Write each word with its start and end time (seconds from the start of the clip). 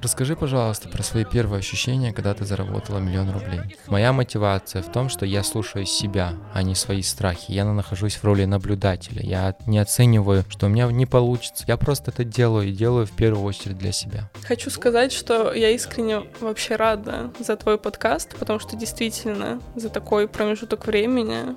Расскажи, 0.00 0.36
пожалуйста, 0.36 0.88
про 0.88 1.02
свои 1.02 1.24
первые 1.24 1.58
ощущения, 1.58 2.12
когда 2.12 2.32
ты 2.32 2.44
заработала 2.44 2.98
миллион 2.98 3.30
рублей. 3.30 3.76
Моя 3.88 4.12
мотивация 4.12 4.80
в 4.80 4.92
том, 4.92 5.08
что 5.08 5.26
я 5.26 5.42
слушаю 5.42 5.86
себя, 5.86 6.34
а 6.54 6.62
не 6.62 6.76
свои 6.76 7.02
страхи. 7.02 7.50
Я 7.50 7.64
нахожусь 7.64 8.16
в 8.16 8.24
роли 8.24 8.44
наблюдателя. 8.44 9.22
Я 9.22 9.56
не 9.66 9.78
оцениваю, 9.78 10.44
что 10.48 10.66
у 10.66 10.68
меня 10.68 10.86
не 10.86 11.06
получится. 11.06 11.64
Я 11.66 11.76
просто 11.76 12.12
это 12.12 12.22
делаю 12.22 12.68
и 12.68 12.72
делаю 12.72 13.06
в 13.06 13.10
первую 13.12 13.44
очередь 13.44 13.78
для 13.78 13.90
себя. 13.90 14.30
Хочу 14.44 14.70
сказать, 14.70 15.12
что 15.12 15.52
я 15.52 15.70
искренне 15.70 16.22
вообще 16.40 16.76
рада 16.76 17.32
за 17.40 17.56
твой 17.56 17.76
подкаст, 17.76 18.36
потому 18.38 18.60
что 18.60 18.76
действительно 18.76 19.60
за 19.74 19.88
такой 19.88 20.28
промежуток 20.28 20.86
времени 20.86 21.56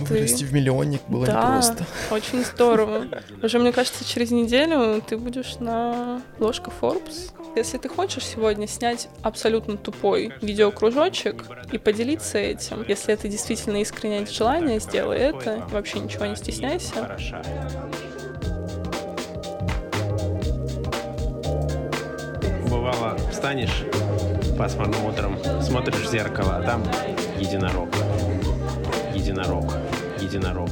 Вырасти 0.00 0.44
в 0.44 0.52
миллионник 0.52 1.00
было 1.08 1.26
да, 1.26 1.56
непросто. 1.56 1.86
очень 2.10 2.44
здорово. 2.44 3.06
Уже, 3.42 3.58
мне 3.58 3.72
кажется, 3.72 4.04
через 4.04 4.30
неделю 4.30 5.02
ты 5.06 5.16
будешь 5.16 5.56
на 5.58 6.22
ложка 6.38 6.70
Forbes. 6.80 7.32
Если 7.56 7.78
ты 7.78 7.88
хочешь 7.88 8.24
сегодня 8.24 8.66
снять 8.66 9.08
абсолютно 9.22 9.76
тупой 9.76 10.32
видеокружочек 10.42 11.44
и 11.72 11.78
поделиться 11.78 12.38
этим, 12.38 12.84
если 12.86 13.14
это 13.14 13.28
действительно 13.28 13.80
искреннее 13.80 14.26
желание, 14.26 14.78
сделай 14.80 15.18
это. 15.18 15.66
Вообще 15.70 16.00
ничего 16.00 16.26
не 16.26 16.36
стесняйся. 16.36 17.16
Бывало, 22.70 23.16
встанешь 23.32 23.84
пасмурным 24.56 25.04
утром, 25.04 25.38
смотришь 25.62 25.96
в 25.96 26.10
зеркало, 26.10 26.56
а 26.56 26.62
там 26.62 26.82
единорог. 27.38 27.88
Единорог. 29.28 29.74
Единорог. 30.22 30.70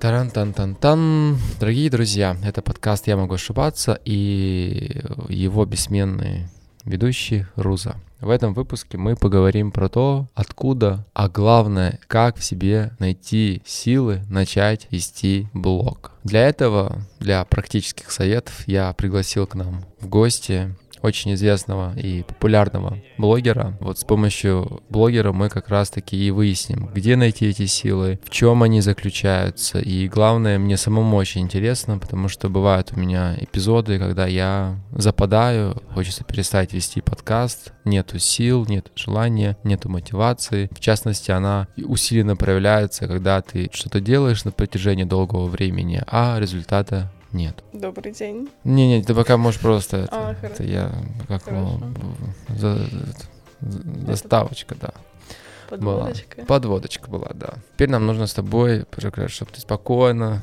Таран-тан-тан-тан. 0.00 1.36
Дорогие 1.60 1.90
друзья, 1.90 2.38
это 2.42 2.62
подкаст 2.62 3.06
«Я 3.06 3.18
могу 3.18 3.34
ошибаться» 3.34 4.00
и 4.06 4.98
его 5.28 5.66
бессменный 5.66 6.48
ведущий 6.86 7.44
Руза. 7.54 7.96
В 8.18 8.30
этом 8.30 8.54
выпуске 8.54 8.96
мы 8.96 9.14
поговорим 9.14 9.72
про 9.72 9.90
то, 9.90 10.28
откуда, 10.34 11.06
а 11.12 11.28
главное, 11.28 11.98
как 12.06 12.38
в 12.38 12.44
себе 12.44 12.92
найти 12.98 13.60
силы 13.66 14.22
начать 14.30 14.88
вести 14.90 15.48
блог. 15.52 16.12
Для 16.24 16.48
этого, 16.48 17.02
для 17.18 17.44
практических 17.44 18.10
советов, 18.10 18.66
я 18.66 18.90
пригласил 18.94 19.46
к 19.46 19.54
нам 19.54 19.84
в 20.00 20.08
гости 20.08 20.74
очень 21.02 21.34
известного 21.34 21.96
и 21.98 22.22
популярного 22.22 22.98
блогера. 23.18 23.76
Вот 23.80 23.98
с 23.98 24.04
помощью 24.04 24.82
блогера 24.88 25.32
мы 25.32 25.48
как 25.48 25.68
раз-таки 25.68 26.16
и 26.16 26.30
выясним, 26.30 26.90
где 26.94 27.16
найти 27.16 27.46
эти 27.46 27.66
силы, 27.66 28.20
в 28.24 28.30
чем 28.30 28.62
они 28.62 28.80
заключаются. 28.80 29.78
И 29.78 30.08
главное, 30.08 30.58
мне 30.58 30.76
самому 30.76 31.16
очень 31.16 31.42
интересно, 31.42 31.98
потому 31.98 32.28
что 32.28 32.48
бывают 32.48 32.92
у 32.92 32.98
меня 32.98 33.36
эпизоды, 33.38 33.98
когда 33.98 34.26
я 34.26 34.80
западаю, 34.92 35.82
хочется 35.94 36.24
перестать 36.24 36.72
вести 36.72 37.00
подкаст, 37.00 37.72
нету 37.84 38.18
сил, 38.18 38.66
нет 38.68 38.90
желания, 38.94 39.56
нету 39.64 39.88
мотивации. 39.88 40.68
В 40.72 40.80
частности, 40.80 41.30
она 41.30 41.68
усиленно 41.76 42.36
проявляется, 42.36 43.06
когда 43.06 43.40
ты 43.40 43.70
что-то 43.72 44.00
делаешь 44.00 44.44
на 44.44 44.52
протяжении 44.52 45.04
долгого 45.04 45.46
времени, 45.46 46.02
а 46.06 46.38
результата 46.38 47.12
нет. 47.32 47.62
Добрый 47.72 48.12
день. 48.12 48.48
Не-не, 48.64 49.02
ты 49.02 49.14
пока 49.14 49.36
можешь 49.36 49.60
просто 49.60 49.98
это. 49.98 50.08
А, 50.28 50.32
это 50.32 50.40
хорошо. 50.40 50.62
я 50.64 50.90
как 51.28 51.42
Хорошо. 51.44 51.78
ну, 51.80 52.56
за, 52.56 52.76
за- 52.76 54.06
заставочка, 54.06 54.74
да. 54.80 54.90
Подводочка. 55.68 56.42
Подводочка 56.46 57.08
была, 57.10 57.30
да. 57.34 57.54
Теперь 57.74 57.90
нам 57.90 58.06
нужно 58.06 58.26
с 58.26 58.34
тобой, 58.34 58.84
чтобы 59.28 59.50
ты 59.52 59.60
спокойно. 59.60 60.42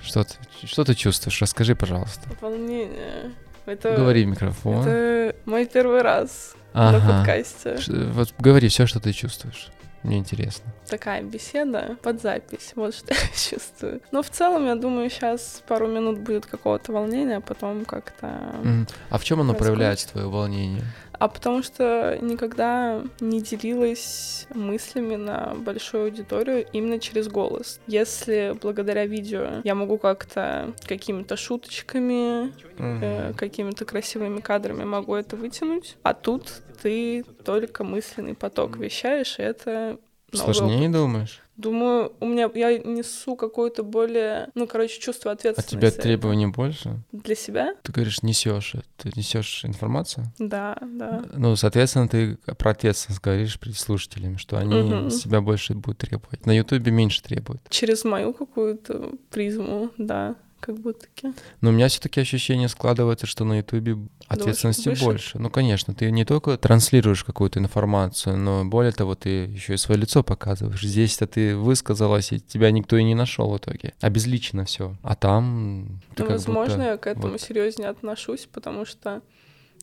Что 0.00 0.22
ты, 0.24 0.34
что 0.66 0.84
ты 0.84 0.94
чувствуешь? 0.94 1.40
Расскажи, 1.42 1.74
пожалуйста. 1.74 2.28
Волнение. 2.40 3.32
Это, 3.66 3.94
Говори 3.96 4.24
в 4.24 4.28
микрофон. 4.28 4.86
это 4.86 5.36
мой 5.44 5.66
первый 5.66 6.00
раз 6.02 6.54
на 6.72 6.90
Ага. 6.90 7.18
подкасте. 7.18 7.78
Ш- 7.78 7.92
Вот 8.12 8.32
говори 8.38 8.68
все, 8.68 8.86
что 8.86 9.00
ты 9.00 9.12
чувствуешь. 9.12 9.68
Мне 10.02 10.18
интересно. 10.18 10.70
Такая 10.88 11.22
беседа 11.22 11.96
под 12.02 12.22
запись. 12.22 12.72
Вот 12.76 12.94
что 12.94 13.12
я 13.14 13.20
чувствую. 13.36 14.00
Но 14.12 14.22
в 14.22 14.30
целом, 14.30 14.66
я 14.66 14.74
думаю, 14.74 15.10
сейчас 15.10 15.62
пару 15.66 15.88
минут 15.88 16.18
будет 16.18 16.46
какого-то 16.46 16.92
волнения, 16.92 17.36
а 17.36 17.40
потом 17.40 17.84
как-то... 17.84 18.26
Мгм. 18.62 18.86
А 19.10 19.18
в 19.18 19.24
чем 19.24 19.40
оно 19.40 19.54
проявляется, 19.54 20.08
твое 20.08 20.28
волнение? 20.28 20.84
А 21.18 21.28
потому 21.28 21.62
что 21.62 22.18
никогда 22.20 23.02
не 23.20 23.40
делилась 23.40 24.46
мыслями 24.54 25.16
на 25.16 25.54
большую 25.54 26.04
аудиторию 26.04 26.66
именно 26.72 26.98
через 27.00 27.28
голос. 27.28 27.80
Если 27.86 28.54
благодаря 28.60 29.06
видео 29.06 29.60
я 29.64 29.74
могу 29.74 29.98
как-то 29.98 30.72
какими-то 30.86 31.36
шуточками, 31.36 32.52
э, 32.78 33.32
какими-то 33.34 33.84
красивыми 33.84 34.40
кадрами 34.40 34.84
могу 34.84 35.14
это 35.14 35.36
вытянуть, 35.36 35.96
а 36.02 36.14
тут 36.14 36.62
ты 36.82 37.24
только 37.44 37.82
мысленный 37.84 38.34
поток 38.34 38.76
вещаешь, 38.76 39.38
и 39.38 39.42
это 39.42 39.98
Сложнее 40.32 40.88
думаешь? 40.88 41.42
Думаю, 41.58 42.12
у 42.20 42.26
меня 42.26 42.48
я 42.54 42.78
несу 42.78 43.34
какое-то 43.34 43.82
более, 43.82 44.48
ну, 44.54 44.68
короче, 44.68 45.00
чувство 45.00 45.32
А 45.32 45.34
ответственности. 45.34 45.74
тебя 45.74 45.90
требований 45.90 46.46
больше? 46.46 47.02
Для 47.10 47.34
себя? 47.34 47.74
Ты 47.82 47.90
говоришь, 47.90 48.22
несешь, 48.22 48.74
ты 48.96 49.10
несешь 49.16 49.64
информацию? 49.64 50.32
Да, 50.38 50.78
да. 50.80 51.24
Ну, 51.34 51.56
соответственно, 51.56 52.08
ты 52.08 52.36
про 52.56 52.70
ответственность 52.70 53.20
говоришь 53.20 53.58
перед 53.58 53.76
слушателями, 53.76 54.36
что 54.36 54.56
они 54.56 55.10
с 55.10 55.20
себя 55.20 55.40
больше 55.40 55.74
будут 55.74 55.98
требовать. 55.98 56.46
На 56.46 56.56
Ютубе 56.56 56.92
меньше 56.92 57.24
требуют. 57.24 57.60
Через 57.70 58.04
мою 58.04 58.32
какую-то 58.32 59.10
призму, 59.30 59.90
да, 59.98 60.36
как 60.60 60.78
будто-таки. 60.80 61.32
Но 61.60 61.70
у 61.70 61.72
меня 61.72 61.88
все-таки 61.88 62.20
ощущение 62.20 62.68
складывается, 62.68 63.26
что 63.26 63.44
на 63.44 63.58
Ютубе 63.58 63.96
ответственности 64.26 64.88
выше? 64.88 65.04
больше. 65.04 65.38
Ну, 65.38 65.50
конечно, 65.50 65.94
ты 65.94 66.10
не 66.10 66.24
только 66.24 66.56
транслируешь 66.58 67.24
какую-то 67.24 67.58
информацию, 67.60 68.36
но 68.36 68.64
более 68.64 68.92
того, 68.92 69.14
ты 69.14 69.28
еще 69.46 69.74
и 69.74 69.76
свое 69.76 70.00
лицо 70.00 70.22
показываешь. 70.22 70.82
Здесь-то 70.82 71.26
ты 71.26 71.56
высказалась, 71.56 72.32
и 72.32 72.40
тебя 72.40 72.70
никто 72.70 72.96
и 72.96 73.04
не 73.04 73.14
нашел 73.14 73.50
в 73.50 73.56
итоге. 73.58 73.94
Обезличено 74.00 74.64
все. 74.64 74.96
А 75.02 75.14
там 75.14 76.00
ты 76.14 76.24
Ну, 76.24 76.30
возможно, 76.30 76.74
будто- 76.76 76.88
я 76.90 76.96
к 76.96 77.06
этому 77.06 77.32
вот. 77.32 77.40
серьезнее 77.40 77.88
отношусь, 77.88 78.48
потому 78.52 78.84
что 78.84 79.22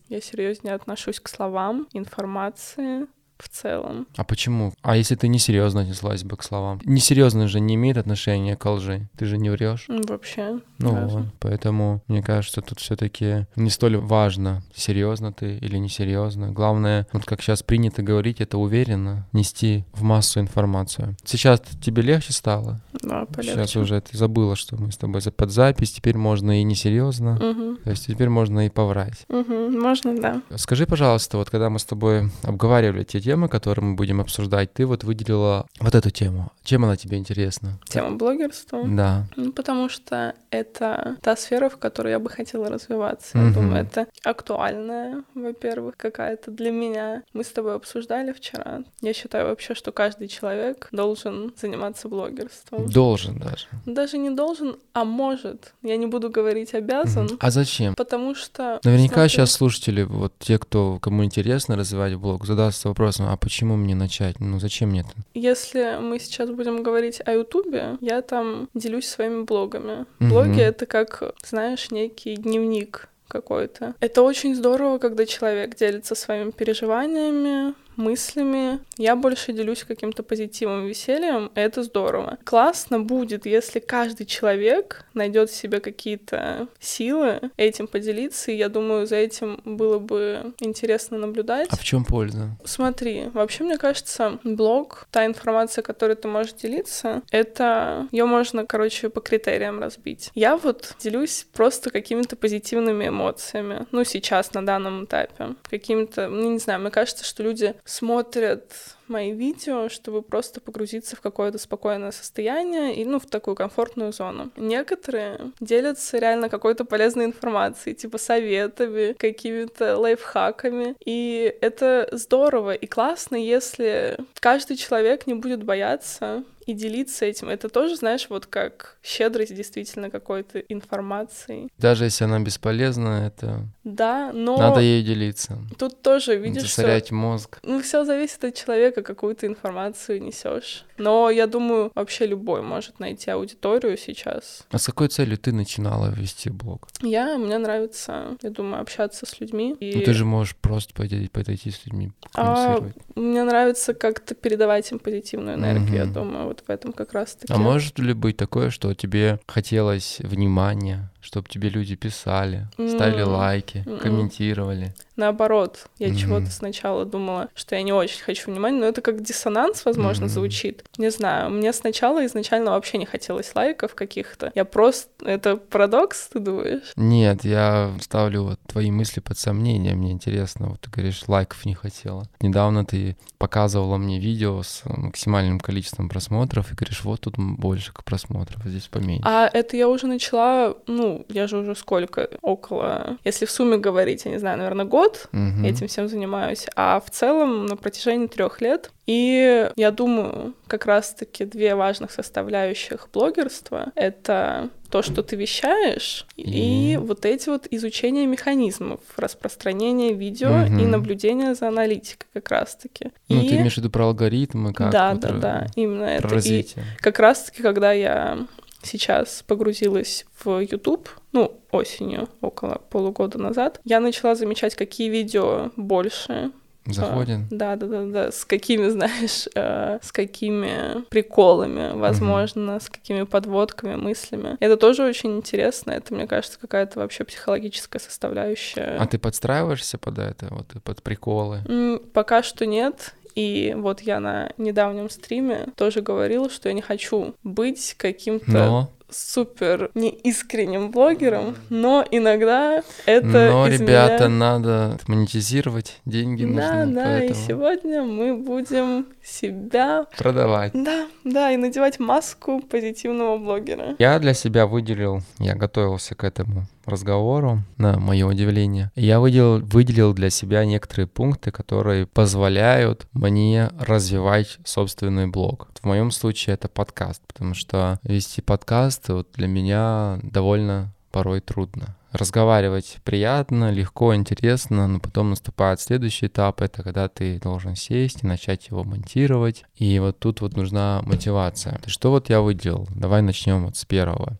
я 0.08 0.20
серьезнее 0.20 0.74
отношусь 0.74 1.18
к 1.20 1.28
словам, 1.28 1.88
информации 1.92 3.06
в 3.38 3.48
целом. 3.48 4.06
А 4.16 4.24
почему? 4.24 4.72
А 4.82 4.96
если 4.96 5.14
ты 5.14 5.28
несерьезно 5.28 5.82
отнеслась 5.82 6.24
бы 6.24 6.36
к 6.36 6.42
словам? 6.42 6.80
Несерьезно 6.84 7.48
же 7.48 7.60
не 7.60 7.74
имеет 7.74 7.96
отношения 7.96 8.56
к 8.56 8.70
лжи. 8.70 9.08
Ты 9.16 9.26
же 9.26 9.38
не 9.38 9.50
врешь. 9.50 9.86
Вообще. 9.88 10.60
Ну 10.78 11.06
вот, 11.06 11.24
поэтому 11.40 12.02
мне 12.08 12.22
кажется, 12.22 12.62
тут 12.62 12.80
все-таки 12.80 13.46
не 13.56 13.70
столь 13.70 13.96
важно, 13.96 14.62
серьезно 14.74 15.32
ты 15.32 15.56
или 15.56 15.76
несерьезно. 15.76 16.50
Главное, 16.50 17.06
вот 17.12 17.24
как 17.24 17.42
сейчас 17.42 17.62
принято 17.62 18.02
говорить, 18.02 18.40
это 18.40 18.58
уверенно 18.58 19.26
нести 19.32 19.84
в 19.92 20.02
массу 20.02 20.40
информацию. 20.40 21.16
Сейчас 21.24 21.62
тебе 21.82 22.02
легче 22.02 22.32
стало? 22.32 22.80
Да, 23.02 23.26
полегче. 23.26 23.54
Сейчас 23.54 23.76
уже 23.76 24.00
ты 24.00 24.16
забыла, 24.16 24.56
что 24.56 24.76
мы 24.76 24.92
с 24.92 24.96
тобой 24.96 25.20
под 25.36 25.50
запись. 25.50 25.92
Теперь 25.92 26.16
можно 26.16 26.60
и 26.60 26.62
несерьезно. 26.62 27.34
Мгм. 27.34 27.78
То 27.82 27.90
есть 27.90 28.06
теперь 28.06 28.28
можно 28.28 28.66
и 28.66 28.70
поврать. 28.70 29.24
Мгм. 29.28 29.80
Можно, 29.80 30.20
да. 30.20 30.42
Скажи, 30.56 30.86
пожалуйста, 30.86 31.38
вот 31.38 31.50
когда 31.50 31.70
мы 31.70 31.78
с 31.78 31.84
тобой 31.84 32.30
обговаривали 32.42 33.04
те 33.04 33.20
темы, 33.26 33.48
которые 33.48 33.84
мы 33.84 33.96
будем 33.96 34.20
обсуждать, 34.20 34.72
ты 34.72 34.86
вот 34.86 35.02
выделила 35.02 35.66
вот 35.80 35.96
эту 35.96 36.10
тему. 36.10 36.52
Чем 36.62 36.84
она 36.84 36.96
тебе 36.96 37.16
интересна? 37.18 37.80
Тема 37.88 38.12
блогерства. 38.12 38.84
Да. 38.86 39.26
Ну, 39.34 39.50
потому 39.52 39.88
что 39.88 40.34
это 40.50 41.16
та 41.22 41.34
сфера, 41.34 41.68
в 41.68 41.76
которой 41.76 42.10
я 42.10 42.20
бы 42.20 42.30
хотела 42.30 42.68
развиваться. 42.68 43.36
Мгм. 43.36 43.48
Я 43.48 43.54
думаю, 43.54 43.82
это 43.82 44.06
актуальная, 44.22 45.24
во-первых, 45.34 45.96
какая-то 45.96 46.52
для 46.52 46.70
меня. 46.70 47.24
Мы 47.32 47.42
с 47.42 47.48
тобой 47.48 47.74
обсуждали 47.74 48.32
вчера. 48.32 48.82
Я 49.00 49.12
считаю 49.12 49.46
вообще, 49.48 49.74
что 49.74 49.90
каждый 49.90 50.28
человек 50.28 50.88
должен 50.92 51.52
заниматься 51.60 52.08
блогерством. 52.08 52.88
Должен 52.88 53.38
даже. 53.38 53.66
Даже 53.86 54.18
не 54.18 54.30
должен, 54.30 54.76
а 54.92 55.04
может. 55.04 55.74
Я 55.82 55.96
не 55.96 56.06
буду 56.06 56.30
говорить 56.30 56.74
обязан, 56.74 57.24
Мгм. 57.24 57.38
А 57.40 57.50
зачем? 57.50 57.94
потому 57.96 58.36
что... 58.36 58.78
Наверняка 58.84 59.14
смотри, 59.14 59.30
сейчас 59.30 59.50
слушатели, 59.50 60.02
вот 60.04 60.32
те, 60.38 60.58
кто 60.60 61.00
кому 61.00 61.24
интересно 61.24 61.74
развивать 61.76 62.14
блог, 62.14 62.46
задастся 62.46 62.88
вопросом, 63.18 63.32
а 63.32 63.36
почему 63.36 63.76
мне 63.76 63.94
начать? 63.94 64.40
Ну 64.40 64.58
зачем 64.58 64.90
мне 64.90 65.00
это? 65.00 65.10
Если 65.34 65.98
мы 66.00 66.18
сейчас 66.18 66.50
будем 66.50 66.82
говорить 66.82 67.20
о 67.24 67.32
Ютубе, 67.32 67.96
я 68.00 68.22
там 68.22 68.68
делюсь 68.74 69.08
своими 69.08 69.42
блогами. 69.42 70.06
Блоги— 70.20 70.60
это 70.62 70.86
как, 70.86 71.22
знаешь, 71.44 71.90
некий 71.90 72.36
дневник 72.36 73.08
какой-то. 73.28 73.94
Это 74.00 74.22
очень 74.22 74.54
здорово, 74.54 74.98
когда 74.98 75.26
человек 75.26 75.76
делится 75.76 76.14
своими 76.14 76.50
переживаниями, 76.50 77.74
мыслями. 77.96 78.80
Я 78.96 79.16
больше 79.16 79.52
делюсь 79.52 79.84
каким-то 79.84 80.22
позитивом, 80.22 80.86
весельем, 80.86 81.50
и 81.54 81.60
это 81.60 81.82
здорово. 81.82 82.38
Классно 82.44 83.00
будет, 83.00 83.46
если 83.46 83.78
каждый 83.78 84.26
человек 84.26 85.04
найдет 85.14 85.50
в 85.50 85.54
себе 85.54 85.80
какие-то 85.80 86.68
силы 86.78 87.50
этим 87.56 87.86
поделиться, 87.86 88.52
и 88.52 88.56
я 88.56 88.68
думаю, 88.68 89.06
за 89.06 89.16
этим 89.16 89.60
было 89.64 89.98
бы 89.98 90.54
интересно 90.60 91.18
наблюдать. 91.18 91.68
А 91.70 91.76
в 91.76 91.84
чем 91.84 92.04
польза? 92.04 92.56
Смотри, 92.64 93.28
вообще, 93.32 93.64
мне 93.64 93.78
кажется, 93.78 94.38
блог, 94.44 95.06
та 95.10 95.26
информация, 95.26 95.82
которой 95.82 96.16
ты 96.16 96.28
можешь 96.28 96.54
делиться, 96.54 97.22
это 97.30 98.08
ее 98.12 98.24
можно, 98.26 98.66
короче, 98.66 99.08
по 99.08 99.20
критериям 99.20 99.80
разбить. 99.80 100.30
Я 100.34 100.56
вот 100.56 100.94
делюсь 100.98 101.46
просто 101.52 101.90
какими-то 101.90 102.36
позитивными 102.36 103.08
эмоциями, 103.08 103.86
ну, 103.92 104.04
сейчас, 104.04 104.54
на 104.54 104.64
данном 104.64 105.04
этапе, 105.04 105.54
какими-то, 105.68 106.28
ну, 106.28 106.50
не 106.50 106.58
знаю, 106.58 106.80
мне 106.80 106.90
кажется, 106.90 107.24
что 107.24 107.42
люди 107.42 107.74
смотрят 107.86 108.72
мои 109.08 109.32
видео, 109.32 109.88
чтобы 109.88 110.20
просто 110.20 110.60
погрузиться 110.60 111.16
в 111.16 111.20
какое-то 111.20 111.58
спокойное 111.58 112.10
состояние 112.10 112.96
и, 112.96 113.04
ну, 113.04 113.18
в 113.18 113.26
такую 113.26 113.54
комфортную 113.54 114.12
зону. 114.12 114.50
Некоторые 114.56 115.52
делятся 115.60 116.18
реально 116.18 116.48
какой-то 116.48 116.84
полезной 116.84 117.26
информацией, 117.26 117.94
типа 117.94 118.18
советами, 118.18 119.14
какими-то 119.14 119.96
лайфхаками, 119.96 120.96
и 121.04 121.56
это 121.60 122.08
здорово 122.12 122.74
и 122.74 122.86
классно, 122.86 123.36
если 123.36 124.18
каждый 124.40 124.76
человек 124.76 125.26
не 125.26 125.34
будет 125.34 125.62
бояться 125.62 126.44
и 126.66 126.74
делиться 126.74 127.24
этим. 127.24 127.48
Это 127.48 127.68
тоже, 127.68 127.96
знаешь, 127.96 128.26
вот 128.28 128.46
как 128.46 128.98
щедрость 129.02 129.54
действительно 129.54 130.10
какой-то 130.10 130.58
информацией. 130.58 131.68
Даже 131.78 132.04
если 132.04 132.24
она 132.24 132.40
бесполезна, 132.40 133.26
это... 133.26 133.60
Да, 133.84 134.32
но... 134.32 134.56
Надо 134.56 134.80
ей 134.80 135.02
делиться. 135.02 135.58
Тут 135.78 136.02
тоже 136.02 136.36
видишь, 136.36 136.62
Засорять 136.62 137.06
что... 137.06 137.14
мозг. 137.14 137.58
Ну, 137.62 137.80
все 137.80 138.04
зависит 138.04 138.44
от 138.44 138.54
человека, 138.54 139.02
какую-то 139.02 139.46
информацию 139.46 140.20
несешь. 140.20 140.84
Но 140.98 141.30
я 141.30 141.46
думаю, 141.46 141.92
вообще 141.94 142.26
любой 142.26 142.62
может 142.62 142.98
найти 142.98 143.30
аудиторию 143.30 143.96
сейчас. 143.96 144.64
А 144.70 144.78
с 144.78 144.86
какой 144.86 145.08
целью 145.08 145.38
ты 145.38 145.52
начинала 145.52 146.10
вести 146.10 146.50
блог? 146.50 146.88
Я, 147.00 147.38
мне 147.38 147.58
нравится, 147.58 148.36
я 148.42 148.50
думаю, 148.50 148.82
общаться 148.82 149.24
с 149.24 149.38
людьми. 149.40 149.76
И... 149.78 149.96
Ну, 149.96 150.02
ты 150.02 150.14
же 150.14 150.24
можешь 150.24 150.56
просто 150.56 150.94
пойти, 150.94 151.28
подойти 151.28 151.70
с 151.70 151.86
людьми, 151.86 152.10
а, 152.34 152.80
Мне 153.14 153.44
нравится 153.44 153.94
как-то 153.94 154.34
передавать 154.34 154.90
им 154.90 154.98
позитивную 154.98 155.56
энергию, 155.56 155.86
угу. 155.86 155.96
я 155.96 156.04
думаю, 156.06 156.55
вот 156.56 156.66
в 156.66 156.70
этом 156.70 156.92
как 156.92 157.12
раз-таки. 157.12 157.52
А 157.52 157.56
может 157.56 157.98
ли 157.98 158.12
быть 158.12 158.36
такое, 158.36 158.70
что 158.70 158.94
тебе 158.94 159.40
хотелось 159.46 160.18
внимания, 160.20 161.10
чтобы 161.20 161.48
тебе 161.48 161.68
люди 161.68 161.96
писали, 161.96 162.68
ставили 162.74 163.24
mm. 163.24 163.36
лайки, 163.36 163.84
mm 163.86 163.96
комментировали. 163.96 164.94
Наоборот, 165.16 165.86
я 165.98 166.08
mm-hmm. 166.08 166.16
чего-то 166.16 166.46
сначала 166.50 167.06
думала, 167.06 167.48
что 167.54 167.74
я 167.74 167.82
не 167.82 167.92
очень 167.92 168.22
хочу 168.22 168.50
внимания, 168.50 168.78
но 168.78 168.86
это 168.86 169.00
как 169.00 169.22
диссонанс, 169.22 169.84
возможно, 169.84 170.26
mm-hmm. 170.26 170.28
звучит. 170.28 170.84
Не 170.98 171.10
знаю, 171.10 171.50
мне 171.50 171.72
сначала 171.72 172.24
изначально 172.26 172.72
вообще 172.72 172.98
не 172.98 173.06
хотелось 173.06 173.54
лайков 173.54 173.94
каких-то. 173.94 174.52
Я 174.54 174.64
просто... 174.66 175.08
Это 175.24 175.56
парадокс, 175.56 176.28
ты 176.28 176.38
думаешь? 176.38 176.92
Нет, 176.96 177.44
я 177.44 177.92
ставлю 178.00 178.42
вот 178.42 178.60
твои 178.66 178.90
мысли 178.90 179.20
под 179.20 179.38
сомнение. 179.38 179.94
Мне 179.94 180.12
интересно, 180.12 180.68
вот 180.68 180.82
ты 180.82 180.90
говоришь, 180.90 181.22
лайков 181.26 181.64
не 181.64 181.74
хотела. 181.74 182.28
Недавно 182.40 182.84
ты 182.84 183.16
показывала 183.38 183.96
мне 183.96 184.20
видео 184.20 184.62
с 184.62 184.82
максимальным 184.84 185.58
количеством 185.60 186.08
просмотров 186.08 186.36
и 186.46 186.74
говоришь, 186.74 187.04
вот 187.04 187.20
тут 187.20 187.34
больше 187.36 187.92
просмотров, 188.04 188.60
а 188.64 188.68
здесь 188.68 188.88
поменьше. 188.88 189.22
А 189.24 189.48
это 189.52 189.76
я 189.76 189.88
уже 189.88 190.06
начала, 190.06 190.76
ну, 190.86 191.24
я 191.28 191.46
же 191.46 191.58
уже 191.58 191.74
сколько, 191.74 192.28
около, 192.42 193.18
если 193.24 193.44
в 193.44 193.50
сумме 193.50 193.76
говорить, 193.76 194.24
я 194.24 194.30
не 194.30 194.38
знаю, 194.38 194.58
наверное, 194.58 194.84
год 194.84 195.28
угу. 195.32 195.64
этим 195.64 195.88
всем 195.88 196.08
занимаюсь, 196.08 196.66
а 196.76 197.00
в 197.00 197.10
целом 197.10 197.66
на 197.66 197.76
протяжении 197.76 198.26
трех 198.26 198.60
лет. 198.60 198.90
И 199.06 199.70
я 199.76 199.90
думаю, 199.92 200.54
как 200.66 200.86
раз-таки 200.86 201.44
две 201.44 201.76
важных 201.76 202.10
составляющих 202.10 203.08
блогерства— 203.12 203.92
это 203.94 204.70
то, 204.90 205.02
что 205.02 205.22
ты 205.22 205.36
вещаешь, 205.36 206.26
и, 206.36 206.92
и 206.92 206.96
вот 206.96 207.24
эти 207.24 207.48
вот 207.48 207.66
изучения 207.70 208.26
механизмов 208.26 209.00
распространения 209.16 210.12
видео 210.12 210.64
угу. 210.64 210.80
и 210.80 210.86
наблюдения 210.86 211.54
за 211.54 211.68
аналитикой 211.68 212.28
как 212.32 212.50
раз-таки. 212.50 213.12
Ну, 213.28 213.42
и... 213.42 213.48
ты 213.48 213.56
имеешь 213.56 213.74
в 213.74 213.78
виду 213.78 213.90
про 213.90 214.06
алгоритмы, 214.06 214.72
как 214.72 214.90
Да, 214.90 215.12
вот, 215.12 215.20
да, 215.20 215.32
да, 215.32 215.66
именно 215.76 216.04
это. 216.04 216.28
Развитие. 216.28 216.84
И 216.98 217.02
как 217.02 217.18
раз-таки, 217.18 217.62
когда 217.62 217.92
я 217.92 218.46
сейчас 218.82 219.44
погрузилась 219.46 220.24
в 220.42 220.60
YouTube, 220.60 221.08
ну, 221.32 221.60
осенью, 221.70 222.28
около 222.40 222.80
полугода 222.90 223.38
назад, 223.38 223.80
я 223.84 224.00
начала 224.00 224.34
замечать, 224.34 224.74
какие 224.74 225.08
видео 225.10 225.70
больше 225.76 226.52
Заходит. 226.86 227.48
Да, 227.50 227.76
да, 227.76 227.86
да, 227.86 228.04
да. 228.04 228.32
С 228.32 228.44
какими, 228.44 228.88
знаешь, 228.88 229.48
э, 229.54 229.98
с 230.02 230.12
какими 230.12 231.02
приколами, 231.08 231.96
возможно, 231.96 232.76
угу. 232.76 232.80
с 232.80 232.88
какими 232.88 233.22
подводками, 233.22 233.96
мыслями. 233.96 234.56
Это 234.60 234.76
тоже 234.76 235.04
очень 235.04 235.36
интересно. 235.36 235.92
Это, 235.92 236.14
мне 236.14 236.26
кажется, 236.26 236.58
какая-то 236.58 237.00
вообще 237.00 237.24
психологическая 237.24 238.00
составляющая. 238.00 238.96
А 238.98 239.06
ты 239.06 239.18
подстраиваешься 239.18 239.98
под 239.98 240.18
это, 240.18 240.48
вот 240.50 240.66
под 240.82 241.02
приколы? 241.02 241.62
М- 241.68 242.00
пока 242.12 242.42
что 242.42 242.66
нет. 242.66 243.14
И 243.34 243.74
вот 243.76 244.00
я 244.00 244.18
на 244.18 244.50
недавнем 244.56 245.10
стриме 245.10 245.66
тоже 245.76 246.00
говорила, 246.00 246.48
что 246.48 246.70
я 246.70 246.74
не 246.74 246.80
хочу 246.80 247.34
быть 247.42 247.94
каким-то 247.98 248.50
Но 248.50 248.90
супер 249.10 249.90
неискренним 249.94 250.90
блогером, 250.90 251.56
но 251.70 252.04
иногда 252.10 252.82
это 253.04 253.26
Но, 253.26 253.68
из 253.68 253.80
ребята, 253.80 254.28
надо 254.28 254.98
монетизировать, 255.06 256.00
деньги 256.04 256.44
да, 256.44 256.48
нужны. 256.48 256.94
Да, 256.94 257.02
да, 257.02 257.10
поэтому... 257.10 257.40
и 257.40 257.46
сегодня 257.46 258.02
мы 258.02 258.36
будем 258.36 259.06
себя... 259.24 260.06
Продавать. 260.16 260.72
Да, 260.74 261.06
да, 261.24 261.50
и 261.52 261.56
надевать 261.56 261.98
маску 261.98 262.60
позитивного 262.60 263.38
блогера. 263.38 263.96
Я 263.98 264.18
для 264.18 264.34
себя 264.34 264.66
выделил, 264.66 265.22
я 265.38 265.54
готовился 265.54 266.14
к 266.14 266.24
этому 266.24 266.66
разговору, 266.84 267.62
на 267.78 267.98
мое 267.98 268.26
удивление, 268.26 268.92
я 268.94 269.18
выделил, 269.18 269.60
выделил 269.60 270.14
для 270.14 270.30
себя 270.30 270.64
некоторые 270.64 271.08
пункты, 271.08 271.50
которые 271.50 272.06
позволяют 272.06 273.06
мне 273.12 273.70
развивать 273.78 274.58
собственный 274.64 275.26
блог. 275.26 275.68
В 275.80 275.84
моем 275.84 276.10
случае 276.10 276.54
это 276.54 276.68
подкаст, 276.68 277.22
потому 277.26 277.54
что 277.54 277.98
вести 278.02 278.40
подкаст 278.40 278.95
вот 279.08 279.28
для 279.34 279.46
меня 279.46 280.18
довольно 280.22 280.92
порой 281.10 281.40
трудно. 281.40 281.96
Разговаривать 282.12 282.98
приятно, 283.04 283.70
легко, 283.70 284.14
интересно, 284.14 284.86
но 284.88 285.00
потом 285.00 285.30
наступает 285.30 285.80
следующий 285.80 286.26
этап, 286.26 286.62
это 286.62 286.82
когда 286.82 287.08
ты 287.08 287.38
должен 287.38 287.76
сесть 287.76 288.22
и 288.22 288.26
начать 288.26 288.68
его 288.68 288.84
монтировать. 288.84 289.64
И 289.76 289.98
вот 289.98 290.18
тут 290.18 290.40
вот 290.40 290.56
нужна 290.56 291.02
мотивация. 291.04 291.80
Что 291.86 292.10
вот 292.10 292.30
я 292.30 292.40
выделил? 292.40 292.88
Давай 292.94 293.22
начнем 293.22 293.64
вот 293.66 293.76
с 293.76 293.84
первого. 293.84 294.38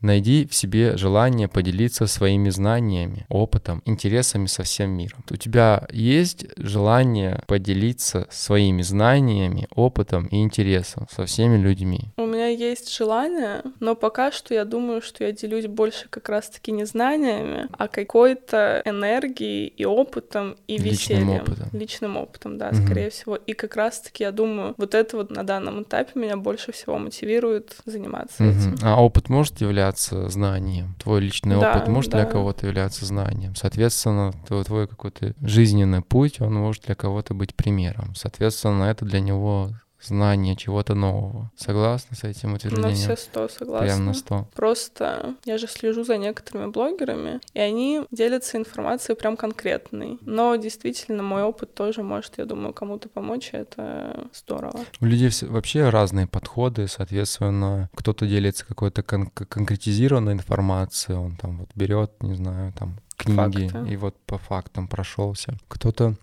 Найди 0.00 0.46
в 0.46 0.54
себе 0.54 0.96
желание 0.96 1.48
поделиться 1.48 2.06
своими 2.06 2.50
знаниями, 2.50 3.26
опытом, 3.28 3.82
интересами 3.84 4.46
со 4.46 4.62
всем 4.62 4.90
миром. 4.90 5.24
У 5.30 5.36
тебя 5.36 5.86
есть 5.90 6.46
желание 6.56 7.42
поделиться 7.46 8.26
своими 8.30 8.82
знаниями, 8.82 9.66
опытом 9.74 10.26
и 10.26 10.42
интересом 10.42 11.08
со 11.10 11.26
всеми 11.26 11.56
людьми? 11.56 12.12
У 12.16 12.26
меня 12.26 12.46
есть 12.46 12.94
желание, 12.94 13.62
но 13.80 13.96
пока 13.96 14.30
что 14.30 14.54
я 14.54 14.64
думаю, 14.64 15.02
что 15.02 15.24
я 15.24 15.32
делюсь 15.32 15.66
больше 15.66 16.06
как 16.08 16.28
раз-таки 16.28 16.70
не 16.70 16.84
знаниями, 16.84 17.68
а 17.76 17.88
какой-то 17.88 18.82
энергией 18.84 19.66
и 19.66 19.84
опытом 19.84 20.56
и 20.68 20.78
весельем. 20.78 21.28
Личным 21.28 21.30
опытом. 21.30 21.68
Личным 21.72 22.16
опытом, 22.16 22.58
да, 22.58 22.68
угу. 22.68 22.76
скорее 22.76 23.10
всего. 23.10 23.34
И 23.34 23.52
как 23.52 23.74
раз-таки 23.74 24.22
я 24.22 24.30
думаю, 24.30 24.74
вот 24.76 24.94
это 24.94 25.16
вот 25.16 25.30
на 25.30 25.42
данном 25.42 25.82
этапе 25.82 26.18
меня 26.20 26.36
больше 26.36 26.70
всего 26.70 26.98
мотивирует 26.98 27.76
заниматься 27.84 28.44
угу. 28.44 28.50
этим. 28.52 28.76
А 28.82 29.02
опыт 29.02 29.28
может 29.28 29.60
являться 29.60 29.87
являться 29.88 30.28
знанием. 30.28 30.94
Твой 30.98 31.20
личный 31.20 31.58
да, 31.58 31.72
опыт 31.72 31.88
может 31.88 32.12
да. 32.12 32.18
для 32.18 32.30
кого-то 32.30 32.66
являться 32.66 33.04
знанием. 33.06 33.54
Соответственно, 33.54 34.32
твой, 34.46 34.64
твой 34.64 34.86
какой-то 34.86 35.34
жизненный 35.40 36.02
путь, 36.02 36.40
он 36.40 36.54
может 36.54 36.84
для 36.84 36.94
кого-то 36.94 37.34
быть 37.34 37.54
примером. 37.54 38.14
Соответственно, 38.14 38.84
это 38.84 39.04
для 39.04 39.20
него 39.20 39.70
знание 40.02 40.56
чего-то 40.56 40.94
нового. 40.94 41.50
Согласна 41.56 42.16
с 42.16 42.24
этим 42.24 42.54
утверждением? 42.54 42.90
На 42.90 42.94
все 42.94 43.16
сто 43.16 43.48
согласна. 43.48 43.86
Прям 43.86 44.06
на 44.06 44.14
сто. 44.14 44.48
Просто 44.54 45.34
я 45.44 45.58
же 45.58 45.66
слежу 45.66 46.04
за 46.04 46.16
некоторыми 46.18 46.70
блогерами, 46.70 47.40
и 47.54 47.60
они 47.60 48.02
делятся 48.10 48.56
информацией 48.58 49.16
прям 49.16 49.36
конкретной. 49.36 50.18
Но 50.22 50.54
действительно, 50.56 51.22
мой 51.22 51.42
опыт 51.42 51.74
тоже 51.74 52.02
может, 52.02 52.38
я 52.38 52.44
думаю, 52.44 52.72
кому-то 52.72 53.08
помочь, 53.08 53.50
и 53.52 53.56
это 53.56 54.28
здорово. 54.34 54.80
У 55.00 55.04
людей 55.04 55.30
вообще 55.42 55.88
разные 55.88 56.26
подходы, 56.26 56.86
соответственно, 56.88 57.90
кто-то 57.94 58.26
делится 58.26 58.66
какой-то 58.66 59.02
кон- 59.02 59.30
конкретизированной 59.30 60.32
информацией, 60.34 61.18
он 61.18 61.36
там 61.36 61.58
вот 61.58 61.70
берет, 61.74 62.12
не 62.22 62.34
знаю, 62.34 62.72
там 62.72 63.00
книги 63.16 63.68
Факты. 63.68 63.90
и 63.92 63.96
вот 63.96 64.16
по 64.26 64.38
фактам 64.38 64.86
прошелся. 64.88 65.58
Кто-то 65.68 66.14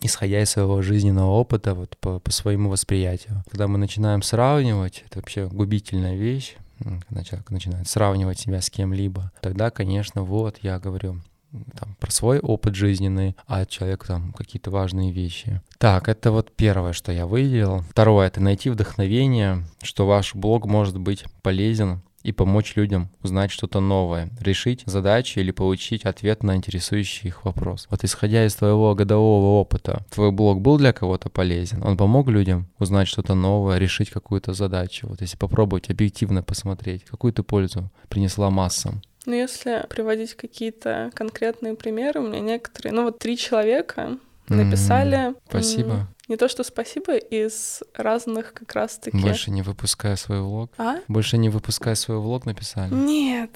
исходя 0.00 0.42
из 0.42 0.50
своего 0.50 0.82
жизненного 0.82 1.30
опыта, 1.30 1.74
вот 1.74 1.96
по, 1.98 2.20
по 2.20 2.32
своему 2.32 2.70
восприятию. 2.70 3.42
Когда 3.50 3.68
мы 3.68 3.78
начинаем 3.78 4.22
сравнивать, 4.22 5.04
это 5.06 5.18
вообще 5.18 5.46
губительная 5.48 6.16
вещь, 6.16 6.56
когда 7.08 7.24
человек 7.24 7.50
начинает 7.50 7.88
сравнивать 7.88 8.38
себя 8.38 8.60
с 8.60 8.70
кем-либо, 8.70 9.32
тогда, 9.40 9.70
конечно, 9.70 10.22
вот, 10.22 10.58
я 10.62 10.78
говорю, 10.78 11.20
там, 11.78 11.96
про 11.98 12.10
свой 12.10 12.38
опыт 12.38 12.74
жизненный, 12.74 13.36
а 13.46 13.64
человек 13.64 14.04
там 14.04 14.32
какие-то 14.32 14.70
важные 14.70 15.12
вещи. 15.12 15.62
Так, 15.78 16.08
это 16.08 16.32
вот 16.32 16.54
первое, 16.54 16.92
что 16.92 17.12
я 17.12 17.26
выделил. 17.26 17.80
Второе— 17.90 18.26
это 18.28 18.40
найти 18.40 18.68
вдохновение, 18.70 19.64
что 19.82 20.06
ваш 20.06 20.34
блог 20.34 20.66
может 20.66 20.98
быть 20.98 21.24
полезен 21.42 22.02
и 22.26 22.32
помочь 22.32 22.74
людям 22.74 23.08
узнать 23.22 23.52
что-то 23.52 23.78
новое, 23.78 24.30
решить 24.40 24.82
задачи 24.86 25.38
или 25.38 25.52
получить 25.52 26.04
ответ 26.04 26.42
на 26.42 26.56
интересующий 26.56 27.28
их 27.28 27.44
вопрос. 27.44 27.86
Вот 27.88 28.02
исходя 28.02 28.44
из 28.44 28.56
твоего 28.56 28.94
годового 28.96 29.60
опыта, 29.60 30.04
твой 30.10 30.32
блог 30.32 30.60
был 30.60 30.76
для 30.76 30.92
кого-то 30.92 31.30
полезен? 31.30 31.84
Он 31.84 31.96
помог 31.96 32.28
людям 32.28 32.66
узнать 32.80 33.06
что-то 33.06 33.34
новое, 33.34 33.78
решить 33.78 34.10
какую-то 34.10 34.54
задачу? 34.54 35.06
Вот 35.06 35.20
если 35.20 35.36
попробовать 35.36 35.88
объективно 35.88 36.42
посмотреть, 36.42 37.04
какую 37.04 37.32
ты 37.32 37.44
пользу 37.44 37.90
принесла 38.08 38.50
массам? 38.50 39.02
Ну, 39.24 39.34
если 39.34 39.86
приводить 39.88 40.34
какие-то 40.34 41.10
конкретные 41.14 41.74
примеры, 41.76 42.20
у 42.20 42.26
меня 42.26 42.40
некоторые, 42.40 42.92
ну 42.92 43.04
вот 43.04 43.20
три 43.20 43.36
человека 43.36 44.18
написали. 44.48 45.30
Mm, 45.30 45.36
спасибо. 45.48 46.08
Не 46.28 46.36
то, 46.36 46.48
что 46.48 46.64
спасибо, 46.64 47.16
из 47.16 47.82
разных 47.94 48.52
как 48.52 48.72
раз-таки... 48.74 49.16
Больше 49.16 49.50
не 49.52 49.62
выпуская 49.62 50.16
свой 50.16 50.40
влог? 50.40 50.72
А? 50.76 50.96
Больше 51.06 51.38
не 51.38 51.48
выпуская 51.50 51.94
свой 51.94 52.18
влог 52.18 52.46
написали? 52.46 52.92
Нет. 52.92 53.50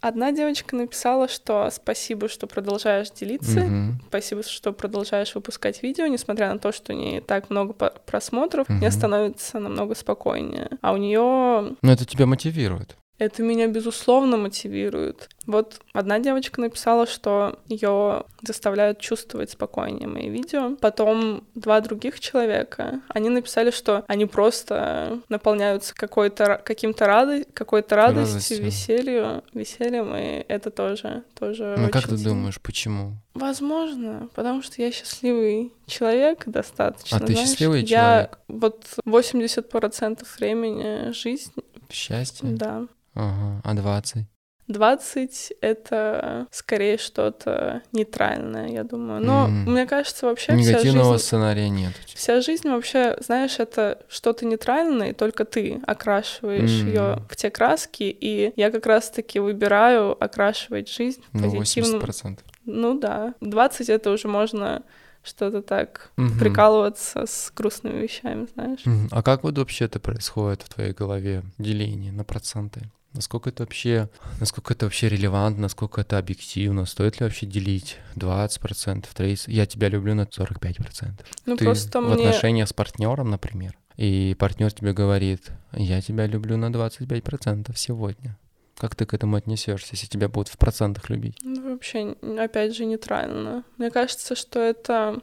Одна 0.00 0.30
девочка 0.30 0.76
написала, 0.76 1.28
что 1.28 1.68
спасибо, 1.72 2.28
что 2.28 2.46
продолжаешь 2.46 3.10
делиться, 3.10 3.60
Мгм. 3.60 4.00
спасибо, 4.08 4.42
что 4.44 4.72
продолжаешь 4.72 5.34
выпускать 5.34 5.82
видео, 5.82 6.06
несмотря 6.06 6.52
на 6.52 6.58
то, 6.60 6.70
что 6.72 6.94
не 6.94 7.20
так 7.20 7.50
много 7.50 7.72
просмотров, 7.72 8.68
Мгм. 8.68 8.78
мне 8.78 8.90
становится 8.92 9.58
намного 9.58 9.94
спокойнее. 9.96 10.70
А 10.82 10.92
у 10.92 10.96
нее 10.96 11.76
Ну, 11.82 11.90
это 11.92 12.04
тебя 12.04 12.26
мотивирует. 12.26 12.96
Это 13.18 13.42
меня 13.42 13.66
безусловно 13.66 14.36
мотивирует. 14.36 15.28
Вот 15.46 15.80
одна 15.94 16.18
девочка 16.18 16.60
написала, 16.60 17.06
что 17.06 17.58
ее 17.66 18.24
заставляют 18.42 19.00
чувствовать 19.00 19.50
спокойнее 19.50 20.06
мои 20.06 20.28
видео. 20.28 20.76
Потом 20.76 21.42
два 21.54 21.80
других 21.80 22.20
человека, 22.20 23.00
они 23.08 23.28
написали, 23.30 23.70
что 23.70 24.04
они 24.08 24.26
просто 24.26 25.20
наполняются 25.28 25.94
какой-то 25.94 26.60
каким-то 26.64 27.06
рады, 27.06 27.44
какой-то 27.54 27.96
радостью, 27.96 28.58
Радостью. 28.58 28.62
веселью, 28.64 29.44
весельем, 29.54 30.14
и 30.14 30.44
это 30.48 30.70
тоже 30.70 31.24
тоже. 31.34 31.76
Ну, 31.78 31.88
как 31.88 32.04
ты 32.08 32.16
сильно. 32.16 32.30
думаешь, 32.30 32.60
почему? 32.60 33.12
Возможно, 33.34 34.28
потому 34.34 34.62
что 34.62 34.82
я 34.82 34.92
счастливый 34.92 35.72
человек 35.86 36.44
достаточно. 36.46 37.16
А 37.16 37.20
ты 37.20 37.32
знаешь. 37.32 37.48
счастливый 37.48 37.82
я 37.84 37.86
человек? 37.86 38.38
Вот 38.48 38.84
80% 39.06 40.26
времени 40.38 41.12
жизнь, 41.12 41.52
Счастье? 41.90 42.50
да. 42.50 42.86
Ага. 43.18 43.60
А 43.64 43.74
20? 43.74 44.26
20— 44.68 45.52
это 45.62 46.46
скорее 46.50 46.98
что-то 46.98 47.80
нейтральное, 47.92 48.68
я 48.68 48.84
думаю. 48.84 49.20
Но 49.22 49.48
Мгм. 49.48 49.72
мне 49.72 49.86
кажется, 49.86 50.26
вообще 50.26 50.56
вся 50.58 50.72
Негативного 50.72 51.14
жизнь... 51.14 51.24
сценария 51.24 51.68
нет. 51.70 51.94
Вся 52.14 52.42
жизнь 52.42 52.68
вообще, 52.68 53.16
знаешь, 53.20 53.58
это 53.58 54.02
что-то 54.10 54.44
нейтральное, 54.44 55.10
и 55.10 55.12
только 55.14 55.46
ты 55.46 55.80
окрашиваешь 55.86 56.82
Мгм. 56.82 56.88
ее 56.88 57.22
в 57.30 57.36
те 57.36 57.50
краски, 57.50 58.02
и 58.02 58.52
я 58.56 58.70
как 58.70 58.84
раз-таки 58.86 59.38
выбираю 59.40 60.22
окрашивать 60.22 60.90
жизнь 60.92 61.22
Ну, 61.32 61.42
позитивным. 61.50 62.00
80%. 62.00 62.44
Ну 62.66 62.98
да. 62.98 63.34
20 63.40 63.88
это 63.88 64.10
уже 64.10 64.28
можно 64.28 64.82
что-то 65.22 65.62
так 65.62 66.10
Мгм. 66.18 66.38
прикалываться 66.38 67.24
с 67.26 67.50
грустными 67.56 68.02
вещами, 68.02 68.46
знаешь. 68.54 68.82
А 69.10 69.22
как 69.22 69.44
вот 69.44 69.56
вообще 69.56 69.86
это 69.86 69.98
происходит 69.98 70.60
в 70.62 70.68
твоей 70.68 70.92
голове, 70.92 71.42
деление 71.56 72.12
на 72.12 72.24
проценты? 72.24 72.82
Насколько 73.14 73.50
это 73.50 73.62
вообще, 73.62 74.10
насколько 74.38 74.74
это 74.74 74.86
вообще 74.86 75.08
релевантно, 75.08 75.62
насколько 75.62 76.00
это 76.00 76.18
объективно? 76.18 76.84
Стоит 76.84 77.20
ли 77.20 77.24
вообще 77.24 77.46
делить 77.46 77.96
20%, 78.16 79.06
30%? 79.14 79.44
Я 79.46 79.66
тебя 79.66 79.88
люблю 79.88 80.14
на 80.14 80.22
45%. 80.22 81.24
Ну 81.46 81.56
Ты 81.56 81.64
просто 81.64 82.00
в 82.00 82.04
мне... 82.04 82.28
отношениях 82.28 82.68
с 82.68 82.72
партнером, 82.72 83.30
например, 83.30 83.76
и 83.96 84.36
партнер 84.38 84.72
тебе 84.72 84.92
говорит, 84.92 85.50
я 85.72 86.00
тебя 86.00 86.26
люблю 86.26 86.56
на 86.56 86.66
25% 86.66 87.72
сегодня. 87.74 88.36
Как 88.76 88.94
ты 88.94 89.06
к 89.06 89.14
этому 89.14 89.36
отнесешься, 89.36 89.88
если 89.92 90.06
тебя 90.06 90.28
будут 90.28 90.48
в 90.48 90.56
процентах 90.56 91.10
любить? 91.10 91.36
Ну, 91.42 91.72
вообще, 91.72 92.14
опять 92.38 92.76
же, 92.76 92.84
нейтрально. 92.84 93.64
Мне 93.76 93.90
кажется, 93.90 94.36
что 94.36 94.60
это 94.60 95.20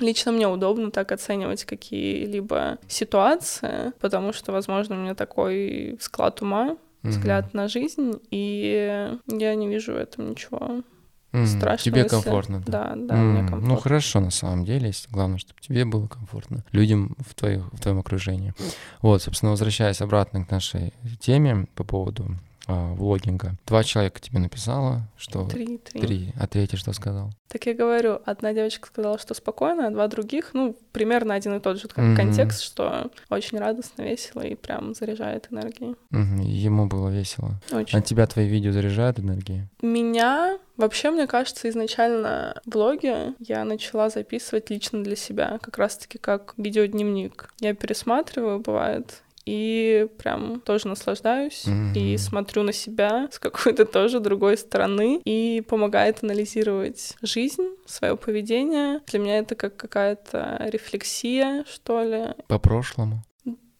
лично 0.00 0.32
мне 0.32 0.48
удобно 0.48 0.90
так 0.90 1.12
оценивать 1.12 1.64
какие-либо 1.64 2.78
ситуации, 2.88 3.92
потому 4.00 4.32
что, 4.32 4.50
возможно, 4.50 4.96
у 4.96 4.98
меня 4.98 5.14
такой 5.14 5.96
склад 6.00 6.42
ума, 6.42 6.76
Взгляд 7.04 7.54
на 7.54 7.68
жизнь, 7.68 8.12
и 8.30 9.16
я 9.28 9.54
не 9.54 9.68
вижу 9.68 9.92
в 9.92 9.96
этом 9.96 10.30
ничего 10.30 10.82
Мгм. 11.32 11.46
страшного. 11.46 11.78
Тебе 11.78 12.02
если- 12.02 12.08
комфортно, 12.08 12.62
да? 12.66 12.94
Да, 12.94 12.96
да, 12.96 13.14
мне 13.16 13.40
М, 13.40 13.46
комфортно. 13.48 13.68
Ну 13.74 13.76
хорошо, 13.80 14.20
на 14.20 14.30
самом 14.30 14.64
деле, 14.64 14.86
если 14.88 15.10
главное, 15.10 15.38
чтобы 15.38 15.60
тебе 15.60 15.84
было 15.84 16.06
комфортно, 16.06 16.64
людям 16.72 17.16
в, 17.18 17.34
твоих, 17.34 17.64
в 17.72 17.80
твоем 17.80 17.98
окружении. 17.98 18.54
Вот, 19.02 19.22
собственно, 19.22 19.50
возвращаясь 19.50 20.00
обратно 20.00 20.44
к 20.44 20.50
нашей 20.50 20.92
теме 21.20 21.66
по 21.74 21.84
поводу 21.84 22.26
а, 22.66 22.94
влогинга. 22.94 23.54
Два 23.66 23.84
человека 23.84 24.20
тебе 24.20 24.38
написала, 24.38 25.02
что... 25.16 25.46
Три, 25.46 25.78
три. 25.78 26.00
Три. 26.00 26.32
А 26.38 26.46
третий 26.46 26.76
что 26.76 26.92
сказал? 26.92 27.30
Так 27.48 27.66
я 27.66 27.74
говорю, 27.74 28.18
одна 28.24 28.52
девочка 28.52 28.88
сказала, 28.88 29.16
что 29.18 29.32
спокойно, 29.34 29.86
а 29.86 29.90
два 29.90 30.08
других, 30.08 30.50
ну, 30.54 30.76
примерно 30.90 31.34
один 31.34 31.54
и 31.54 31.60
тот 31.60 31.78
же 31.78 31.88
Мгм. 31.94 32.16
контекст, 32.16 32.62
что 32.62 33.10
очень 33.30 33.58
радостно, 33.58 34.02
весело 34.02 34.40
и 34.40 34.56
прям 34.56 34.94
заряжает 34.94 35.48
энергией. 35.52 35.94
Мгм, 36.10 36.40
Ему 36.40 36.86
было 36.86 37.10
весело. 37.10 37.60
Очень. 37.70 37.98
А 37.98 38.02
тебя 38.02 38.26
твои 38.26 38.48
видео 38.48 38.72
заряжают 38.72 39.20
энергией? 39.20 39.68
Меня 39.82 40.58
вообще, 40.76 41.10
мне 41.10 41.26
кажется, 41.28 41.68
изначально 41.68 42.60
влоги 42.66 43.34
я 43.38 43.64
начала 43.64 44.10
записывать 44.10 44.70
лично 44.70 45.04
для 45.04 45.14
себя, 45.14 45.58
как 45.62 45.78
раз-таки 45.78 46.18
как 46.18 46.54
видеодневник. 46.56 47.50
Я 47.60 47.74
пересматриваю, 47.74 48.58
бывает, 48.60 49.22
и 49.46 50.06
прям 50.18 50.60
тоже 50.60 50.88
наслаждаюсь 50.88 51.64
и 51.66 51.70
Мгм. 51.70 52.18
смотрю 52.18 52.62
на 52.62 52.72
себя 52.72 53.28
с 53.30 53.38
какой-то 53.38 53.84
тоже 53.84 54.20
другой 54.20 54.56
стороны 54.56 55.20
и 55.24 55.62
помогает 55.68 56.22
анализировать 56.22 57.16
жизнь, 57.22 57.68
свое 57.86 58.16
поведение. 58.16 59.00
Для 59.06 59.18
меня 59.18 59.38
это 59.38 59.54
как 59.54 59.76
какая-то 59.76 60.68
рефлексия, 60.72 61.64
что 61.70 62.02
ли. 62.02 62.26
По 62.48 62.58
прошлому? 62.58 63.22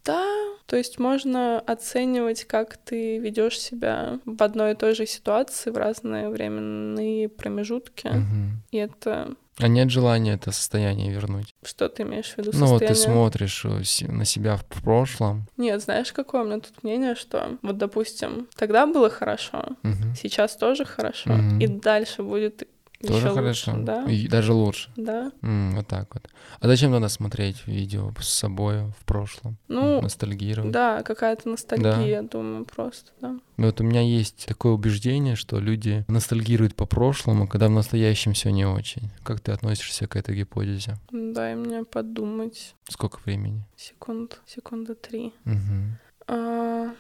Да, 0.05 0.25
то 0.67 0.77
есть 0.77 0.99
можно 0.99 1.61
оценивать, 1.61 2.45
как 2.45 2.77
ты 2.77 3.19
ведешь 3.19 3.59
себя 3.59 4.19
в 4.25 4.43
одной 4.43 4.73
и 4.73 4.75
той 4.75 4.95
же 4.95 5.07
ситуации 5.07 5.71
в 5.71 5.77
разные 5.77 6.29
временные 6.29 7.29
промежутки. 7.29 8.09
Мгм. 8.09 8.63
И 8.71 8.77
это 8.79 9.35
А 9.59 9.69
нет 9.69 9.91
желания 9.91 10.35
это 10.35 10.51
состояние 10.51 11.13
вернуть? 11.13 11.55
что 11.65 11.89
ты 11.89 12.03
имеешь 12.03 12.35
в 12.35 12.39
виду 12.39 12.51
Ну 12.53 12.67
вот 12.67 12.81
ты 12.81 12.95
состояние? 12.95 13.15
смотришь 13.17 13.65
э, 13.65 14.07
на 14.13 14.25
себя 14.25 14.57
в 14.57 14.65
прошлом. 14.67 15.47
Нет, 15.57 15.81
знаешь, 15.83 16.13
какое 16.13 16.43
у 16.43 16.45
меня 16.45 16.61
тут 16.61 16.83
мнение, 16.83 17.15
что 17.15 17.57
вот, 17.63 17.79
допустим, 17.79 18.49
тогда 18.57 18.87
было 18.87 19.09
хорошо, 19.11 19.65
Мгм. 19.83 20.15
сейчас 20.17 20.57
тоже 20.57 20.85
хорошо, 20.85 21.33
Мгм. 21.33 21.59
и 21.61 21.67
дальше 21.67 22.23
будет 22.23 22.67
Тоже 23.09 23.27
еще 23.27 23.35
хорошо. 23.35 23.73
лучше, 23.73 23.85
да? 23.85 24.05
И 24.11 24.29
даже 24.29 24.53
лучше. 24.53 24.91
Да. 24.97 25.33
М, 25.43 25.75
вот 25.77 25.87
так 25.87 26.13
вот. 26.15 26.29
А 26.61 26.67
зачем 26.67 26.91
надо 26.91 27.09
смотреть 27.09 27.67
видео 27.67 28.13
с 28.21 28.29
собой 28.29 28.91
в 28.99 29.05
прошлом? 29.05 29.57
Ну, 29.69 30.01
Ностальгировать? 30.01 30.71
Да, 30.73 31.03
какая-то 31.03 31.49
ностальгия, 31.49 32.23
думаю, 32.23 32.65
просто, 32.65 33.11
да. 33.21 33.39
Ну, 33.57 33.67
Вот 33.67 33.81
у 33.81 33.85
меня 33.85 34.01
есть 34.01 34.47
такое 34.47 34.73
убеждение, 34.73 35.37
что 35.37 35.59
люди 35.59 36.05
ностальгируют 36.09 36.75
по 36.75 36.87
прошлому, 36.87 37.47
когда 37.47 37.69
в 37.69 37.71
настоящем 37.71 38.33
все 38.33 38.51
не 38.51 38.65
очень. 38.67 39.11
Как 39.23 39.41
ты 39.41 39.53
относишься 39.53 40.07
к 40.07 40.17
этой 40.17 40.37
гипотезе? 40.37 40.97
Дай 41.11 41.55
мне 41.55 41.85
подумать. 41.85 42.75
Сколько 42.89 43.19
времени? 43.25 43.65
Секунд, 43.77 44.41
секунда 44.47 44.95
три. 44.95 45.33
Мгм. 45.45 45.99
А, 46.27 46.91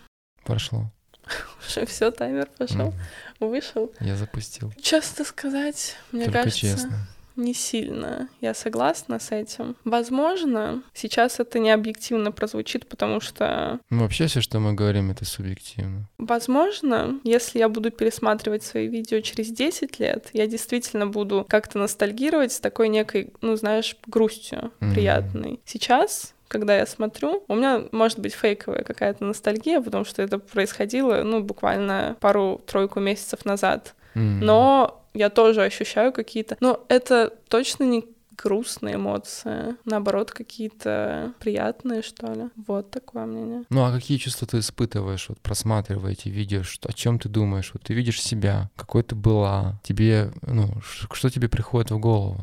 Прошло. 0.44 0.90
уже 1.66 1.86
все, 1.86 2.10
таймер 2.10 2.48
пошел, 2.58 2.92
вышел. 3.40 3.92
Я 4.00 4.16
запустил. 4.16 4.72
Честно 4.80 5.24
сказать, 5.24 5.96
мне 6.12 6.24
Только 6.26 6.38
кажется, 6.44 6.60
честно. 6.60 7.06
не 7.36 7.52
сильно. 7.54 8.28
Я 8.40 8.54
согласна 8.54 9.18
с 9.18 9.32
этим. 9.32 9.74
Возможно, 9.84 10.82
сейчас 10.94 11.40
это 11.40 11.58
не 11.58 11.70
объективно 11.70 12.30
прозвучит, 12.30 12.88
потому 12.88 13.20
что, 13.20 13.80
Ну, 13.90 14.02
вообще 14.02 14.26
все, 14.28 14.40
что 14.40 14.60
мы 14.60 14.72
говорим, 14.74 15.10
это 15.10 15.24
субъективно. 15.24 16.08
возможно, 16.18 17.18
если 17.24 17.58
я 17.58 17.68
буду 17.68 17.90
пересматривать 17.90 18.62
свои 18.62 18.86
видео 18.86 19.20
через 19.20 19.48
10 19.50 19.98
лет, 19.98 20.28
я 20.32 20.46
действительно 20.46 21.06
буду 21.08 21.44
как-то 21.48 21.78
ностальгировать 21.78 22.52
с 22.52 22.60
такой 22.60 22.88
некой, 22.88 23.32
ну, 23.40 23.56
знаешь, 23.56 23.96
грустью 24.06 24.70
Мгм. 24.80 24.94
приятной. 24.94 25.60
Сейчас 25.64 26.33
когда 26.48 26.76
я 26.76 26.86
смотрю, 26.86 27.44
у 27.48 27.54
меня 27.54 27.84
может 27.92 28.18
быть 28.18 28.34
фейковая 28.34 28.82
какая-то 28.82 29.24
ностальгия, 29.24 29.80
потому 29.80 30.04
что 30.04 30.22
это 30.22 30.38
происходило, 30.38 31.22
ну, 31.22 31.42
буквально 31.42 32.16
пару-тройку 32.20 33.00
месяцев 33.00 33.44
назад. 33.44 33.94
Но 34.14 35.02
я 35.14 35.30
тоже 35.30 35.62
ощущаю 35.62 36.12
какие-то... 36.12 36.56
Но 36.60 36.84
это 36.88 37.32
точно 37.48 37.84
не 37.84 38.04
грустные 38.36 38.96
эмоции, 38.96 39.76
наоборот, 39.84 40.32
какие-то 40.32 41.32
приятные, 41.38 42.02
что 42.02 42.32
ли. 42.32 42.50
Вот 42.66 42.90
такое 42.90 43.26
мнение. 43.26 43.62
Ну 43.70 43.84
а 43.84 43.92
какие 43.92 44.18
чувства 44.18 44.46
ты 44.46 44.58
испытываешь, 44.58 45.28
вот 45.28 45.40
просматривая 45.40 46.12
эти 46.12 46.28
видео, 46.28 46.62
что, 46.62 46.88
о 46.88 46.92
чем 46.92 47.18
ты 47.18 47.28
думаешь? 47.28 47.70
Вот 47.72 47.82
ты 47.82 47.94
видишь 47.94 48.20
себя, 48.20 48.70
какой 48.76 49.02
ты 49.02 49.14
была, 49.14 49.80
тебе, 49.82 50.32
ну, 50.42 50.68
что 50.82 51.30
тебе 51.30 51.48
приходит 51.48 51.90
в 51.90 51.98
голову? 51.98 52.40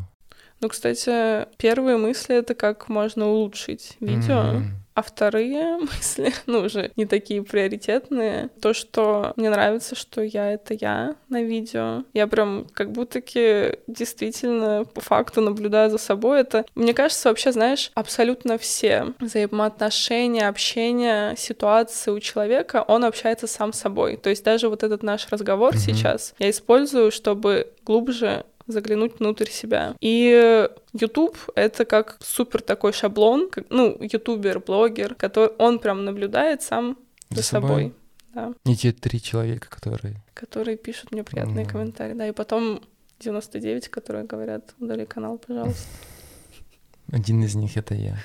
Ну, 0.61 0.69
кстати, 0.69 1.47
первые 1.57 1.97
мысли— 1.97 2.35
это 2.37 2.53
как 2.53 2.87
можно 2.87 3.27
улучшить 3.27 3.97
видео. 3.99 4.35
Mm-hmm. 4.35 4.61
А 4.93 5.01
вторые 5.01 5.77
мысли, 5.79 6.33
ну, 6.45 6.59
уже 6.59 6.91
не 6.95 7.05
такие 7.05 7.43
приоритетные. 7.43 8.49
То, 8.61 8.73
что 8.73 9.33
мне 9.37 9.49
нравится, 9.49 9.95
что 9.95 10.21
я— 10.21 10.51
это 10.53 10.73
я 10.73 11.15
на 11.29 11.41
видео. 11.41 12.03
Я 12.13 12.27
прям 12.27 12.67
как 12.73 12.91
будто-таки 12.91 13.77
действительно 13.87 14.85
по 14.85 15.01
факту 15.01 15.41
наблюдаю 15.41 15.89
за 15.89 15.97
собой. 15.97 16.41
Это, 16.41 16.65
мне 16.75 16.93
кажется, 16.93 17.29
вообще, 17.29 17.51
знаешь, 17.51 17.91
абсолютно 17.95 18.57
все 18.57 19.13
взаимоотношения, 19.19 20.47
общение, 20.47 21.35
ситуации 21.37 22.11
у 22.11 22.19
человека, 22.19 22.83
он 22.87 23.05
общается 23.05 23.47
сам 23.47 23.73
с 23.73 23.79
собой. 23.79 24.17
То 24.17 24.29
есть 24.29 24.43
даже 24.43 24.67
вот 24.67 24.83
этот 24.83 25.03
наш 25.03 25.27
разговор 25.29 25.73
mm-hmm. 25.73 25.77
сейчас 25.77 26.33
я 26.37 26.49
использую, 26.49 27.11
чтобы 27.11 27.71
глубже 27.85 28.45
заглянуть 28.71 29.19
внутрь 29.19 29.49
себя. 29.49 29.95
И 29.99 30.67
YouTube— 30.93 31.37
это 31.55 31.85
как 31.85 32.17
супер 32.21 32.61
такой 32.61 32.93
шаблон, 32.93 33.49
как, 33.49 33.65
ну, 33.69 33.97
ютубер, 33.99 34.59
блогер, 34.59 35.15
который 35.15 35.49
он 35.57 35.79
прям 35.79 36.05
наблюдает 36.05 36.61
сам 36.61 36.97
за, 37.29 37.37
за 37.37 37.43
собой. 37.43 37.69
собой. 37.69 37.93
Да. 38.33 38.53
Не 38.65 38.75
те 38.75 38.91
три 38.91 39.21
человека, 39.21 39.69
которые... 39.69 40.15
Которые 40.33 40.77
пишут 40.77 41.11
мне 41.11 41.23
приятные 41.23 41.65
mm. 41.65 41.69
комментарии, 41.69 42.13
да, 42.13 42.27
и 42.27 42.31
потом 42.31 42.81
99, 43.19 43.89
которые 43.89 44.25
говорят, 44.25 44.73
удали 44.79 45.05
канал, 45.05 45.37
пожалуйста. 45.37 45.87
Один 47.11 47.43
из 47.43 47.55
них— 47.55 47.75
это 47.77 47.93
я. 47.93 48.17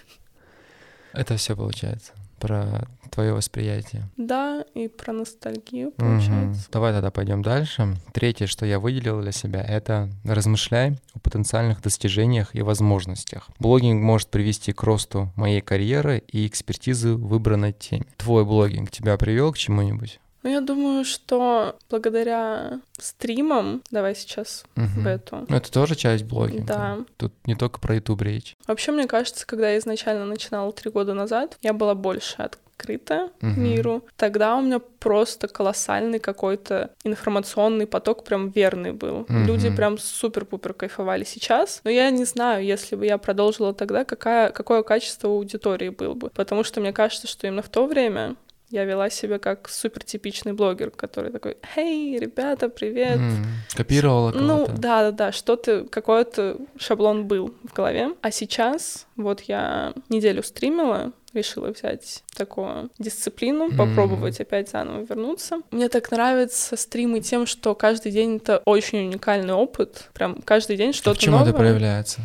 Это 1.13 1.37
все 1.37 1.57
получается 1.57 2.13
про 2.39 2.87
твое 3.11 3.33
восприятие. 3.33 4.09
Да, 4.17 4.65
и 4.75 4.89
про 4.89 5.13
ностальгию, 5.13 5.93
получается. 5.93 6.61
Угу. 6.61 6.73
Давай 6.73 6.93
тогда 6.93 7.11
пойдем 7.11 7.43
дальше. 7.43 7.97
Третье, 8.13 8.47
что 8.47 8.67
я 8.67 8.79
выделил 8.79 9.21
для 9.23 9.33
себя, 9.33 9.63
это 9.63 10.11
размышляй 10.25 10.99
о 11.15 11.19
потенциальных 11.21 11.83
достижениях 11.83 12.55
и 12.55 12.63
возможностях. 12.63 13.49
Блогинг 13.59 14.03
может 14.03 14.29
привести 14.29 14.73
к 14.73 14.83
росту 14.83 15.33
моей 15.37 15.61
карьеры 15.61 16.23
и 16.29 16.47
экспертизы 16.47 17.15
в 17.15 17.27
выбранной 17.29 17.73
теме. 17.73 18.07
Твой 18.17 18.45
блогинг 18.45 18.91
тебя 18.91 19.17
привел 19.17 19.53
к 19.53 19.59
чему-нибудь? 19.59 20.21
Ну, 20.47 20.53
я 20.53 20.61
думаю, 20.61 21.05
что 21.05 21.75
благодаря 21.91 22.79
стримам, 23.01 23.83
давай 23.91 24.15
сейчас 24.15 24.63
угу. 24.77 25.01
в 25.01 25.07
эту. 25.09 25.45
Ну, 25.49 25.57
это 25.57 25.73
тоже 25.73 25.97
часть 25.97 26.23
блогинга. 26.23 26.67
Да. 26.67 26.99
Тут 27.17 27.33
не 27.47 27.57
только 27.57 27.81
про 27.81 27.97
YouTube 27.97 28.23
речь. 28.23 28.57
Вообще, 28.69 28.93
мне 28.93 29.09
кажется, 29.09 29.45
когда 29.45 29.71
я 29.71 29.79
изначально 29.79 30.25
начинала 30.25 30.73
три 30.73 30.93
года 30.93 31.15
назад, 31.15 31.59
я 31.63 31.73
была 31.73 31.97
больше 31.97 32.37
открыта 32.43 33.31
угу. 33.43 33.61
миру. 33.61 34.05
Тогда 34.17 34.55
у 34.55 34.63
меня 34.63 34.79
просто 34.79 35.49
колоссальный 35.49 36.21
какой-то 36.21 36.93
информационный 37.03 37.89
поток 37.89 38.23
прям 38.23 38.51
верный 38.51 38.93
был. 38.93 39.23
Угу. 39.23 39.39
Люди 39.47 39.75
прям 39.75 39.99
супер-пупер 39.99 40.75
кайфовали 40.75 41.25
сейчас. 41.25 41.81
Но 41.83 41.91
я 41.91 42.09
не 42.11 42.25
знаю, 42.25 42.65
если 42.65 42.95
бы 42.95 43.05
я 43.05 43.19
продолжила 43.19 43.75
тогда, 43.75 44.05
какая, 44.05 44.51
какое 44.51 44.85
качество 44.85 45.29
аудитории 45.29 45.89
было 45.89 46.15
бы. 46.15 46.31
Потому 46.31 46.63
что 46.63 46.81
мне 46.81 46.93
кажется, 46.93 47.27
что 47.27 47.49
именно 47.49 47.63
в 47.63 47.69
то 47.69 47.87
время 47.87 48.37
я 48.71 48.85
вела 48.85 49.11
себя 49.11 49.39
как 49.39 49.69
супер 49.69 50.03
типичный 50.03 50.53
блогер, 50.53 50.91
который 50.91 51.31
такой, 51.31 51.57
«Эй, 51.77 52.19
ребята, 52.19 52.69
привет!» 52.69 53.19
mm, 53.19 53.77
Копировала 53.77 54.33
ну. 54.33 54.41
Ну, 54.41 54.67
да-да-да, 54.67 55.33
что-то, 55.33 55.85
какой-то 55.85 56.59
шаблон 56.79 57.27
был 57.27 57.55
в 57.63 57.73
голове. 57.73 58.11
А 58.23 58.31
сейчас, 58.31 59.07
вот 59.17 59.43
я 59.43 59.93
неделю 60.09 60.43
стримила, 60.43 61.13
решила 61.33 61.69
взять 61.69 62.25
такую 62.35 62.91
дисциплину, 62.99 63.69
mm. 63.69 63.77
попробовать 63.77 64.41
опять 64.41 64.71
заново 64.71 65.05
вернуться. 65.05 65.61
Мне 65.71 65.89
так 65.89 66.11
нравятся 66.11 66.77
стримы 66.77 67.21
тем, 67.21 67.47
что 67.47 67.75
каждый 67.75 68.11
день 68.11 68.37
это 68.37 68.63
очень 68.65 69.07
уникальный 69.07 69.55
опыт. 69.55 70.09
Прям 70.13 70.43
каждый 70.43 70.77
день 70.77 70.93
что-то 70.93 71.25
новое. 71.27 71.43
В 71.43 71.45
чем 71.45 71.55
это 71.55 71.57
проявляется? 71.57 72.21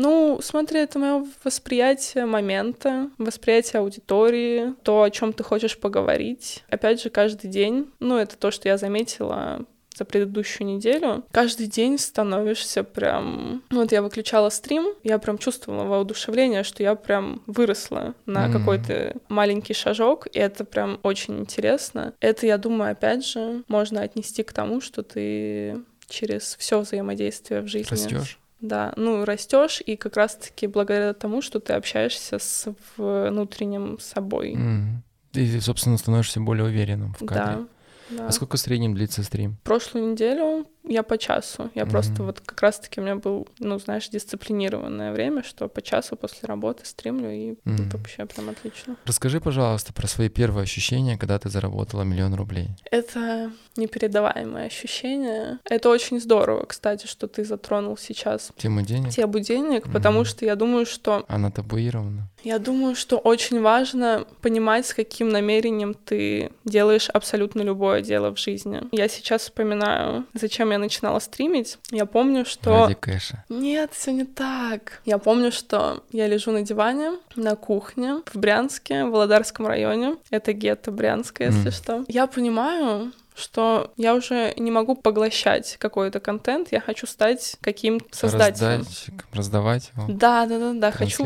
Ну, 0.00 0.40
смотри, 0.42 0.80
это 0.80 0.98
мое 0.98 1.26
восприятие 1.44 2.24
момента, 2.24 3.10
восприятие 3.18 3.80
аудитории, 3.80 4.74
то, 4.82 5.02
о 5.02 5.10
чем 5.10 5.34
ты 5.34 5.44
хочешь 5.44 5.78
поговорить. 5.78 6.64
Опять 6.70 7.02
же, 7.02 7.10
каждый 7.10 7.50
день, 7.50 7.90
ну, 8.00 8.16
это 8.16 8.38
то, 8.38 8.50
что 8.50 8.66
я 8.66 8.78
заметила 8.78 9.66
за 9.94 10.06
предыдущую 10.06 10.68
неделю, 10.68 11.22
каждый 11.30 11.66
день 11.66 11.98
становишься 11.98 12.82
прям... 12.82 13.62
Ну, 13.68 13.82
вот 13.82 13.92
я 13.92 14.00
выключала 14.00 14.48
стрим, 14.48 14.94
я 15.02 15.18
прям 15.18 15.36
чувствовала 15.36 15.84
воодушевление, 15.84 16.62
что 16.62 16.82
я 16.82 16.94
прям 16.94 17.42
выросла 17.46 18.14
на 18.24 18.46
mm-hmm. 18.46 18.52
какой-то 18.52 19.16
маленький 19.28 19.74
шажок, 19.74 20.26
и 20.32 20.38
это 20.38 20.64
прям 20.64 20.98
очень 21.02 21.40
интересно. 21.40 22.14
Это, 22.20 22.46
я 22.46 22.56
думаю, 22.56 22.92
опять 22.92 23.26
же, 23.26 23.64
можно 23.68 24.00
отнести 24.00 24.44
к 24.44 24.54
тому, 24.54 24.80
что 24.80 25.02
ты 25.02 25.82
через 26.08 26.56
все 26.58 26.80
взаимодействие 26.80 27.60
в 27.60 27.66
жизни... 27.66 27.90
Растешь? 27.90 28.38
Да, 28.60 28.92
ну 28.96 29.24
растешь, 29.24 29.82
и 29.84 29.96
как 29.96 30.16
раз-таки 30.16 30.66
благодаря 30.66 31.14
тому, 31.14 31.42
что 31.42 31.60
ты 31.60 31.72
общаешься 31.72 32.38
с 32.38 32.74
внутренним 32.96 33.98
собой. 33.98 34.54
Mm. 34.54 34.96
И, 35.32 35.60
собственно, 35.60 35.96
становишься 35.96 36.40
более 36.40 36.64
уверенным 36.64 37.14
в 37.14 37.24
кадре. 37.24 37.56
Да. 37.56 37.66
Да. 38.10 38.26
А 38.26 38.32
сколько 38.32 38.56
в 38.56 38.60
среднем 38.60 38.94
длится 38.94 39.22
стрим? 39.22 39.56
Прошлую 39.62 40.12
неделю 40.12 40.66
я 40.84 41.02
по 41.02 41.18
часу. 41.18 41.70
Я 41.74 41.82
mm-hmm. 41.82 41.90
просто 41.90 42.22
вот 42.22 42.40
как 42.40 42.60
раз-таки 42.62 43.00
у 43.00 43.04
меня 43.04 43.16
был, 43.16 43.48
ну, 43.58 43.78
знаешь, 43.78 44.08
дисциплинированное 44.08 45.12
время, 45.12 45.42
что 45.42 45.68
по 45.68 45.82
часу 45.82 46.16
после 46.16 46.46
работы 46.46 46.84
стримлю, 46.84 47.30
и 47.30 47.50
mm-hmm. 47.52 47.88
это 47.88 47.96
вообще 47.96 48.26
прям 48.26 48.48
отлично. 48.50 48.96
Расскажи, 49.04 49.40
пожалуйста, 49.40 49.92
про 49.92 50.06
свои 50.06 50.28
первые 50.28 50.64
ощущения, 50.64 51.16
когда 51.18 51.38
ты 51.38 51.48
заработала 51.48 52.02
миллион 52.02 52.34
рублей. 52.34 52.68
Это 52.90 53.52
непередаваемое 53.76 54.66
ощущение. 54.66 55.58
Это 55.64 55.88
очень 55.88 56.20
здорово, 56.20 56.64
кстати, 56.66 57.06
что 57.06 57.28
ты 57.28 57.44
затронул 57.44 57.96
сейчас 57.96 58.52
тему 58.56 58.82
денег. 58.82 59.10
Тему 59.10 59.38
денег, 59.40 59.86
mm-hmm. 59.86 59.92
потому 59.92 60.24
что 60.24 60.44
я 60.44 60.56
думаю, 60.56 60.86
что... 60.86 61.24
Она 61.28 61.50
табуирована. 61.50 62.28
Я 62.42 62.58
думаю, 62.58 62.96
что 62.96 63.18
очень 63.18 63.60
важно 63.60 64.26
понимать, 64.40 64.86
с 64.86 64.94
каким 64.94 65.28
намерением 65.28 65.94
ты 65.94 66.52
делаешь 66.64 67.10
абсолютно 67.10 67.60
любое 67.60 68.00
дело 68.00 68.34
в 68.34 68.38
жизни. 68.38 68.82
Я 68.92 69.08
сейчас 69.08 69.42
вспоминаю, 69.42 70.24
зачем 70.34 70.70
я 70.70 70.78
начинала 70.80 71.18
стримить. 71.18 71.78
Я 71.90 72.06
помню, 72.06 72.44
что... 72.44 72.86
Ради 72.86 72.94
кэша. 72.94 73.44
Нет, 73.48 73.92
все 73.92 74.12
не 74.12 74.24
так. 74.24 75.00
Я 75.04 75.18
помню, 75.18 75.52
что 75.52 76.04
я 76.10 76.26
лежу 76.26 76.50
на 76.50 76.62
диване 76.62 77.12
на 77.36 77.56
кухне 77.56 78.22
в 78.32 78.36
Брянске, 78.36 79.04
в 79.04 79.10
Володарском 79.10 79.66
районе. 79.66 80.16
Это 80.30 80.52
гетто 80.52 80.90
Брянска, 80.90 81.44
если 81.44 81.70
mm. 81.70 81.74
что. 81.74 82.04
Я 82.08 82.26
понимаю, 82.26 83.12
что 83.34 83.92
я 83.96 84.14
уже 84.14 84.54
не 84.56 84.70
могу 84.70 84.94
поглощать 84.94 85.76
какой-то 85.78 86.20
контент, 86.20 86.68
я 86.72 86.80
хочу 86.80 87.06
стать 87.06 87.56
каким-то 87.60 88.06
создателем. 88.16 88.80
Раздать, 88.80 89.10
раздавать 89.32 89.90
его. 89.94 90.06
Да, 90.08 90.46
да, 90.46 90.58
да, 90.58 90.72
да. 90.74 90.90
Хочу 90.90 91.24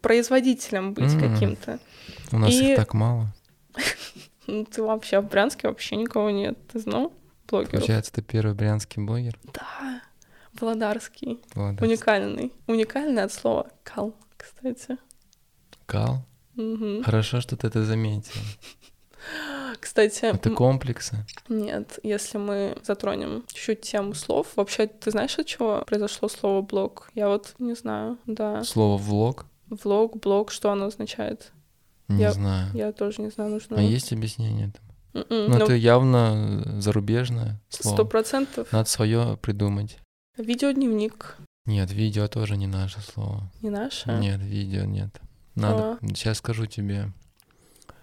производителем 0.00 0.92
быть 0.94 1.12
mm-hmm. 1.12 1.32
каким-то. 1.32 1.78
У 2.32 2.38
нас 2.38 2.50
И... 2.50 2.72
их 2.72 2.76
так 2.76 2.94
мало. 2.94 3.28
Ну, 4.48 4.64
ты 4.64 4.82
вообще 4.82 5.20
в 5.20 5.28
Брянске 5.28 5.68
вообще 5.68 5.94
никого 5.94 6.30
нет, 6.30 6.58
ты 6.66 6.80
знал? 6.80 7.12
Блогеров. 7.52 7.72
Получается, 7.72 8.12
ты 8.14 8.22
первый 8.22 8.54
брянский 8.54 9.02
блогер? 9.02 9.38
Да, 9.52 10.00
Володарский. 10.58 11.38
Володарский. 11.54 11.86
Уникальный. 11.86 12.52
Уникальный 12.66 13.22
от 13.22 13.30
слова 13.30 13.68
кал, 13.82 14.14
кстати. 14.38 14.96
Кал? 15.84 16.24
Угу. 16.56 17.02
Хорошо, 17.04 17.42
что 17.42 17.58
ты 17.58 17.66
это 17.66 17.84
заметил. 17.84 18.40
Кстати... 19.78 20.24
Это 20.24 20.48
комплексы? 20.48 21.26
Нет, 21.50 21.98
если 22.02 22.38
мы 22.38 22.78
затронем 22.82 23.44
чуть-чуть 23.48 23.82
тему 23.82 24.14
слов. 24.14 24.48
Вообще, 24.56 24.86
ты 24.86 25.10
знаешь, 25.10 25.38
от 25.38 25.44
чего 25.44 25.82
произошло 25.86 26.30
слово 26.30 26.62
«блог»? 26.62 27.10
Я 27.14 27.28
вот 27.28 27.54
не 27.58 27.74
знаю, 27.74 28.18
да. 28.24 28.64
Слово 28.64 28.96
«влог»? 28.96 29.44
Влог, 29.68 30.18
блог, 30.18 30.50
что 30.50 30.70
оно 30.70 30.86
означает? 30.86 31.52
Не 32.08 32.22
я, 32.22 32.32
знаю. 32.32 32.70
Я 32.74 32.92
тоже 32.92 33.20
не 33.20 33.28
знаю, 33.28 33.50
нужно... 33.50 33.76
А 33.76 33.82
есть 33.82 34.10
объяснение 34.12 34.68
этому? 34.68 34.91
М-м, 35.14 35.50
ну, 35.50 35.56
это 35.56 35.74
явно 35.74 36.80
зарубежное 36.80 37.60
слово. 37.68 37.96
Сто 37.96 38.04
процентов. 38.06 38.72
Надо 38.72 38.88
свое 38.88 39.38
придумать. 39.40 39.98
Видеодневник. 40.38 41.36
Нет, 41.66 41.92
видео 41.92 42.28
тоже 42.28 42.56
не 42.56 42.66
наше 42.66 43.00
слово. 43.00 43.50
Не 43.60 43.70
наше? 43.70 44.10
Нет, 44.12 44.40
видео 44.40 44.84
нет. 44.84 45.20
Надо. 45.54 45.98
А. 46.00 46.06
Сейчас 46.08 46.38
скажу 46.38 46.66
тебе. 46.66 47.12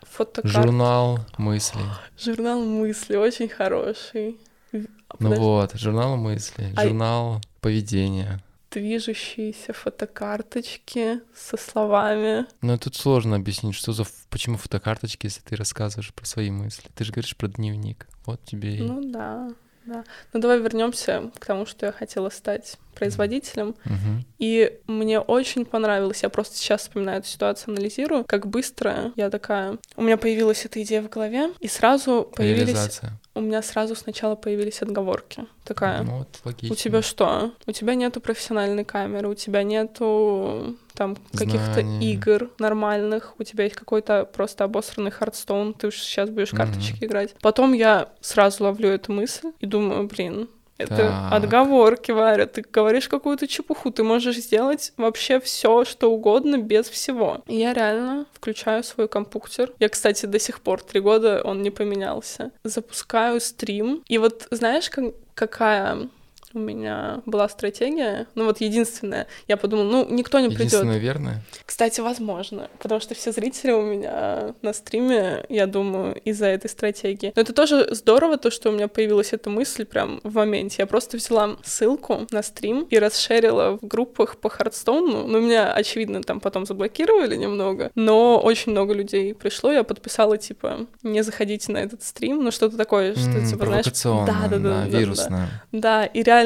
Фотокарт. 0.03 0.53
Журнал 0.53 1.19
мыслей. 1.37 1.85
Журнал 2.17 2.61
мыслей, 2.61 3.17
очень 3.17 3.49
хороший. 3.49 4.37
Ну 4.71 5.35
вот, 5.35 5.73
журнал 5.75 6.15
мыслей, 6.17 6.73
а... 6.75 6.83
журнал 6.83 7.41
поведения. 7.61 8.39
Движущиеся 8.71 9.73
фотокарточки 9.73 11.21
со 11.35 11.57
словами. 11.57 12.45
Ну, 12.61 12.77
тут 12.77 12.95
сложно 12.95 13.35
объяснить, 13.35 13.75
что 13.75 13.93
за 13.93 14.05
почему 14.29 14.57
фотокарточки, 14.57 15.25
если 15.25 15.41
ты 15.41 15.55
рассказываешь 15.55 16.13
про 16.13 16.25
свои 16.25 16.51
мысли. 16.51 16.89
Ты 16.95 17.03
же 17.03 17.11
говоришь 17.11 17.35
про 17.35 17.47
дневник. 17.47 18.07
Вот 18.25 18.43
тебе 18.45 18.77
и... 18.77 18.81
Ну 18.81 19.01
да, 19.11 19.49
Да. 19.85 20.03
Ну 20.33 20.39
давай 20.39 20.59
вернемся 20.59 21.31
к 21.39 21.45
тому, 21.45 21.65
что 21.65 21.87
я 21.87 21.91
хотела 21.91 22.29
стать 22.29 22.77
производителем. 22.99 23.75
Мгм. 23.85 24.25
И 24.37 24.79
мне 24.87 25.19
очень 25.19 25.65
понравилось, 25.65 26.23
я 26.23 26.29
просто 26.29 26.57
сейчас 26.57 26.81
вспоминаю 26.81 27.19
эту 27.19 27.27
ситуацию, 27.27 27.73
анализирую, 27.73 28.25
как 28.25 28.47
быстро 28.47 29.11
я 29.15 29.29
такая... 29.29 29.77
У 29.95 30.01
меня 30.03 30.17
появилась 30.17 30.65
эта 30.65 30.81
идея 30.83 31.01
в 31.01 31.09
голове, 31.09 31.51
и 31.59 31.67
сразу 31.67 32.29
появились... 32.35 33.01
У 33.35 33.41
меня 33.41 33.61
сразу 33.61 33.95
сначала 33.95 34.35
появились 34.35 34.81
отговорки. 34.81 35.45
Такая, 35.63 36.01
Ну, 36.03 36.17
вот 36.17 36.39
логично. 36.43 36.73
у 36.73 36.75
тебя 36.75 37.01
что? 37.01 37.53
У 37.67 37.71
тебя 37.71 37.95
нету 37.95 38.19
профессиональной 38.19 38.83
камеры, 38.83 39.29
у 39.29 39.35
тебя 39.35 39.63
нету 39.63 40.75
там 40.93 41.15
каких-то 41.31 41.79
игр 42.01 42.49
нормальных, 42.59 43.35
у 43.39 43.43
тебя 43.43 43.63
есть 43.63 43.75
какой-то 43.75 44.25
просто 44.25 44.65
обосранный 44.65 45.11
Hearthstone, 45.11 45.73
ты 45.73 45.87
уж 45.87 45.95
сейчас 45.95 46.29
будешь 46.29 46.49
карточки 46.49 47.05
играть. 47.05 47.35
Потом 47.41 47.71
я 47.73 48.09
сразу 48.19 48.65
ловлю 48.65 48.89
эту 48.89 49.13
мысль 49.13 49.49
и 49.59 49.65
думаю, 49.65 50.07
блин, 50.07 50.49
это 50.79 50.95
Так. 50.95 51.33
отговорки, 51.33 52.11
Варя. 52.11 52.45
Ты 52.47 52.63
говоришь 52.73 53.07
какую-то 53.07 53.47
чепуху. 53.47 53.91
Ты 53.91 54.03
можешь 54.03 54.37
сделать 54.37 54.93
вообще 54.97 55.39
все, 55.39 55.85
что 55.85 56.11
угодно, 56.11 56.57
без 56.57 56.89
всего. 56.89 57.43
И 57.47 57.55
я 57.57 57.73
реально 57.73 58.25
включаю 58.33 58.83
свой 58.83 59.07
компьютер. 59.07 59.71
Я, 59.79 59.89
кстати, 59.89 60.25
до 60.25 60.39
сих 60.39 60.61
пор 60.61 60.81
три 60.81 61.01
года 61.01 61.41
он 61.43 61.61
не 61.61 61.69
поменялся. 61.69 62.51
Запускаю 62.63 63.39
стрим. 63.41 64.03
И 64.07 64.17
вот 64.17 64.47
знаешь, 64.51 64.89
как- 64.89 65.13
какая 65.35 66.07
у 66.53 66.59
меня 66.59 67.21
была 67.25 67.47
стратегия? 67.49 68.27
Ну 68.35 68.45
вот 68.45 68.61
единственная. 68.61 69.27
Я 69.47 69.57
подумала, 69.57 69.89
ну 69.89 70.07
никто 70.09 70.39
не 70.39 70.47
придет. 70.47 70.65
Единственное 70.65 70.97
верное. 70.97 71.43
Кстати, 71.65 72.01
возможно, 72.01 72.69
потому 72.79 72.99
что 73.01 73.13
все 73.15 73.31
зрители 73.31 73.71
у 73.71 73.81
меня 73.81 74.53
на 74.61 74.73
стриме, 74.73 75.45
я 75.49 75.67
думаю, 75.67 76.15
из-за 76.25 76.47
этой 76.47 76.69
стратегии. 76.69 77.31
Но 77.35 77.41
это 77.41 77.53
тоже 77.53 77.87
здорово, 77.91 78.37
то, 78.37 78.49
что 78.51 78.69
у 78.69 78.71
меня 78.71 78.87
появилась 78.87 79.33
эта 79.33 79.49
мысль 79.49 79.85
прям 79.85 80.19
в 80.23 80.35
моменте. 80.35 80.77
Я 80.79 80.87
просто 80.87 81.17
взяла 81.17 81.57
ссылку 81.63 82.27
на 82.31 82.41
стрим 82.41 82.87
и 82.89 82.97
расшерила 82.97 83.77
в 83.81 83.85
группах 83.87 84.37
по 84.37 84.49
Хардстоуну. 84.49 85.27
Ну, 85.27 85.39
меня, 85.39 85.71
очевидно, 85.73 86.23
там 86.23 86.39
потом 86.39 86.65
заблокировали 86.65 87.35
немного, 87.35 87.91
но 87.95 88.39
очень 88.39 88.71
много 88.71 88.93
людей 88.93 89.33
пришло. 89.33 89.71
Я 89.71 89.83
подписала, 89.83 90.37
типа, 90.37 90.87
не 91.03 91.23
заходите 91.23 91.71
на 91.71 91.77
этот 91.77 92.03
стрим, 92.03 92.43
ну, 92.43 92.51
что-то 92.51 92.77
такое, 92.77 93.13
что, 93.13 93.29
М, 93.29 93.45
типа, 93.45 93.65
знаешь... 93.65 93.83
провокационно, 93.85 94.25
Да, 94.25 94.47
да, 94.47 94.47
да, 94.47 94.57
да, 94.57 94.69
да, 94.85 94.91
да. 94.91 94.97
вирусное. 94.99 95.47
Да, 95.71 96.05
и 96.05 96.23
реально 96.23 96.38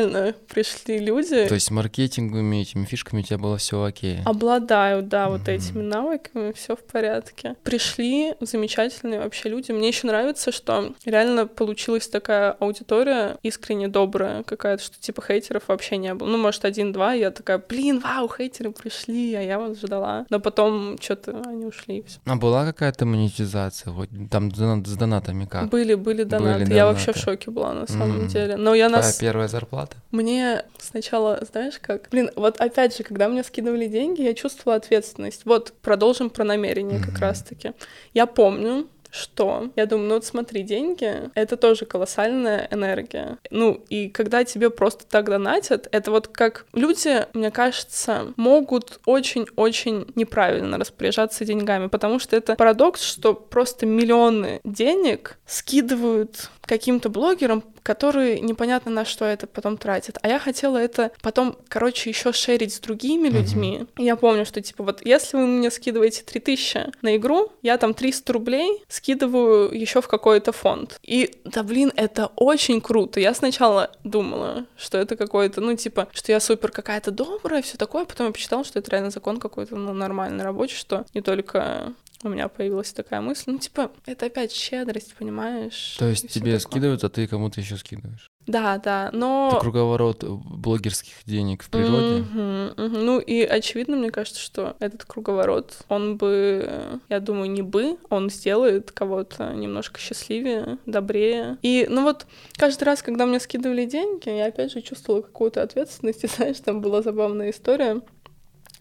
пришли 0.49 0.99
люди. 0.99 1.45
То 1.47 1.53
есть 1.55 1.71
маркетинговыми 1.71 2.61
этими 2.61 2.85
фишками 2.85 3.21
у 3.21 3.23
тебя 3.23 3.37
было 3.37 3.57
все 3.57 3.83
окей. 3.83 4.19
Обладаю, 4.25 5.03
да, 5.03 5.29
вот 5.29 5.41
Мгм. 5.41 5.49
этими 5.51 5.81
навыками, 5.81 6.51
все 6.53 6.75
в 6.75 6.83
порядке. 6.83 7.55
Пришли 7.63 8.35
замечательные 8.39 9.19
вообще 9.19 9.49
люди. 9.49 9.71
Мне 9.71 9.87
еще 9.89 10.07
нравится, 10.07 10.51
что 10.51 10.93
реально 11.05 11.47
получилась 11.47 12.07
такая 12.07 12.51
аудитория 12.51 13.37
искренне 13.43 13.87
добрая 13.87 14.43
какая-то, 14.43 14.83
что 14.83 14.99
типа 14.99 15.21
хейтеров 15.21 15.63
вообще 15.67 15.97
не 15.97 16.13
было. 16.13 16.27
Ну, 16.27 16.37
может, 16.37 16.65
один-два, 16.65 17.13
я 17.13 17.31
такая, 17.31 17.57
блин, 17.57 17.99
вау, 17.99 18.29
хейтеры 18.29 18.71
пришли, 18.71 19.33
а 19.35 19.41
я 19.41 19.59
вас 19.59 19.77
ждала. 19.79 20.25
Но 20.29 20.39
потом 20.39 20.97
что-то 21.01 21.41
они 21.47 21.65
ушли. 21.65 21.99
и. 21.99 22.05
А 22.25 22.35
была 22.35 22.65
какая-то 22.65 23.05
монетизация? 23.05 23.91
Вот 23.93 24.09
там 24.31 24.51
с 24.53 24.57
дона- 24.57 24.83
с 24.85 24.95
донатами 24.95 25.45
как? 25.45 25.69
Были, 25.69 25.95
были 25.95 26.23
донаты. 26.23 26.65
Были 26.65 26.73
Я 26.73 26.85
вообще 26.85 27.13
в 27.13 27.17
шоке 27.17 27.51
была 27.51 27.73
на 27.73 27.87
самом 27.87 28.17
Мгм. 28.19 28.27
деле. 28.27 28.55
Но 28.55 28.73
я 28.75 28.87
Твоя 28.89 29.03
нас... 29.03 29.17
первая 29.17 29.47
зарплата? 29.47 29.82
Мне 30.11 30.63
сначала, 30.79 31.39
знаешь 31.51 31.79
как? 31.79 32.07
Блин, 32.11 32.29
вот 32.35 32.59
опять 32.59 32.95
же, 32.95 33.03
когда 33.03 33.27
мне 33.29 33.43
скидывали 33.43 33.87
деньги, 33.87 34.21
я 34.21 34.33
чувствовала 34.33 34.75
ответственность. 34.77 35.41
Вот, 35.45 35.73
продолжим 35.81 36.29
про 36.29 36.43
намерение 36.43 36.99
как 36.99 37.13
Мгм. 37.15 37.21
раз-таки. 37.21 37.71
Я 38.13 38.25
помню, 38.25 38.87
что 39.13 39.69
я 39.75 39.85
думаю, 39.85 40.07
ну 40.09 40.13
вот 40.15 40.25
смотри, 40.25 40.63
деньги— 40.63 41.29
это 41.35 41.55
тоже 41.55 41.85
колоссальная 41.85 42.67
энергия. 42.71 43.37
Ну, 43.51 43.83
и 43.87 44.09
когда 44.09 44.43
тебе 44.43 44.71
просто 44.71 45.05
так 45.05 45.25
донатят, 45.25 45.87
это 45.91 46.09
вот 46.09 46.27
как 46.29 46.65
люди, 46.73 47.27
мне 47.33 47.51
кажется, 47.51 48.33
могут 48.37 48.99
очень-очень 49.05 50.07
неправильно 50.15 50.79
распоряжаться 50.79 51.45
деньгами, 51.45 51.87
потому 51.87 52.17
что 52.17 52.35
это 52.35 52.55
парадокс, 52.55 53.03
что 53.03 53.35
просто 53.35 53.85
миллионы 53.85 54.61
денег 54.63 55.37
скидывают 55.45 56.49
каким-то 56.65 57.09
блогерам, 57.09 57.63
которые 57.83 58.39
непонятно 58.39 58.91
на 58.91 59.05
что 59.05 59.25
это 59.25 59.45
потом 59.45 59.77
тратят. 59.77 60.17
А 60.21 60.27
я 60.27 60.39
хотела 60.39 60.77
это 60.77 61.11
потом, 61.21 61.57
короче, 61.67 62.09
еще 62.09 62.31
шерить 62.33 62.73
с 62.73 62.79
другими 62.79 63.27
Мгм. 63.27 63.37
людьми. 63.37 63.85
Я 63.97 64.15
помню, 64.15 64.45
что 64.45 64.61
типа 64.61 64.83
вот 64.83 65.05
если 65.05 65.37
вы 65.37 65.45
мне 65.45 65.69
скидываете 65.69 66.23
3000 66.23 66.91
на 67.01 67.15
игру, 67.17 67.51
я 67.61 67.77
там 67.77 67.93
300 67.93 68.33
рублей 68.33 68.83
скидываю 68.87 69.71
еще 69.77 70.01
в 70.01 70.07
какой-то 70.07 70.51
фонд. 70.51 70.97
И 71.03 71.35
да 71.43 71.63
блин, 71.63 71.91
это 71.95 72.27
очень 72.35 72.81
круто. 72.81 73.19
Я 73.19 73.33
сначала 73.33 73.91
думала, 74.03 74.65
что 74.77 74.97
это 74.97 75.15
какой-то, 75.15 75.61
ну 75.61 75.75
типа, 75.75 76.07
что 76.13 76.31
я 76.31 76.39
супер 76.39 76.71
какая-то 76.71 77.11
добрая, 77.11 77.61
все 77.61 77.77
такое, 77.77 78.05
потом 78.05 78.27
я 78.27 78.33
почитала, 78.33 78.63
что 78.63 78.79
это 78.79 78.91
реально 78.91 79.09
закон 79.11 79.39
какой-то, 79.39 79.75
ну, 79.75 79.93
нормальный 79.93 80.43
рабочий, 80.43 80.75
что 80.77 81.05
не 81.13 81.21
только 81.21 81.93
у 82.23 82.29
меня 82.29 82.47
появилась 82.47 82.93
такая 82.93 83.21
мысль, 83.21 83.51
ну, 83.51 83.57
типа, 83.57 83.91
это 84.05 84.27
опять 84.27 84.51
щедрость, 84.51 85.15
понимаешь? 85.15 85.95
То 85.99 86.07
есть 86.07 86.29
тебе 86.29 86.57
такое. 86.57 86.59
скидывают, 86.59 87.03
а 87.03 87.09
ты 87.09 87.27
кому-то 87.27 87.59
еще 87.59 87.77
скидываешь? 87.77 88.29
Да, 88.45 88.77
да, 88.77 89.07
Это 89.07 89.17
но... 89.17 89.57
круговорот 89.61 90.23
блогерских 90.23 91.13
денег 91.25 91.63
в 91.63 91.69
природе. 91.69 92.15
Мгм, 92.15 92.73
мгм. 92.75 93.05
Ну 93.05 93.19
и 93.19 93.41
очевидно, 93.41 93.95
мне 93.95 94.11
кажется, 94.11 94.41
что 94.41 94.75
этот 94.79 95.05
круговорот, 95.05 95.77
он 95.87 96.17
бы, 96.17 96.63
э, 96.67 96.97
я 97.07 97.19
думаю, 97.21 97.49
не 97.49 97.61
бы, 97.61 97.97
он 98.09 98.29
сделает 98.29 98.91
кого-то 98.91 99.53
немножко 99.53 99.99
счастливее, 99.99 100.77
добрее. 100.85 101.57
И, 101.61 101.87
ну 101.89 102.03
вот, 102.03 102.25
каждый 102.57 102.83
раз, 102.83 103.01
когда 103.01 103.25
мне 103.25 103.39
скидывали 103.39 103.85
деньги, 103.85 104.29
я 104.29 104.47
опять 104.47 104.73
же 104.73 104.81
чувствовала 104.81 105.21
какую-то 105.21 105.61
ответственность. 105.61 106.23
И 106.25 106.27
знаешь, 106.27 106.59
там 106.59 106.81
была 106.81 107.01
забавная 107.01 107.51
история. 107.51 108.01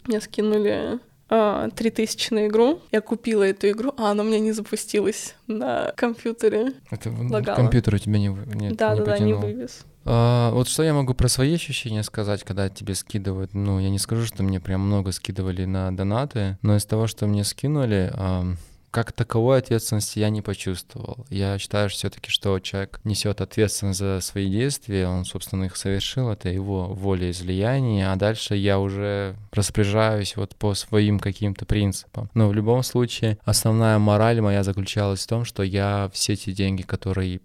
Мне 0.06 0.20
скинули 0.20 0.98
а, 1.34 1.70
3000 1.70 2.34
на 2.34 2.46
игру. 2.46 2.80
Я 2.90 3.00
купила 3.00 3.42
эту 3.42 3.70
игру, 3.70 3.94
а 3.96 4.10
она 4.10 4.22
у 4.22 4.26
меня 4.26 4.38
не 4.38 4.52
запустилась 4.52 5.34
на 5.46 5.92
компьютере. 5.96 6.74
Это 6.90 7.10
Лагало. 7.10 7.56
компьютер 7.56 7.94
у 7.94 7.98
тебя 7.98 8.18
не, 8.18 8.26
нет, 8.26 8.76
да, 8.76 8.92
не 8.92 8.98
да, 9.00 9.04
да, 9.06 9.18
не 9.18 9.32
вывез. 9.32 9.86
А, 10.04 10.50
вот 10.52 10.68
что 10.68 10.82
я 10.82 10.92
могу 10.92 11.14
про 11.14 11.28
свои 11.28 11.54
ощущения 11.54 12.02
сказать, 12.02 12.44
когда 12.44 12.68
тебе 12.68 12.94
скидывают? 12.94 13.54
Ну, 13.54 13.78
я 13.78 13.88
не 13.88 13.98
скажу, 13.98 14.26
что 14.26 14.42
мне 14.42 14.60
прям 14.60 14.82
много 14.82 15.10
скидывали 15.10 15.64
на 15.64 15.96
донаты, 15.96 16.58
но 16.60 16.76
из 16.76 16.84
того, 16.84 17.06
что 17.06 17.26
мне 17.26 17.44
скинули, 17.44 18.12
ам, 18.12 18.58
как 18.92 19.10
таковой 19.12 19.58
ответственности 19.58 20.18
я 20.18 20.28
не 20.28 20.42
почувствовал. 20.42 21.26
Я 21.30 21.58
считаю 21.58 21.88
все-таки, 21.88 22.30
что 22.30 22.60
человек 22.60 23.00
несет 23.04 23.40
ответственность 23.40 23.98
за 23.98 24.20
свои 24.20 24.50
действия, 24.50 25.08
он, 25.08 25.24
собственно, 25.24 25.64
их 25.64 25.76
совершил, 25.76 26.30
это 26.30 26.50
его 26.50 26.88
волеизлияние, 26.88 28.12
а 28.12 28.16
дальше 28.16 28.54
я 28.54 28.78
уже 28.78 29.34
распоряжаюсь 29.50 30.36
вот 30.36 30.54
по 30.56 30.74
своим 30.74 31.18
каким-то 31.18 31.64
принципам. 31.64 32.28
Но 32.34 32.48
в 32.48 32.54
любом 32.54 32.82
случае, 32.82 33.38
основная 33.44 33.98
мораль 33.98 34.42
моя 34.42 34.62
заключалась 34.62 35.24
в 35.24 35.26
том, 35.26 35.46
что 35.46 35.62
я 35.62 36.10
все 36.12 36.34
эти 36.34 36.52
деньги, 36.52 36.82
которые 36.82 37.40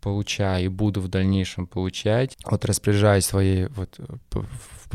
получаю 0.00 0.64
и 0.64 0.68
буду 0.68 1.02
в 1.02 1.08
дальнейшем 1.08 1.66
получать, 1.66 2.38
вот 2.44 2.64
распоряжаюсь 2.64 3.26
своей 3.26 3.66
вот 3.66 3.96
э, 3.98 4.04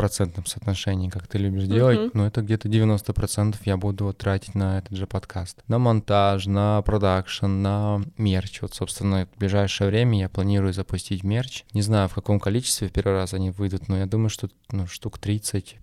процентном 0.02 0.48
соотношении, 0.48 1.10
как 1.10 1.28
ты 1.28 1.38
любишь 1.38 1.66
делать, 1.66 2.00
Мгм. 2.00 2.12
но 2.16 2.26
это 2.26 2.42
где-то 2.42 2.68
90% 2.68 3.56
я 3.66 3.78
буду 3.78 4.12
тратить 4.14 4.56
на 4.56 4.80
этот 4.80 4.98
же 4.98 5.06
подкаст. 5.06 5.60
На 5.68 5.78
монтаж, 5.78 6.48
на 6.48 6.82
продакшн, 6.82 7.46
на 7.62 8.02
мерч. 8.18 8.62
Вот, 8.64 8.74
собственно, 8.74 9.28
в 9.36 9.38
ближайшее 9.40 9.90
время 9.92 10.20
я 10.22 10.28
планирую 10.30 10.74
запустить 10.74 11.24
мерч. 11.24 11.66
Не 11.74 11.84
знаю, 11.84 12.10
в 12.10 12.16
каком 12.16 12.40
количестве 12.40 12.88
в 12.88 12.92
первый 12.92 13.14
раз 13.14 13.36
они 13.36 13.52
выйдут, 13.52 13.88
но 13.90 13.98
я 14.00 14.08
думаю, 14.08 14.30
что 14.30 14.50
ну, 14.72 14.88
штук 14.88 15.20
30 15.20 15.78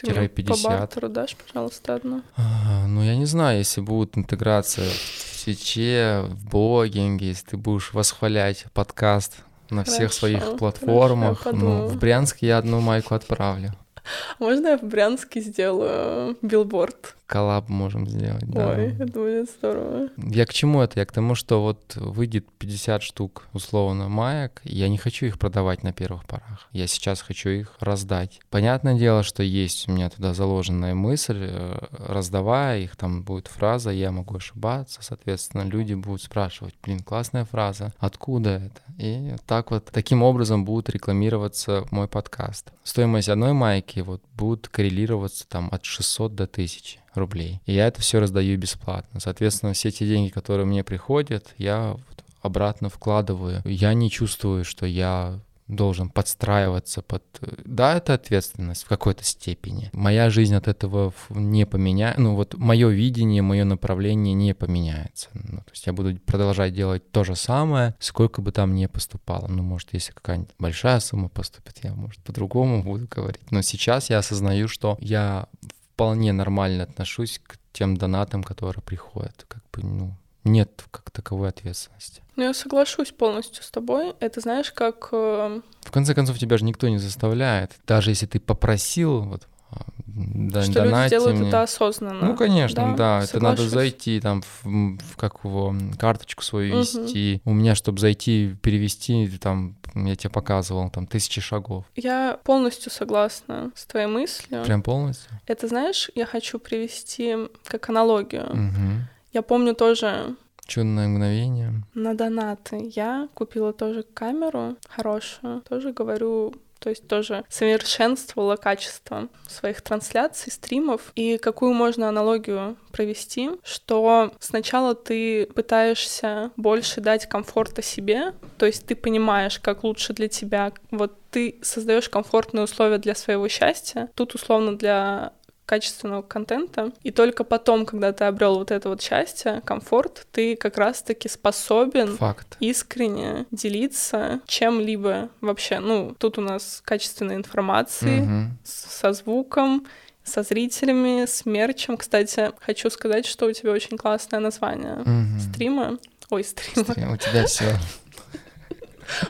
Ты 0.00 0.10
мне 0.14 0.28
50. 0.28 0.62
по 0.62 0.68
бартеру 0.78 1.08
дашь, 1.10 1.36
пожалуйста, 1.36 1.96
одну? 1.96 2.22
а, 2.36 2.86
Ну, 2.86 3.02
я 3.02 3.16
не 3.16 3.26
знаю, 3.26 3.58
если 3.58 3.82
будет 3.82 4.16
интеграция 4.16 4.88
в 4.88 5.44
Твиче, 5.44 6.22
в 6.26 6.48
блогинге, 6.50 7.28
если 7.28 7.46
ты 7.50 7.56
будешь 7.58 7.92
восхвалять 7.92 8.64
подкаст 8.72 9.36
на 9.70 9.84
всех 9.84 9.98
Хорошо, 9.98 10.18
своих 10.18 10.38
хорошо, 10.38 10.56
платформах. 10.58 11.46
ну, 11.52 11.86
в 11.88 11.96
Брянск 11.96 12.38
я 12.42 12.58
одну 12.58 12.80
майку 12.80 13.14
отправлю. 13.14 13.72
Можно 14.38 14.68
я 14.68 14.78
в 14.78 14.82
Брянске 14.82 15.40
сделаю 15.40 16.36
билборд? 16.42 17.14
Коллаб 17.26 17.68
можем 17.68 18.08
сделать, 18.08 18.46
да. 18.46 18.70
Ой, 18.70 18.94
это 18.94 19.04
будет 19.04 19.50
здорово. 19.50 20.08
Я 20.16 20.46
к 20.46 20.54
чему 20.54 20.80
это? 20.80 20.98
Я 20.98 21.04
к 21.04 21.12
тому, 21.12 21.34
что 21.34 21.62
вот 21.62 21.94
выйдет 21.96 22.46
50 22.58 23.02
штук, 23.02 23.48
условно, 23.52 24.08
маек, 24.08 24.62
и 24.64 24.74
я 24.74 24.88
не 24.88 24.96
хочу 24.96 25.26
их 25.26 25.38
продавать 25.38 25.82
на 25.82 25.92
первых 25.92 26.24
порах. 26.24 26.66
Я 26.72 26.86
сейчас 26.86 27.20
хочу 27.20 27.50
их 27.50 27.76
раздать. 27.80 28.40
Понятное 28.48 28.94
дело, 28.94 29.22
что 29.22 29.42
есть 29.42 29.90
у 29.90 29.92
меня 29.92 30.08
туда 30.08 30.32
заложенная 30.32 30.94
мысль, 30.94 31.48
э, 31.50 31.78
раздавая 31.98 32.80
их, 32.80 32.96
там 32.96 33.22
будет 33.22 33.48
фраза, 33.48 33.90
я 33.90 34.10
могу 34.10 34.36
ошибаться, 34.36 35.00
соответственно, 35.02 35.64
люди 35.64 35.92
будут 35.92 36.22
спрашивать, 36.22 36.76
блин, 36.82 37.00
классная 37.00 37.44
фраза, 37.44 37.92
откуда 37.98 38.50
это? 38.50 38.80
И 38.96 39.34
так 39.46 39.70
вот, 39.70 39.84
таким 39.92 40.22
образом 40.22 40.64
будет 40.64 40.88
рекламироваться 40.88 41.84
мой 41.90 42.08
подкаст. 42.08 42.72
Стоимость 42.84 43.28
одной 43.28 43.52
майки 43.52 43.97
вот 44.02 44.22
будет 44.36 44.68
коррелироваться 44.68 45.46
там 45.48 45.68
от 45.72 45.84
600 45.84 46.34
до 46.34 46.44
1000 46.44 46.98
рублей. 47.14 47.60
И 47.66 47.74
я 47.74 47.86
это 47.86 48.00
все 48.00 48.20
раздаю 48.20 48.56
бесплатно. 48.58 49.20
Соответственно, 49.20 49.72
все 49.72 49.90
те 49.90 50.06
деньги, 50.06 50.30
которые 50.30 50.66
мне 50.66 50.84
приходят, 50.84 51.54
я 51.58 51.96
обратно 52.40 52.88
вкладываю. 52.88 53.62
Я 53.64 53.94
не 53.94 54.10
чувствую, 54.10 54.64
что 54.64 54.86
я 54.86 55.40
должен 55.68 56.08
подстраиваться 56.08 57.02
под... 57.02 57.22
Да, 57.64 57.96
это 57.96 58.14
ответственность 58.14 58.84
в 58.84 58.88
какой-то 58.88 59.22
степени. 59.22 59.90
Моя 59.92 60.30
жизнь 60.30 60.54
от 60.54 60.66
этого 60.66 61.12
не 61.28 61.66
поменяется. 61.66 62.20
Ну 62.20 62.34
вот 62.34 62.54
мое 62.54 62.88
видение, 62.88 63.42
мое 63.42 63.64
направление 63.64 64.34
не 64.34 64.54
поменяется. 64.54 65.28
Ну, 65.34 65.58
то 65.58 65.70
есть 65.70 65.86
я 65.86 65.92
буду 65.92 66.18
продолжать 66.20 66.72
делать 66.72 67.10
то 67.12 67.22
же 67.22 67.36
самое, 67.36 67.94
сколько 68.00 68.40
бы 68.40 68.50
там 68.50 68.74
ни 68.74 68.86
поступало. 68.86 69.46
Ну, 69.46 69.62
может, 69.62 69.92
если 69.92 70.12
какая-нибудь 70.12 70.54
большая 70.58 71.00
сумма 71.00 71.28
поступит, 71.28 71.78
я, 71.82 71.94
может, 71.94 72.20
по-другому 72.22 72.82
буду 72.82 73.06
говорить. 73.08 73.50
Но 73.50 73.62
сейчас 73.62 74.10
я 74.10 74.18
осознаю, 74.18 74.68
что 74.68 74.96
я 75.00 75.48
вполне 75.92 76.32
нормально 76.32 76.84
отношусь 76.84 77.40
к 77.44 77.58
тем 77.72 77.96
донатам, 77.96 78.42
которые 78.42 78.82
приходят. 78.82 79.44
Как 79.48 79.62
бы, 79.72 79.86
ну, 79.86 80.14
нет 80.48 80.84
как 80.90 81.10
таковой 81.10 81.48
ответственности. 81.48 82.22
Ну, 82.36 82.44
я 82.44 82.54
соглашусь 82.54 83.12
полностью 83.12 83.62
с 83.62 83.70
тобой. 83.70 84.14
Это 84.20 84.40
знаешь, 84.40 84.72
как... 84.72 85.08
Э... 85.12 85.60
В 85.82 85.90
конце 85.90 86.14
концов, 86.14 86.38
тебя 86.38 86.56
же 86.56 86.64
никто 86.64 86.88
не 86.88 86.98
заставляет. 86.98 87.72
Даже 87.86 88.10
если 88.10 88.26
ты 88.26 88.38
попросил, 88.38 89.22
вот, 89.22 89.48
а, 89.70 89.82
да, 90.06 90.62
что 90.62 90.84
люди 90.84 91.10
делают 91.10 91.38
мне. 91.38 91.48
это 91.48 91.62
осознанно. 91.62 92.28
Ну, 92.28 92.36
конечно, 92.36 92.94
да. 92.96 93.18
да. 93.20 93.24
Это 93.24 93.40
надо 93.40 93.68
зайти 93.68 94.20
там 94.20 94.42
в, 94.42 94.64
в 94.64 95.16
как 95.16 95.44
его 95.44 95.74
карточку 95.98 96.42
свою 96.42 96.74
угу. 96.74 96.80
вести. 96.80 97.42
У 97.44 97.52
меня, 97.52 97.74
чтобы 97.74 97.98
зайти, 97.98 98.56
перевести, 98.62 99.28
там, 99.38 99.76
я 99.94 100.16
тебе 100.16 100.30
показывал, 100.30 100.90
там, 100.90 101.06
тысячи 101.06 101.40
шагов. 101.40 101.84
Я 101.96 102.38
полностью 102.44 102.90
согласна 102.90 103.70
с 103.74 103.84
твоей 103.84 104.06
мыслью. 104.06 104.64
Прям 104.64 104.82
полностью? 104.82 105.30
Это, 105.46 105.66
знаешь, 105.68 106.10
я 106.14 106.24
хочу 106.24 106.58
привести 106.58 107.36
как 107.64 107.88
аналогию. 107.88 108.46
Угу. 108.50 109.17
Я 109.32 109.42
помню 109.42 109.74
тоже 109.74 110.36
Чудное 110.66 111.08
мгновение. 111.08 111.72
На 111.94 112.12
донаты. 112.12 112.92
Я 112.94 113.28
купила 113.32 113.72
тоже 113.72 114.02
камеру 114.02 114.76
хорошую. 114.86 115.62
Тоже 115.62 115.94
говорю 115.94 116.54
то 116.78 116.90
есть 116.90 117.08
тоже 117.08 117.44
совершенствовала 117.48 118.56
качество 118.56 119.28
своих 119.48 119.82
трансляций, 119.82 120.52
стримов. 120.52 121.12
И 121.14 121.38
какую 121.38 121.72
можно 121.74 122.08
аналогию 122.08 122.76
провести, 122.92 123.50
что 123.64 124.32
сначала 124.38 124.94
ты 124.94 125.46
пытаешься 125.46 126.50
больше 126.56 127.00
дать 127.00 127.28
комфорта 127.28 127.82
себе, 127.82 128.32
то 128.58 128.66
есть 128.66 128.86
ты 128.86 128.94
понимаешь, 128.94 129.58
как 129.58 129.84
лучше 129.84 130.12
для 130.12 130.28
тебя. 130.28 130.72
Вот 130.90 131.14
ты 131.30 131.58
создаешь 131.62 132.08
комфортные 132.08 132.64
условия 132.64 132.98
для 132.98 133.14
своего 133.14 133.48
счастья. 133.48 134.08
Тут 134.14 134.34
условно 134.34 134.76
для 134.76 135.32
качественного 135.68 136.22
контента. 136.22 136.92
И 137.02 137.10
только 137.10 137.44
потом, 137.44 137.84
когда 137.84 138.14
ты 138.14 138.24
обрел 138.24 138.58
вот 138.58 138.70
это 138.70 138.88
вот 138.88 139.02
счастье, 139.02 139.60
комфорт, 139.66 140.26
ты 140.32 140.56
как 140.56 140.78
раз-таки 140.78 141.28
способен 141.28 142.16
Факт. 142.16 142.56
искренне 142.58 143.44
делиться 143.50 144.40
чем-либо 144.46 145.28
вообще. 145.42 145.78
Ну, 145.80 146.16
тут 146.18 146.38
у 146.38 146.40
нас 146.40 146.80
качественной 146.86 147.34
информации 147.34 148.20
угу. 148.20 148.50
со 148.64 149.12
звуком, 149.12 149.86
со 150.24 150.42
зрителями, 150.42 151.26
с 151.26 151.44
мерчем. 151.44 151.98
Кстати, 151.98 152.50
хочу 152.60 152.88
сказать, 152.88 153.26
что 153.26 153.44
у 153.44 153.52
тебя 153.52 153.72
очень 153.72 153.98
классное 153.98 154.40
название 154.40 155.00
угу. 155.00 155.40
стрима. 155.52 155.98
Ой, 156.30 156.44
стрима. 156.44 156.92
Стрим, 156.92 157.12
у 157.12 157.16
тебя 157.18 157.44
все 157.44 157.76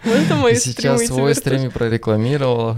можно 0.04 0.36
мои 0.36 0.54
Сейчас 0.54 1.06
свой 1.06 1.34
стрим 1.34 1.70
прорекламировала. 1.70 2.76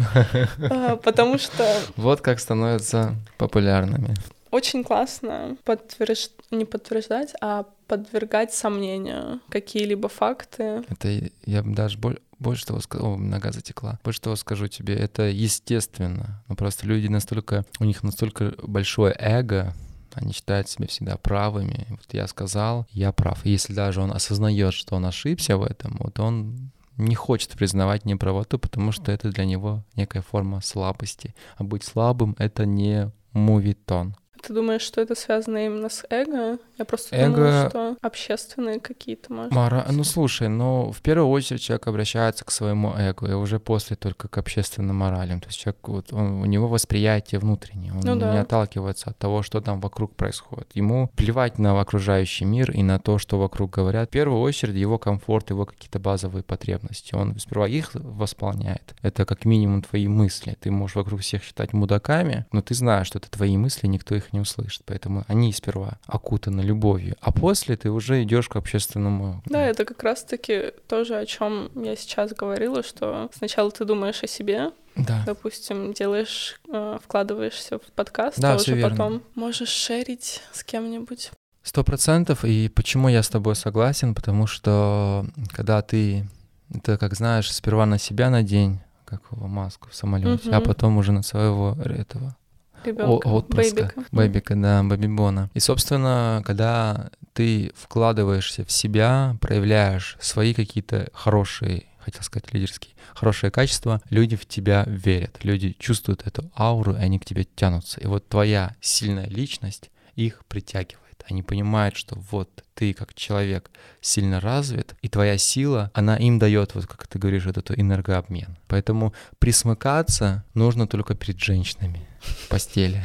А, 0.70 0.96
потому 0.96 1.38
что... 1.38 1.64
Вот 1.96 2.20
как 2.20 2.40
становятся 2.40 3.14
популярными. 3.38 4.14
Очень 4.50 4.82
классно 4.82 5.56
подтвержд... 5.64 6.32
не 6.50 6.64
подтверждать, 6.64 7.34
а 7.40 7.66
подвергать 7.86 8.52
сомнению 8.52 9.40
какие-либо 9.48 10.08
факты. 10.08 10.82
Это 10.88 11.30
я 11.44 11.62
даже 11.62 11.98
боль, 11.98 12.18
больше 12.40 12.66
того 12.66 12.80
скажу, 12.80 13.04
о, 13.06 13.16
нога 13.16 13.52
затекла. 13.52 14.00
Больше 14.02 14.20
того 14.20 14.34
скажу 14.34 14.66
тебе, 14.66 14.94
это 14.94 15.24
естественно. 15.24 16.42
Но 16.48 16.56
просто 16.56 16.86
люди 16.86 17.06
настолько, 17.06 17.64
у 17.78 17.84
них 17.84 18.02
настолько 18.02 18.54
большое 18.62 19.14
эго, 19.18 19.72
они 20.14 20.32
считают 20.32 20.68
себя 20.68 20.88
всегда 20.88 21.16
правыми. 21.16 21.86
Вот 21.90 22.06
я 22.12 22.26
сказал, 22.26 22.86
я 22.90 23.12
прав. 23.12 23.44
И 23.46 23.50
если 23.50 23.72
даже 23.72 24.00
он 24.00 24.10
осознает, 24.10 24.74
что 24.74 24.96
он 24.96 25.06
ошибся 25.06 25.56
в 25.56 25.62
этом, 25.62 25.96
вот 26.00 26.18
он 26.18 26.70
не 27.00 27.14
хочет 27.14 27.50
признавать 27.52 28.04
неправоту, 28.04 28.58
потому 28.58 28.92
что 28.92 29.12
это 29.12 29.30
для 29.30 29.44
него 29.44 29.84
некая 29.96 30.22
форма 30.22 30.60
слабости. 30.60 31.34
А 31.56 31.64
быть 31.64 31.84
слабым— 31.84 32.36
это 32.38 32.66
не 32.66 33.12
мувитон. 33.32 34.16
Ты 34.42 34.54
думаешь, 34.54 34.82
что 34.82 35.00
это 35.00 35.14
связано 35.14 35.64
именно 35.64 35.88
с 35.88 36.04
эго? 36.10 36.58
Я 36.78 36.84
просто 36.84 37.14
эго... 37.16 37.36
думала, 37.36 37.68
что 37.68 37.96
общественные 38.00 38.80
какие-то, 38.80 39.32
может 39.32 39.52
Мара... 39.52 39.86
Ну, 39.90 40.04
слушай, 40.04 40.48
ну, 40.48 40.92
в 40.92 41.02
первую 41.02 41.28
очередь 41.28 41.60
человек 41.60 41.86
обращается 41.86 42.44
к 42.44 42.50
своему 42.50 42.94
эго, 42.96 43.26
и 43.26 43.32
уже 43.32 43.60
после 43.60 43.96
только 43.96 44.28
к 44.28 44.38
общественным 44.38 44.96
моралям. 44.96 45.40
То 45.40 45.48
есть 45.48 45.58
человек, 45.58 45.78
вот, 45.86 46.12
он, 46.12 46.40
у 46.40 46.44
него 46.46 46.68
восприятие 46.68 47.38
внутреннее, 47.38 47.92
он 47.92 48.00
ну, 48.02 48.16
да. 48.16 48.32
не 48.32 48.38
отталкивается 48.38 49.10
от 49.10 49.18
того, 49.18 49.42
что 49.42 49.60
там 49.60 49.80
вокруг 49.80 50.16
происходит. 50.16 50.70
Ему 50.74 51.10
плевать 51.16 51.58
на 51.58 51.78
окружающий 51.78 52.44
мир 52.44 52.70
и 52.70 52.82
на 52.82 52.98
то, 52.98 53.18
что 53.18 53.38
вокруг 53.38 53.70
говорят. 53.70 54.08
В 54.08 54.12
первую 54.12 54.40
очередь 54.40 54.76
его 54.76 54.98
комфорт, 54.98 55.50
его 55.50 55.66
какие-то 55.66 55.98
базовые 55.98 56.42
потребности. 56.42 57.14
Он 57.14 57.38
сперва 57.38 57.68
их 57.68 57.90
восполняет. 57.94 58.94
Это 59.02 59.26
как 59.26 59.44
минимум 59.44 59.82
твои 59.82 60.08
мысли. 60.08 60.56
Ты 60.60 60.70
можешь 60.70 60.96
вокруг 60.96 61.20
всех 61.20 61.42
считать 61.42 61.72
мудаками, 61.72 62.46
но 62.52 62.62
ты 62.62 62.74
знаешь, 62.74 63.06
что 63.06 63.18
это 63.18 63.30
твои 63.30 63.56
мысли, 63.56 63.86
никто 63.86 64.14
их 64.14 64.29
не 64.32 64.40
услышит. 64.40 64.82
Поэтому 64.86 65.24
они 65.28 65.52
сперва 65.52 65.98
окутаны 66.06 66.60
любовью, 66.60 67.16
а 67.20 67.32
после 67.32 67.76
ты 67.76 67.90
уже 67.90 68.22
идешь 68.22 68.48
к 68.48 68.56
общественному. 68.56 69.42
Да, 69.46 69.64
это 69.66 69.84
как 69.84 70.02
раз-таки 70.02 70.72
тоже, 70.88 71.16
о 71.16 71.26
чем 71.26 71.70
я 71.74 71.96
сейчас 71.96 72.32
говорила, 72.32 72.82
что 72.82 73.30
сначала 73.36 73.70
ты 73.70 73.84
думаешь 73.84 74.22
о 74.22 74.26
себе, 74.26 74.72
да. 74.96 75.22
Допустим, 75.24 75.92
делаешь, 75.92 76.60
э, 76.68 76.98
вкладываешься 77.02 77.78
в 77.78 77.92
подкаст, 77.92 78.38
да, 78.40 78.54
а 78.54 78.56
уже 78.56 78.74
верно. 78.74 78.90
потом 78.90 79.22
можешь 79.34 79.68
шерить 79.68 80.42
с 80.52 80.64
кем-нибудь. 80.64 81.30
Сто 81.62 81.84
процентов. 81.84 82.44
И 82.44 82.68
почему 82.68 83.08
я 83.08 83.22
с 83.22 83.28
тобой 83.28 83.54
согласен? 83.54 84.14
Потому 84.14 84.46
что 84.46 85.26
когда 85.52 85.80
ты, 85.82 86.26
это 86.74 86.98
как 86.98 87.14
знаешь, 87.14 87.52
сперва 87.52 87.86
на 87.86 87.98
себя 87.98 88.30
надень, 88.30 88.80
как 89.04 89.22
его 89.30 89.46
маску 89.46 89.88
в 89.90 89.94
самолете, 89.94 90.48
угу. 90.48 90.56
а 90.56 90.60
потом 90.60 90.96
уже 90.96 91.12
на 91.12 91.22
своего 91.22 91.76
этого 91.82 92.36
Ребенка, 92.84 93.26
отпрыска, 93.26 93.92
бэйбика. 93.94 94.04
бэйбика, 94.12 94.56
да, 94.56 94.82
бэбибона. 94.82 95.50
И, 95.54 95.60
собственно, 95.60 96.42
когда 96.44 97.10
ты 97.32 97.72
вкладываешься 97.76 98.64
в 98.64 98.72
себя, 98.72 99.36
проявляешь 99.40 100.16
свои 100.20 100.54
какие-то 100.54 101.08
хорошие 101.12 101.84
хотел 102.00 102.22
сказать 102.22 102.52
лидерские, 102.52 102.94
хорошие 103.14 103.50
качества, 103.50 104.00
люди 104.10 104.36
в 104.36 104.46
тебя 104.46 104.84
верят, 104.86 105.44
люди 105.44 105.76
чувствуют 105.78 106.26
эту 106.26 106.50
ауру, 106.56 106.94
и 106.94 106.98
они 106.98 107.18
к 107.18 107.24
тебе 107.24 107.44
тянутся. 107.44 108.00
И 108.00 108.06
вот 108.06 108.28
твоя 108.28 108.74
сильная 108.80 109.26
личность 109.26 109.90
их 110.16 110.44
притягивает. 110.46 111.09
Они 111.28 111.42
понимают, 111.42 111.96
что 111.96 112.16
вот 112.30 112.64
ты 112.74 112.94
как 112.94 113.14
человек 113.14 113.70
сильно 114.00 114.40
развит, 114.40 114.94
и 115.02 115.08
твоя 115.08 115.38
сила, 115.38 115.90
она 115.94 116.16
им 116.16 116.38
дает, 116.38 116.74
вот 116.74 116.86
как 116.86 117.06
ты 117.06 117.18
говоришь, 117.18 117.46
вот 117.46 117.58
эту 117.58 117.74
энергообмен. 117.74 118.56
Поэтому 118.68 119.14
присмыкаться 119.38 120.44
нужно 120.54 120.86
только 120.86 121.14
перед 121.14 121.38
женщинами 121.38 122.06
в 122.20 122.48
постели. 122.48 123.02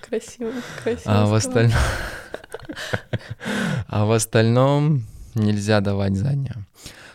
Красиво, 0.00 0.52
красиво. 0.82 1.04
А 1.06 1.26
в 1.26 1.34
остальном... 1.34 1.78
А 3.86 4.04
в 4.04 4.12
остальном 4.12 5.06
нельзя 5.34 5.80
давать 5.80 6.16
заднюю. 6.16 6.66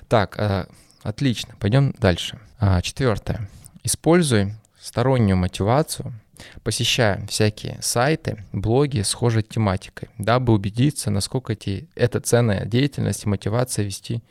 Так, 0.08 0.38
э, 0.38 0.66
отлично, 1.04 1.56
пойдем 1.60 1.94
дальше. 2.00 2.40
А, 2.60 2.82
четвертое. 2.82 3.50
Используй 3.84 4.54
стороннюю 4.80 5.38
мотивацию 5.38 6.14
посещая 6.64 7.26
всякие 7.28 7.78
сайты, 7.82 8.44
блоги 8.52 9.02
схожей 9.02 9.44
тематикой, 9.44 10.10
дабы 10.18 10.54
убедиться, 10.54 11.12
насколько 11.12 11.54
эти, 11.54 11.88
это 11.96 12.20
ценная 12.20 12.66
деятельность 12.66 13.26
и 13.26 13.30
мотивация 13.30 13.86
вести 13.86 14.22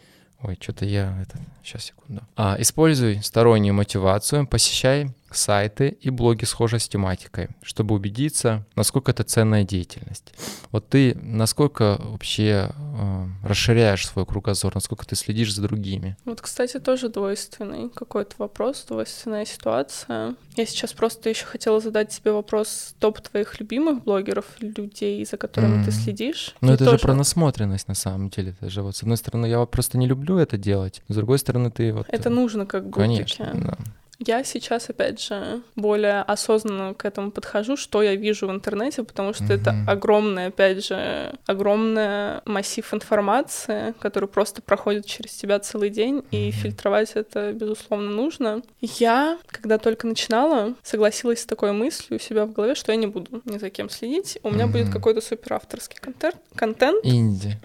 Ой, 0.44 0.58
что-то 0.60 0.84
я... 0.84 1.16
Это... 1.22 1.38
Сейчас, 1.62 1.84
секунду. 1.84 2.22
А, 2.36 2.56
используй 2.58 3.22
стороннюю 3.22 3.72
мотивацию, 3.72 4.46
посещай 4.46 5.10
сайты 5.36 5.88
и 6.00 6.10
блоги 6.10 6.44
схожие 6.44 6.80
с 6.80 6.88
тематикой, 6.88 7.48
чтобы 7.62 7.94
убедиться, 7.94 8.66
насколько 8.76 9.10
это 9.10 9.24
ценная 9.24 9.64
деятельность. 9.64 10.34
Вот 10.70 10.88
ты 10.88 11.16
насколько 11.22 11.98
вообще 12.00 12.70
э, 12.74 13.26
расширяешь 13.42 14.06
свой 14.06 14.26
кругозор, 14.26 14.74
насколько 14.74 15.06
ты 15.06 15.16
следишь 15.16 15.54
за 15.54 15.62
другими? 15.62 16.16
Вот, 16.24 16.40
кстати, 16.40 16.78
тоже 16.78 17.08
двойственный 17.08 17.90
какой-то 17.90 18.34
вопрос, 18.38 18.84
двойственная 18.88 19.44
ситуация. 19.44 20.34
Я 20.56 20.66
сейчас 20.66 20.92
просто 20.92 21.30
еще 21.30 21.44
хотела 21.44 21.80
задать 21.80 22.10
тебе 22.10 22.32
вопрос 22.32 22.94
топ 22.98 23.20
твоих 23.20 23.58
любимых 23.60 24.04
блогеров, 24.04 24.46
людей, 24.60 25.24
за 25.24 25.36
которыми 25.36 25.82
mm. 25.82 25.84
ты 25.84 25.90
следишь. 25.90 26.54
Ну 26.60 26.72
это 26.72 26.84
тоже... 26.84 26.98
же 26.98 27.02
про 27.02 27.14
насмотренность 27.14 27.88
на 27.88 27.94
самом 27.94 28.30
деле. 28.30 28.54
Это 28.60 28.70
же 28.70 28.82
вот 28.82 28.96
с 28.96 29.02
одной 29.02 29.16
стороны 29.16 29.46
я 29.46 29.64
просто 29.66 29.98
не 29.98 30.06
люблю 30.06 30.38
это 30.38 30.56
делать, 30.56 31.02
с 31.08 31.14
другой 31.14 31.38
стороны 31.38 31.70
ты 31.70 31.92
вот... 31.92 32.06
Это 32.08 32.30
нужно 32.30 32.66
как 32.66 32.84
губки. 32.84 32.98
Конечно, 32.98 33.50
да. 33.54 33.78
Я 34.26 34.44
сейчас, 34.44 34.88
опять 34.88 35.20
же, 35.20 35.62
более 35.76 36.22
осознанно 36.22 36.94
к 36.94 37.04
этому 37.04 37.30
подхожу, 37.30 37.76
что 37.76 38.02
я 38.02 38.14
вижу 38.14 38.46
в 38.46 38.50
интернете, 38.50 39.02
потому 39.02 39.32
что 39.34 39.44
Мгм. 39.44 39.52
это 39.52 39.74
огромный, 39.86 40.46
опять 40.46 40.86
же, 40.86 41.34
огромный 41.46 42.40
массив 42.46 42.94
информации, 42.94 43.92
который 44.00 44.28
просто 44.28 44.62
проходит 44.62 45.04
через 45.06 45.32
тебя 45.34 45.58
целый 45.58 45.90
день, 45.90 46.22
и 46.30 46.46
Мгм. 46.46 46.52
фильтровать 46.52 47.12
это, 47.16 47.52
безусловно, 47.52 48.10
нужно. 48.10 48.62
Я, 48.80 49.38
когда 49.48 49.78
только 49.78 50.06
начинала, 50.06 50.74
согласилась 50.82 51.40
с 51.42 51.46
такой 51.46 51.72
мыслью 51.72 52.18
у 52.18 52.22
себя 52.22 52.46
в 52.46 52.52
голове, 52.52 52.74
что 52.74 52.92
я 52.92 52.96
не 52.96 53.06
буду 53.06 53.42
ни 53.44 53.58
за 53.58 53.70
кем 53.70 53.90
следить. 53.90 54.38
У 54.42 54.50
меня 54.50 54.66
будет 54.66 54.84
Мгм. 54.86 54.92
какой-то 54.92 55.20
суперавторский 55.20 55.98
контент, 56.00 56.36
контент 56.54 57.04
Инди. 57.04 57.58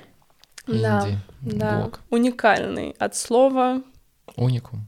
Да, 0.67 0.99
Инди. 1.07 1.17
да, 1.41 1.77
Блог. 1.77 1.99
уникальный 2.09 2.95
от 2.99 3.15
слова 3.15 3.81
Уникум. 4.35 4.87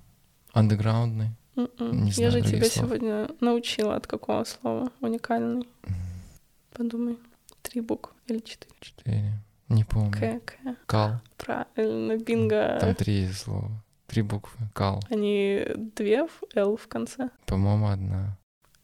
Андеграундный. 0.53 1.29
М-м. 1.55 2.03
Не 2.03 2.09
Я 2.09 2.13
знаю 2.13 2.31
же 2.31 2.39
других 2.41 2.57
тебя 2.59 2.69
слов. 2.69 2.85
сегодня 2.85 3.27
научила 3.39 3.95
от 3.95 4.07
какого 4.07 4.43
слова 4.45 4.89
уникальный. 5.01 5.67
Подумай. 6.73 7.17
Три 7.61 7.81
буквы 7.81 8.13
или 8.27 8.39
четыре. 8.39 8.73
Четыре. 8.79 9.33
Не 9.69 9.83
помню. 9.83 10.11
К, 10.11 10.39
К. 10.45 10.53
Кал. 10.85 11.11
Правильно, 11.37 12.17
бинго. 12.17 12.77
Там 12.79 12.95
три 12.95 13.27
слова. 13.31 13.69
Три 14.07 14.21
буквы. 14.21 14.57
Кал. 14.73 15.01
Они 15.09 15.65
две 15.95 16.27
в 16.27 16.41
Л 16.55 16.75
в 16.77 16.87
конце. 16.87 17.29
По-моему, 17.45 17.87
одна. 17.89 18.37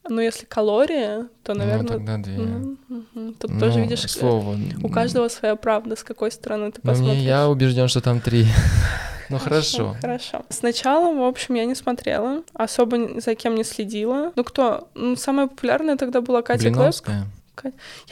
Но 0.09 0.21
если 0.21 0.45
калории, 0.45 1.27
то, 1.43 1.53
Ну, 1.53 1.59
наверное... 1.59 1.87
тогда 1.87 2.17
две. 2.17 2.35
м, 2.35 2.77
мгм. 2.87 3.33
Тут 3.33 3.51
Ну, 3.51 3.59
тоже 3.59 3.81
видишь, 3.81 4.09
слово. 4.09 4.57
у 4.81 4.87
каждого 4.89 5.27
своя 5.27 5.57
правда, 5.57 5.97
с 5.97 6.03
какой 6.03 6.31
стороны 6.31 6.71
ты 6.71 6.79
Ну, 6.83 6.91
посмотришь. 6.91 7.17
мне, 7.17 7.25
я 7.25 7.49
убежден, 7.49 7.89
что 7.89 7.99
там 7.99 8.21
три. 8.21 8.45
Ну, 9.29 9.39
хорошо. 9.39 9.95
Хорошо. 10.01 10.45
Сначала, 10.49 11.13
в 11.13 11.23
общем, 11.23 11.55
я 11.55 11.65
не 11.65 11.75
смотрела, 11.75 12.43
особо 12.53 13.19
за 13.19 13.35
кем 13.35 13.55
не 13.55 13.63
следила. 13.63 14.31
Ну 14.35 14.43
кто? 14.43 14.89
Ну, 14.95 15.15
самая 15.15 15.47
популярная 15.47 15.97
тогда 15.97 16.21
была 16.21 16.41
Катя 16.41 16.63
Клэп. 16.63 16.73
Блиновская? 16.73 17.27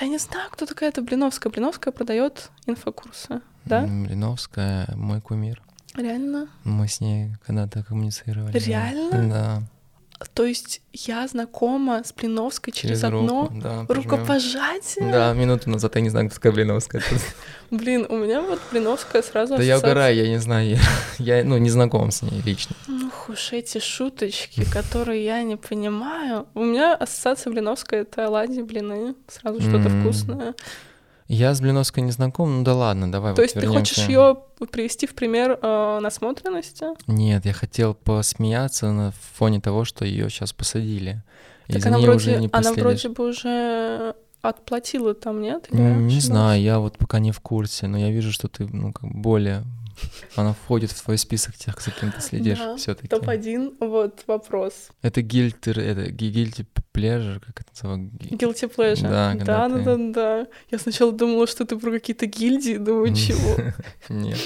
Я 0.01 0.07
не 0.07 0.17
знаю, 0.17 0.49
кто 0.51 0.65
такая 0.65 0.89
эта 0.89 1.01
Блиновская. 1.01 1.51
Блиновская 1.51 1.91
продает 1.91 2.49
инфокурсы. 2.65 3.41
Да? 3.65 3.81
Блиновская, 3.81 4.87
мой 4.95 5.21
кумир. 5.21 5.61
Реально? 5.95 6.49
Мы 6.63 6.87
с 6.87 6.99
ней 6.99 7.35
когда-то 7.45 7.83
коммуницировали. 7.83 8.57
Реально? 8.57 9.29
Да. 9.29 9.61
То 10.33 10.45
есть 10.45 10.81
я 10.93 11.27
знакома 11.27 12.01
с 12.03 12.13
Блиновской 12.13 12.71
через, 12.71 13.03
одно 13.03 13.43
руку, 13.43 13.53
да, 13.61 13.85
рукопожатие? 13.87 15.11
Да, 15.11 15.33
минуту 15.33 15.69
назад 15.69 15.95
я 15.95 16.01
не 16.01 16.09
знаю, 16.09 16.27
кто 16.27 16.35
такая 16.35 16.53
Блиновская. 16.53 17.03
Блин, 17.71 18.05
у 18.07 18.17
меня 18.17 18.41
вот 18.41 18.61
Блиновская 18.71 19.21
сразу 19.21 19.57
Да 19.57 19.63
я 19.63 19.77
угораю, 19.77 20.15
я 20.15 20.27
не 20.27 20.37
знаю. 20.37 20.77
я- 21.17 21.43
ну, 21.43 21.57
не 21.57 21.69
знаком 21.69 22.11
с 22.11 22.21
ней 22.21 22.41
лично. 22.45 22.75
Ух 22.87 23.29
уж 23.29 23.51
эти 23.51 23.79
шуточки, 23.79 24.63
которые 24.71 25.25
я 25.25 25.43
не 25.43 25.57
понимаю. 25.57 26.47
У 26.53 26.63
меня 26.63 26.95
ассоциация 26.95 27.51
Блиновская— 27.51 28.01
это 28.03 28.27
оладьи, 28.27 28.61
блины, 28.61 29.15
сразу 29.27 29.61
что-то 29.61 29.89
вкусное. 29.89 30.53
Я 31.27 31.55
с 31.55 31.61
Блиновской 31.61 32.03
не 32.03 32.11
знаком, 32.11 32.57
ну 32.57 32.63
да 32.63 32.75
ладно, 32.75 33.11
давай 33.11 33.33
То 33.33 33.41
вот 33.41 33.43
есть 33.43 33.55
ты 33.59 33.65
хочешь 33.65 34.07
ее 34.07 34.37
привести 34.71 35.07
в 35.07 35.15
пример 35.15 35.57
э, 35.59 35.99
насмотренности? 35.99 36.85
Нет, 37.07 37.45
я 37.45 37.53
хотел 37.53 37.95
посмеяться 37.95 38.91
на 38.91 39.11
фоне 39.33 39.59
того, 39.59 39.85
что 39.85 40.05
ее 40.05 40.29
сейчас 40.29 40.53
посадили. 40.53 41.23
Так 41.67 41.81
за 41.81 41.89
она 41.89 41.97
вроде, 41.97 42.15
уже 42.15 42.35
не 42.37 42.49
она 42.51 42.73
вроде 42.73 43.09
бы 43.09 43.29
уже 43.29 44.15
отплатила 44.41 45.15
там, 45.15 45.41
нет? 45.41 45.67
Или 45.71 45.81
Не 45.81 45.91
ошиблась? 45.91 46.23
знаю, 46.23 46.61
я 46.61 46.79
вот 46.79 46.97
пока 46.99 47.17
не 47.17 47.31
в 47.31 47.39
курсе, 47.39 47.87
но 47.87 47.97
я 47.97 48.11
вижу, 48.11 48.31
что 48.31 48.47
ты, 48.47 48.67
ну, 48.67 48.93
как 48.93 49.09
более... 49.11 49.63
Она 50.35 50.53
входит 50.53 50.91
в 50.91 51.03
твой 51.03 51.17
список 51.17 51.55
тех, 51.55 51.79
за 51.81 51.91
кем 51.91 52.11
ты 52.11 52.21
следишь 52.21 52.57
Да, 52.59 52.75
все 52.77 52.95
таки 52.95 53.07
Топ-1, 53.07 53.77
вот 53.79 54.23
вопрос. 54.27 54.89
Это 55.01 55.21
гильтер, 55.21 55.79
это 55.79 56.11
гильти 56.11 56.65
плежер, 56.91 57.39
как 57.39 57.61
это 57.61 57.69
называется? 57.83 58.17
Guilty 58.35 58.75
pleasure. 58.75 59.01
Да, 59.01 59.09
да, 59.09 59.37
когда 59.37 59.69
да, 59.69 59.75
ты- 59.77 59.83
да, 59.83 60.13
да. 60.13 60.47
Я 60.71 60.79
сначала 60.79 61.11
думала, 61.11 61.47
что 61.47 61.65
ты 61.65 61.77
про 61.77 61.91
какие-то 61.91 62.25
гильдии, 62.25 62.77
думаю, 62.77 63.13
чего? 63.15 63.57
Нет. 64.09 64.39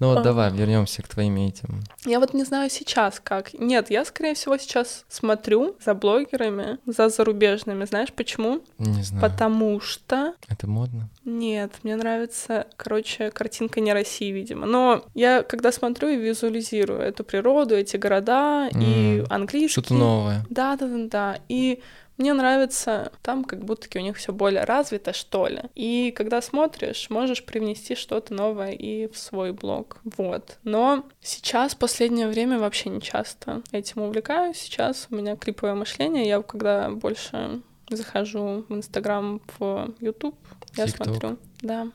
Ну 0.00 0.14
вот 0.14 0.22
давай 0.22 0.50
вернемся 0.50 1.02
к 1.02 1.08
твоим 1.08 1.36
этим. 1.36 1.82
Я 2.06 2.18
вот 2.20 2.32
не 2.34 2.44
знаю 2.44 2.70
сейчас 2.70 3.20
как. 3.22 3.52
Нет, 3.52 3.90
я, 3.90 4.04
скорее 4.04 4.34
всего, 4.34 4.56
сейчас 4.56 5.04
смотрю 5.08 5.76
за 5.84 5.94
блогерами, 5.94 6.78
за 6.86 7.08
зарубежными. 7.10 7.84
Знаешь 7.84 8.12
почему? 8.12 8.62
Не 8.78 9.02
знаю. 9.02 9.20
Потому 9.22 9.78
что 9.80 10.34
Это 10.48 10.66
модно? 10.66 11.10
Нет, 11.24 11.72
мне 11.82 11.96
нравится, 11.96 12.66
короче, 12.76 13.30
картинка 13.30 13.80
не 13.80 13.92
России, 13.92 14.32
видимо. 14.32 14.66
Но 14.66 15.04
я, 15.14 15.42
когда 15.42 15.70
смотрю 15.70 16.08
и 16.08 16.16
визуализирую 16.16 17.00
эту 17.00 17.22
природу, 17.22 17.76
эти 17.76 17.98
города 17.98 18.68
и 18.72 19.20
М, 19.20 19.26
английский. 19.28 19.68
Что-то 19.80 19.94
новое. 19.94 20.44
Да, 20.48 20.76
да, 20.76 20.86
да, 20.86 21.06
да. 21.10 21.38
И 21.48 21.82
мне 22.20 22.34
нравится 22.34 23.12
там, 23.22 23.44
как 23.44 23.64
будто 23.64 23.88
у 23.98 24.02
них 24.02 24.16
все 24.18 24.32
более 24.32 24.64
развито, 24.64 25.12
что 25.12 25.48
ли. 25.48 25.62
И 25.74 26.12
когда 26.14 26.42
смотришь, 26.42 27.08
можешь 27.08 27.44
привнести 27.44 27.94
что-то 27.94 28.34
новое 28.34 28.72
и 28.72 29.10
в 29.10 29.18
свой 29.18 29.52
блог. 29.52 29.98
Вот. 30.04 30.58
Но 30.62 31.04
сейчас, 31.22 31.74
в 31.74 31.78
последнее 31.78 32.28
время, 32.28 32.58
вообще 32.58 32.90
не 32.90 33.00
часто 33.00 33.62
этим 33.72 34.02
увлекаюсь. 34.02 34.58
Сейчас 34.58 35.08
у 35.10 35.16
меня 35.16 35.36
клиповое 35.36 35.74
мышление. 35.74 36.28
Я 36.28 36.42
когда 36.42 36.90
больше 36.90 37.62
захожу 37.88 38.64
в 38.68 38.74
Инстаграм, 38.74 39.40
в 39.58 39.94
Ютуб, 40.00 40.36
я 40.76 40.84
TikTok. 40.84 41.04
смотрю. 41.04 41.38
Да. 41.62 41.88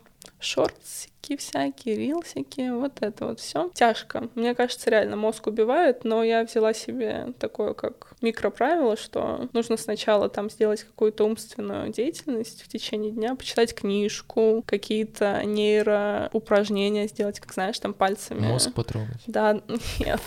Шортсики 0.45 1.37
всякие, 1.37 1.95
рилсики, 1.95 2.69
вот 2.69 3.01
это 3.01 3.25
вот 3.25 3.39
все. 3.39 3.71
Тяжко. 3.73 4.29
Мне 4.35 4.53
кажется, 4.53 4.91
реально 4.91 5.15
мозг 5.15 5.47
убивает, 5.47 6.03
но 6.03 6.23
я 6.23 6.43
взяла 6.43 6.73
себе 6.73 7.33
такое 7.39 7.73
как 7.73 8.13
микроправило, 8.21 8.95
что 8.95 9.49
нужно 9.53 9.75
сначала 9.77 10.29
там 10.29 10.51
сделать 10.51 10.83
какую-то 10.83 11.25
умственную 11.25 11.89
деятельность 11.91 12.61
в 12.61 12.67
течение 12.67 13.11
дня, 13.11 13.35
почитать 13.35 13.73
книжку, 13.73 14.63
какие-то 14.67 15.41
нейроупражнения 15.43 17.07
сделать, 17.07 17.39
как 17.39 17.53
знаешь, 17.53 17.79
там 17.79 17.93
пальцами. 17.93 18.41
Мозг 18.41 18.73
потрогать. 18.73 19.23
Да, 19.25 19.61
нет. 19.99 20.21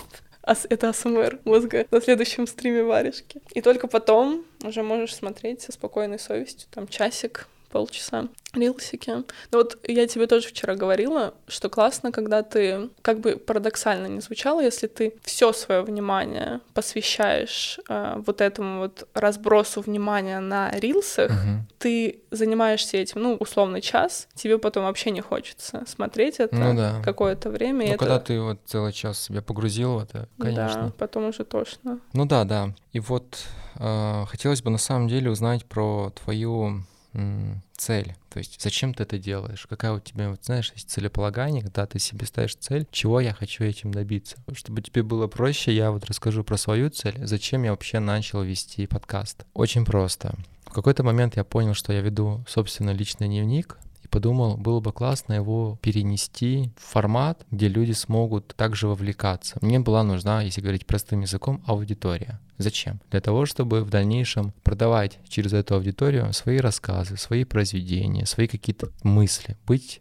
Это 0.71 0.89
АСМР 0.89 1.41
мозга 1.45 1.87
на 1.91 2.01
следующем 2.01 2.47
стриме 2.47 2.83
варежки. 2.83 3.41
И 3.53 3.61
только 3.61 3.87
потом 3.87 4.45
уже 4.65 4.83
можешь 4.83 5.15
смотреть 5.15 5.61
со 5.61 5.73
спокойной 5.73 6.19
совестью, 6.19 6.69
там 6.73 6.89
часик, 6.89 7.47
полчаса 7.71 8.29
рилсики. 8.55 9.11
Ну 9.11 9.25
вот 9.59 9.79
я 9.87 10.07
тебе 10.07 10.27
тоже 10.27 10.49
вчера 10.49 10.75
говорила, 10.75 11.35
что 11.47 11.69
классно, 11.69 12.13
когда 12.13 12.43
ты, 12.43 12.89
как 13.03 13.21
бы 13.21 13.37
парадоксально 13.37 14.07
не 14.07 14.21
звучало, 14.21 14.61
если 14.63 14.87
ты 14.87 15.15
все 15.23 15.53
свое 15.53 15.83
внимание 15.83 16.61
посвящаешь 16.75 17.79
э, 17.89 18.21
вот 18.27 18.41
этому 18.41 18.81
вот 18.81 19.07
разбросу 19.15 19.81
внимания 19.83 20.41
на 20.41 20.71
рилсах, 20.73 21.31
Мгм. 21.31 21.67
ты 21.79 22.21
занимаешься 22.31 22.97
этим, 22.97 23.23
ну, 23.23 23.35
условно, 23.35 23.81
час, 23.81 24.29
тебе 24.35 24.59
потом 24.59 24.85
вообще 24.85 25.11
не 25.11 25.21
хочется 25.21 25.85
смотреть 25.87 26.41
это 26.41 26.57
Ну 26.57 26.75
да. 26.75 27.03
какое-то 27.05 27.51
время. 27.51 27.87
Ну, 27.87 27.93
это... 27.93 27.99
когда 27.99 28.19
ты 28.19 28.41
вот 28.41 28.59
целый 28.67 28.93
час 28.93 29.23
себя 29.23 29.43
погрузил 29.43 29.95
в 29.99 30.03
это, 30.03 30.29
Да, 30.39 30.45
конечно. 30.45 30.93
потом 30.99 31.27
уже 31.27 31.45
тошно. 31.45 32.01
Ну 32.13 32.25
да, 32.25 32.45
да. 32.45 32.75
И 32.93 33.01
вот 33.01 33.39
э, 33.77 34.25
хотелось 34.27 34.63
бы 34.63 34.71
на 34.71 34.79
самом 34.79 35.09
деле 35.09 35.31
узнать 35.31 35.65
про 35.67 36.13
твою 36.25 36.83
цель. 37.77 38.15
То 38.31 38.39
есть 38.39 38.61
зачем 38.61 38.95
ты 38.95 39.03
это 39.03 39.19
делаешь? 39.19 39.67
Какая 39.69 39.93
у 39.93 40.01
тебя, 40.01 40.31
вот, 40.31 40.45
знаешь, 40.45 40.73
есть 40.75 40.91
целеполагание, 40.91 41.63
когда 41.63 41.87
ты 41.87 41.99
себе 41.99 42.27
ставишь 42.27 42.57
цель, 42.57 42.87
чего 42.91 43.21
я 43.21 43.33
хочу 43.33 43.65
этим 43.65 43.93
добиться. 43.93 44.37
Чтобы 44.53 44.83
тебе 44.83 45.03
было 45.03 45.27
проще, 45.27 45.75
я 45.75 45.91
вот 45.91 46.05
расскажу 46.05 46.45
про 46.45 46.57
свою 46.57 46.91
цель. 46.91 47.19
Зачем 47.27 47.63
я 47.65 47.71
вообще 47.71 47.99
начал 47.99 48.43
вести 48.43 48.87
подкаст? 48.87 49.45
Очень 49.55 49.85
просто. 49.85 50.35
В 50.67 50.73
какой-то 50.73 51.03
момент 51.03 51.37
я 51.37 51.45
понял, 51.45 51.75
что 51.75 51.93
я 51.93 52.03
веду, 52.03 52.45
собственно, 52.47 52.91
личный 52.91 53.29
дневник, 53.29 53.79
и 54.09 54.11
подумал, 54.11 54.57
было 54.57 54.81
бы 54.81 54.93
классно 54.93 55.35
его 55.35 55.79
перенести 55.83 56.73
в 56.77 56.93
формат, 56.93 57.45
где 57.51 57.69
люди 57.69 57.93
смогут 57.93 58.55
также 58.57 58.89
вовлекаться. 58.89 59.59
Мне 59.61 59.79
была 59.79 60.03
нужна, 60.03 60.43
если 60.43 60.61
говорить 60.61 60.87
простым 60.87 61.21
языком, 61.21 61.63
аудитория. 61.67 62.41
Зачем? 62.59 63.01
Для 63.11 63.21
того, 63.21 63.47
чтобы 63.47 63.85
в 63.85 63.91
дальнейшем 63.91 64.53
продавать 64.65 65.19
через 65.29 65.53
эту 65.53 65.77
аудиторию 65.77 66.33
свои 66.33 66.59
рассказы, 66.59 67.17
свои 67.17 67.45
произведения, 67.45 68.27
свои 68.27 68.49
какие-то 68.49 68.89
мысли, 69.03 69.57
быть 69.67 70.01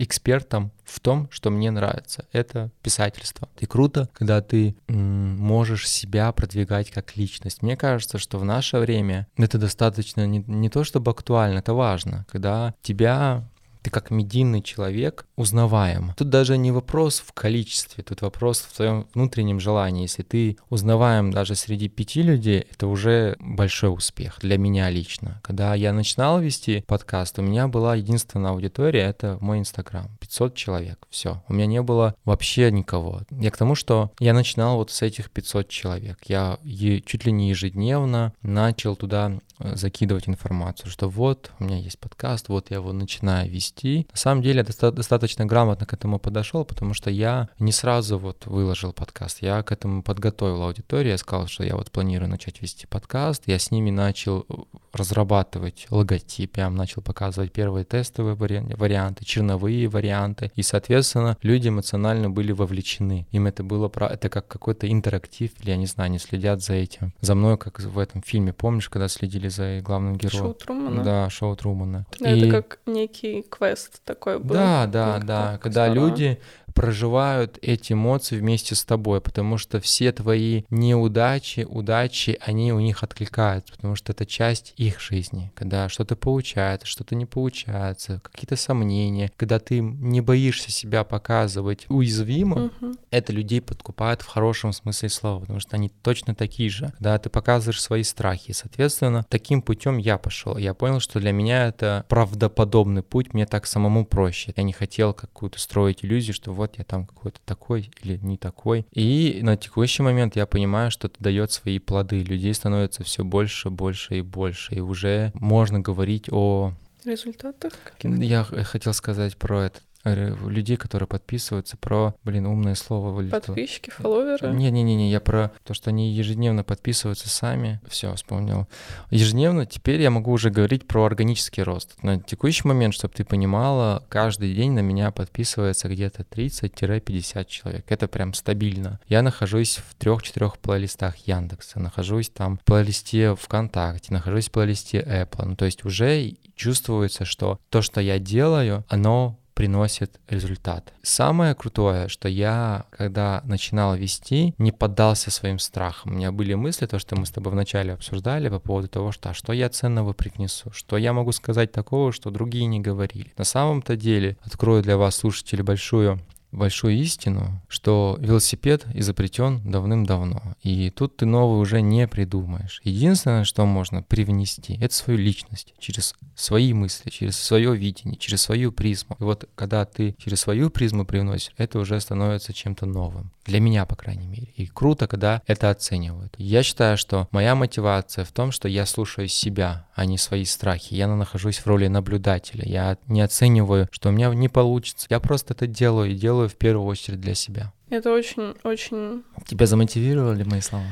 экспертом 0.00 0.72
в 0.84 0.98
том, 0.98 1.28
что 1.30 1.50
мне 1.50 1.70
нравится. 1.70 2.24
Это 2.32 2.70
писательство. 2.82 3.48
И 3.58 3.66
круто, 3.66 4.08
когда 4.12 4.40
ты 4.40 4.74
можешь 4.88 5.88
себя 5.88 6.32
продвигать 6.32 6.90
как 6.90 7.16
личность. 7.16 7.62
Мне 7.62 7.76
кажется, 7.76 8.18
что 8.18 8.38
в 8.38 8.44
наше 8.44 8.78
время 8.78 9.28
это 9.36 9.58
достаточно 9.58 10.26
не, 10.26 10.42
не 10.46 10.70
то 10.70 10.84
чтобы 10.84 11.10
актуально, 11.10 11.58
это 11.58 11.74
важно, 11.74 12.26
когда 12.30 12.74
тебя 12.82 13.48
ты 13.82 13.90
как 13.90 14.10
медийный 14.10 14.62
человек 14.62 15.26
узнаваем. 15.36 16.12
Тут 16.16 16.28
даже 16.28 16.56
не 16.58 16.70
вопрос 16.70 17.22
в 17.26 17.32
количестве, 17.32 18.04
тут 18.04 18.22
вопрос 18.22 18.60
в 18.60 18.76
твоем 18.76 19.06
внутреннем 19.14 19.60
желании. 19.60 20.02
Если 20.02 20.22
ты 20.22 20.58
узнаваем 20.68 21.30
даже 21.30 21.54
среди 21.54 21.88
пяти 21.88 22.22
людей, 22.22 22.66
это 22.70 22.86
уже 22.86 23.36
большой 23.40 23.92
успех 23.92 24.38
для 24.40 24.58
меня 24.58 24.90
лично. 24.90 25.40
Когда 25.42 25.74
я 25.74 25.92
начинал 25.92 26.40
вести 26.40 26.84
подкаст, 26.86 27.38
у 27.38 27.42
меня 27.42 27.68
была 27.68 27.94
единственная 27.96 28.50
аудитория, 28.50 29.02
это 29.02 29.38
мой 29.40 29.58
инстаграм. 29.58 30.08
500 30.30 30.54
человек, 30.54 31.06
все. 31.10 31.42
У 31.48 31.54
меня 31.54 31.66
не 31.66 31.82
было 31.82 32.14
вообще 32.24 32.70
никого. 32.70 33.22
Я 33.32 33.50
к 33.50 33.56
тому, 33.56 33.74
что 33.74 34.12
я 34.20 34.32
начинал 34.32 34.76
вот 34.76 34.92
с 34.92 35.02
этих 35.02 35.28
500 35.28 35.68
человек. 35.68 36.18
Я 36.26 36.58
чуть 37.04 37.24
ли 37.24 37.32
не 37.32 37.48
ежедневно 37.48 38.32
начал 38.40 38.94
туда 38.94 39.40
э, 39.58 39.74
закидывать 39.74 40.28
информацию, 40.28 40.88
что 40.88 41.08
вот 41.08 41.50
у 41.58 41.64
меня 41.64 41.78
есть 41.78 41.98
подкаст, 41.98 42.48
вот 42.48 42.70
я 42.70 42.76
его 42.76 42.92
начинаю 42.92 43.50
вести. 43.50 44.06
На 44.12 44.16
самом 44.16 44.42
деле 44.42 44.64
я 44.64 44.90
достаточно 44.92 45.46
грамотно 45.46 45.84
к 45.84 45.92
этому 45.94 46.20
подошел, 46.20 46.64
потому 46.64 46.94
что 46.94 47.10
я 47.10 47.48
не 47.58 47.72
сразу 47.72 48.16
вот 48.16 48.46
выложил 48.46 48.92
подкаст, 48.92 49.42
я 49.42 49.64
к 49.64 49.72
этому 49.72 50.04
подготовил 50.04 50.62
аудиторию, 50.62 51.10
я 51.10 51.18
сказал, 51.18 51.48
что 51.48 51.64
я 51.64 51.74
вот 51.74 51.90
планирую 51.90 52.30
начать 52.30 52.62
вести 52.62 52.86
подкаст, 52.86 53.42
я 53.46 53.58
с 53.58 53.72
ними 53.72 53.90
начал 53.90 54.46
э, 54.48 54.54
разрабатывать 54.92 55.88
логотип, 55.90 56.56
я 56.56 56.66
им 56.66 56.76
начал 56.76 57.02
показывать 57.02 57.52
первые 57.52 57.84
тестовые 57.84 58.36
варианты, 58.36 59.24
черновые 59.24 59.88
варианты, 59.88 60.19
и, 60.54 60.62
соответственно, 60.62 61.36
люди 61.42 61.68
эмоционально 61.68 62.30
были 62.30 62.52
вовлечены. 62.52 63.26
Им 63.30 63.46
это 63.46 63.62
было, 63.62 63.88
про, 63.88 64.06
это 64.06 64.28
как 64.28 64.48
какой-то 64.48 64.90
интерактив, 64.90 65.50
или, 65.60 65.70
я 65.70 65.76
не 65.76 65.86
знаю, 65.86 66.06
они 66.06 66.18
следят 66.18 66.62
за 66.62 66.74
этим. 66.74 67.12
За 67.20 67.34
мной, 67.34 67.58
как 67.58 67.80
в 67.80 67.98
этом 67.98 68.22
фильме, 68.22 68.52
помнишь, 68.52 68.88
когда 68.88 69.08
следили 69.08 69.48
за 69.48 69.80
главным 69.82 70.16
героем? 70.16 70.44
Шоу 70.44 70.54
Трумана? 70.54 71.02
Да, 71.02 71.30
шоу 71.30 71.56
Трумана. 71.56 72.06
Да, 72.18 72.32
и... 72.32 72.40
Это 72.40 72.62
как 72.62 72.80
некий 72.86 73.42
квест 73.42 74.02
такой 74.04 74.38
был. 74.38 74.54
Да, 74.54 74.86
да, 74.86 75.18
да, 75.18 75.58
когда 75.58 75.88
люди 75.88 76.40
проживают 76.74 77.58
эти 77.62 77.92
эмоции 77.92 78.38
вместе 78.38 78.74
с 78.74 78.84
тобой, 78.84 79.20
потому 79.20 79.58
что 79.58 79.80
все 79.80 80.12
твои 80.12 80.62
неудачи, 80.70 81.66
удачи, 81.68 82.38
они 82.40 82.72
у 82.72 82.80
них 82.80 83.02
откликаются, 83.02 83.72
потому 83.74 83.96
что 83.96 84.12
это 84.12 84.26
часть 84.26 84.74
их 84.76 85.00
жизни, 85.00 85.52
когда 85.54 85.88
что-то 85.88 86.16
получается, 86.16 86.86
что-то 86.86 87.14
не 87.14 87.26
получается, 87.26 88.20
какие-то 88.22 88.56
сомнения, 88.56 89.30
когда 89.36 89.58
ты 89.58 89.80
не 89.80 90.20
боишься 90.20 90.70
себя 90.70 91.04
показывать 91.04 91.86
уязвимо, 91.88 92.66
угу. 92.66 92.94
это 93.10 93.32
людей 93.32 93.60
подкупает 93.60 94.22
в 94.22 94.26
хорошем 94.26 94.72
смысле 94.72 95.08
слова, 95.08 95.40
потому 95.40 95.60
что 95.60 95.76
они 95.76 95.88
точно 95.88 96.34
такие 96.34 96.70
же, 96.70 96.92
когда 96.96 97.18
ты 97.18 97.30
показываешь 97.30 97.82
свои 97.82 98.02
страхи. 98.02 98.52
Соответственно, 98.52 99.24
таким 99.28 99.62
путем 99.62 99.98
я 99.98 100.18
пошел. 100.18 100.56
Я 100.56 100.74
понял, 100.74 101.00
что 101.00 101.20
для 101.20 101.32
меня 101.32 101.68
это 101.68 102.04
правдоподобный 102.08 103.02
путь, 103.02 103.34
мне 103.34 103.46
так 103.46 103.66
самому 103.66 104.04
проще. 104.04 104.52
Я 104.56 104.62
не 104.62 104.72
хотел 104.72 105.12
какую-то 105.12 105.58
строить 105.58 106.04
иллюзию, 106.04 106.34
что 106.34 106.52
вот 106.60 106.76
я 106.76 106.84
там 106.84 107.06
какой-то 107.06 107.40
такой 107.46 107.90
или 108.02 108.18
не 108.18 108.36
такой. 108.36 108.86
И 108.92 109.40
на 109.42 109.56
текущий 109.56 110.02
момент 110.02 110.36
я 110.36 110.46
понимаю, 110.46 110.90
что 110.90 111.08
это 111.08 111.16
дает 111.18 111.50
свои 111.50 111.78
плоды. 111.78 112.22
Людей 112.22 112.52
становится 112.52 113.02
все 113.02 113.24
больше, 113.24 113.70
больше 113.70 114.18
и 114.18 114.20
больше. 114.20 114.74
И 114.74 114.80
уже 114.80 115.32
можно 115.34 115.80
говорить 115.80 116.28
о 116.30 116.74
результатах? 117.04 117.72
Я 118.02 118.44
хотел 118.44 118.92
сказать 118.92 119.38
про 119.38 119.64
это 119.64 119.80
людей, 120.04 120.76
которые 120.76 121.06
подписываются, 121.06 121.76
про, 121.76 122.14
блин, 122.24 122.46
умное 122.46 122.74
слово 122.74 123.10
вылетело. 123.10 123.40
Подписчики, 123.40 123.90
фолловеры? 123.90 124.52
Не-не-не, 124.52 125.10
я 125.10 125.20
про 125.20 125.52
то, 125.64 125.74
что 125.74 125.90
они 125.90 126.12
ежедневно 126.12 126.64
подписываются 126.64 127.28
сами. 127.28 127.80
Все, 127.88 128.14
вспомнил. 128.14 128.66
Ежедневно 129.10 129.66
теперь 129.66 130.00
я 130.00 130.10
могу 130.10 130.32
уже 130.32 130.50
говорить 130.50 130.86
про 130.86 131.04
органический 131.04 131.62
рост. 131.62 132.02
На 132.02 132.18
текущий 132.20 132.66
момент, 132.66 132.94
чтобы 132.94 133.14
ты 133.14 133.24
понимала, 133.24 134.04
каждый 134.08 134.54
день 134.54 134.72
на 134.72 134.80
меня 134.80 135.10
подписывается 135.10 135.88
где-то 135.88 136.22
30-50 136.22 137.44
человек. 137.46 137.84
Это 137.88 138.08
прям 138.08 138.34
стабильно. 138.34 139.00
Я 139.08 139.22
нахожусь 139.22 139.76
в 139.76 139.94
трех-четырех 139.96 140.58
плейлистах 140.58 141.16
Яндекса, 141.26 141.78
нахожусь 141.80 142.30
там 142.30 142.58
в 142.58 142.64
плейлисте 142.64 143.34
ВКонтакте, 143.34 144.12
нахожусь 144.12 144.48
в 144.48 144.52
плейлисте 144.52 145.00
Apple. 145.00 145.44
Ну, 145.44 145.56
то 145.56 145.64
есть 145.64 145.84
уже 145.84 146.34
чувствуется, 146.54 147.24
что 147.24 147.58
то, 147.70 147.82
что 147.82 148.00
я 148.00 148.18
делаю, 148.18 148.84
оно 148.88 149.39
приносит 149.60 150.18
результат. 150.30 150.94
Самое 151.02 151.54
крутое, 151.54 152.08
что 152.08 152.28
я, 152.28 152.86
когда 152.88 153.42
начинал 153.44 153.94
вести, 153.94 154.54
не 154.56 154.72
поддался 154.72 155.30
своим 155.30 155.58
страхам. 155.58 156.12
У 156.12 156.14
меня 156.14 156.32
были 156.32 156.54
мысли, 156.54 156.86
то, 156.86 156.98
что 156.98 157.14
мы 157.14 157.26
с 157.26 157.30
тобой 157.30 157.52
вначале 157.52 157.92
обсуждали 157.92 158.48
по 158.48 158.58
поводу 158.58 158.88
того, 158.88 159.12
что 159.12 159.28
а 159.28 159.34
что 159.34 159.52
я 159.52 159.68
ценного 159.68 160.14
привнесу, 160.14 160.70
что 160.72 160.96
я 160.96 161.12
могу 161.12 161.32
сказать 161.32 161.72
такого, 161.72 162.10
что 162.10 162.30
другие 162.30 162.64
не 162.64 162.80
говорили. 162.80 163.34
На 163.36 163.44
самом-то 163.44 163.96
деле, 163.96 164.38
открою 164.40 164.82
для 164.82 164.96
вас, 164.96 165.16
слушатели, 165.16 165.60
большую 165.60 166.18
большую 166.52 166.94
истину, 166.94 167.62
что 167.68 168.16
велосипед 168.20 168.86
изобретен 168.94 169.60
давным-давно, 169.70 170.54
и 170.62 170.90
тут 170.90 171.16
ты 171.16 171.26
новый 171.26 171.60
уже 171.60 171.80
не 171.80 172.06
придумаешь. 172.08 172.80
Единственное, 172.84 173.44
что 173.44 173.66
можно 173.66 174.02
привнести, 174.02 174.78
это 174.80 174.94
свою 174.94 175.18
личность 175.18 175.74
через 175.78 176.14
свои 176.34 176.72
мысли, 176.72 177.10
через 177.10 177.36
свое 177.38 177.76
видение, 177.76 178.16
через 178.16 178.42
свою 178.42 178.72
призму. 178.72 179.16
И 179.20 179.22
вот 179.22 179.48
когда 179.54 179.84
ты 179.84 180.14
через 180.18 180.40
свою 180.40 180.70
призму 180.70 181.04
привносишь, 181.04 181.52
это 181.56 181.78
уже 181.78 182.00
становится 182.00 182.52
чем-то 182.52 182.86
новым. 182.86 183.32
Для 183.44 183.60
меня, 183.60 183.84
по 183.86 183.96
крайней 183.96 184.26
мере. 184.26 184.48
И 184.56 184.66
круто, 184.66 185.06
когда 185.06 185.42
это 185.46 185.70
оценивают. 185.70 186.34
Я 186.38 186.62
считаю, 186.62 186.96
что 186.96 187.28
моя 187.32 187.54
мотивация 187.54 188.24
в 188.24 188.32
том, 188.32 188.52
что 188.52 188.68
я 188.68 188.86
слушаю 188.86 189.28
себя, 189.28 189.86
а 189.94 190.04
не 190.04 190.18
свои 190.18 190.44
страхи. 190.44 190.94
Я 190.94 191.08
нахожусь 191.08 191.58
в 191.58 191.66
роли 191.66 191.88
наблюдателя. 191.88 192.64
Я 192.64 192.96
не 193.06 193.20
оцениваю, 193.20 193.88
что 193.90 194.08
у 194.08 194.12
меня 194.12 194.32
не 194.34 194.48
получится. 194.48 195.06
Я 195.10 195.20
просто 195.20 195.54
это 195.54 195.66
делаю 195.66 196.12
и 196.12 196.14
делаю 196.14 196.39
в 196.48 196.56
первую 196.56 196.86
очередь 196.86 197.20
для 197.20 197.34
себя. 197.34 197.72
Это 197.90 198.12
очень-очень... 198.12 199.24
Тебя 199.46 199.66
замотивировали 199.66 200.44
мои 200.44 200.60
слова? 200.60 200.86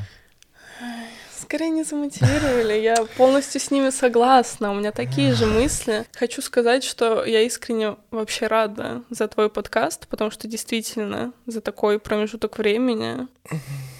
скорее 1.49 1.71
не 1.71 1.83
замотивировали. 1.83 2.73
Я 2.73 3.05
полностью 3.17 3.59
с 3.59 3.71
ними 3.71 3.89
согласна. 3.89 4.71
У 4.71 4.75
меня 4.75 4.91
такие 4.91 5.33
же 5.33 5.47
мысли. 5.47 6.05
Хочу 6.13 6.43
сказать, 6.43 6.83
что 6.83 7.25
я 7.25 7.41
искренне 7.41 7.95
вообще 8.11 8.45
рада 8.45 9.01
за 9.09 9.27
твой 9.27 9.49
подкаст, 9.49 10.07
потому 10.09 10.29
что 10.29 10.47
действительно 10.47 11.33
за 11.47 11.61
такой 11.61 11.97
промежуток 11.97 12.59
времени 12.59 13.27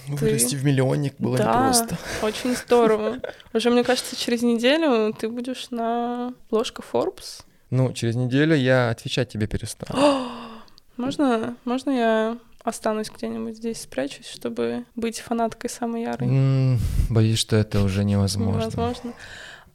Вырасти 0.07 0.51
ты... 0.51 0.57
в 0.57 0.63
миллионник 0.63 1.15
было 1.17 1.37
да, 1.37 1.69
непросто. 1.69 1.97
очень 2.21 2.55
здорово. 2.55 3.17
Уже, 3.51 3.71
мне 3.71 3.83
кажется, 3.83 4.15
через 4.15 4.43
неделю 4.43 5.11
ты 5.13 5.27
будешь 5.27 5.71
на 5.71 6.33
ложка 6.51 6.83
Forbes. 6.93 7.41
Ну, 7.71 7.93
через 7.93 8.15
неделю 8.15 8.55
я 8.55 8.91
отвечать 8.91 9.29
тебе 9.29 9.47
перестану. 9.47 10.29
можно, 10.99 11.55
можно 11.65 11.89
я 11.89 12.37
останусь 12.63 13.09
где-нибудь 13.09 13.57
здесь, 13.57 13.81
спрячусь, 13.81 14.27
чтобы 14.27 14.85
быть 14.95 15.19
фанаткой 15.19 15.69
самой 15.69 16.03
ярой. 16.03 16.27
Mm, 16.27 16.77
боюсь, 17.09 17.39
что 17.39 17.55
это 17.55 17.81
уже 17.81 18.03
невозможно. 18.03 18.59
Невозможно. 18.59 19.13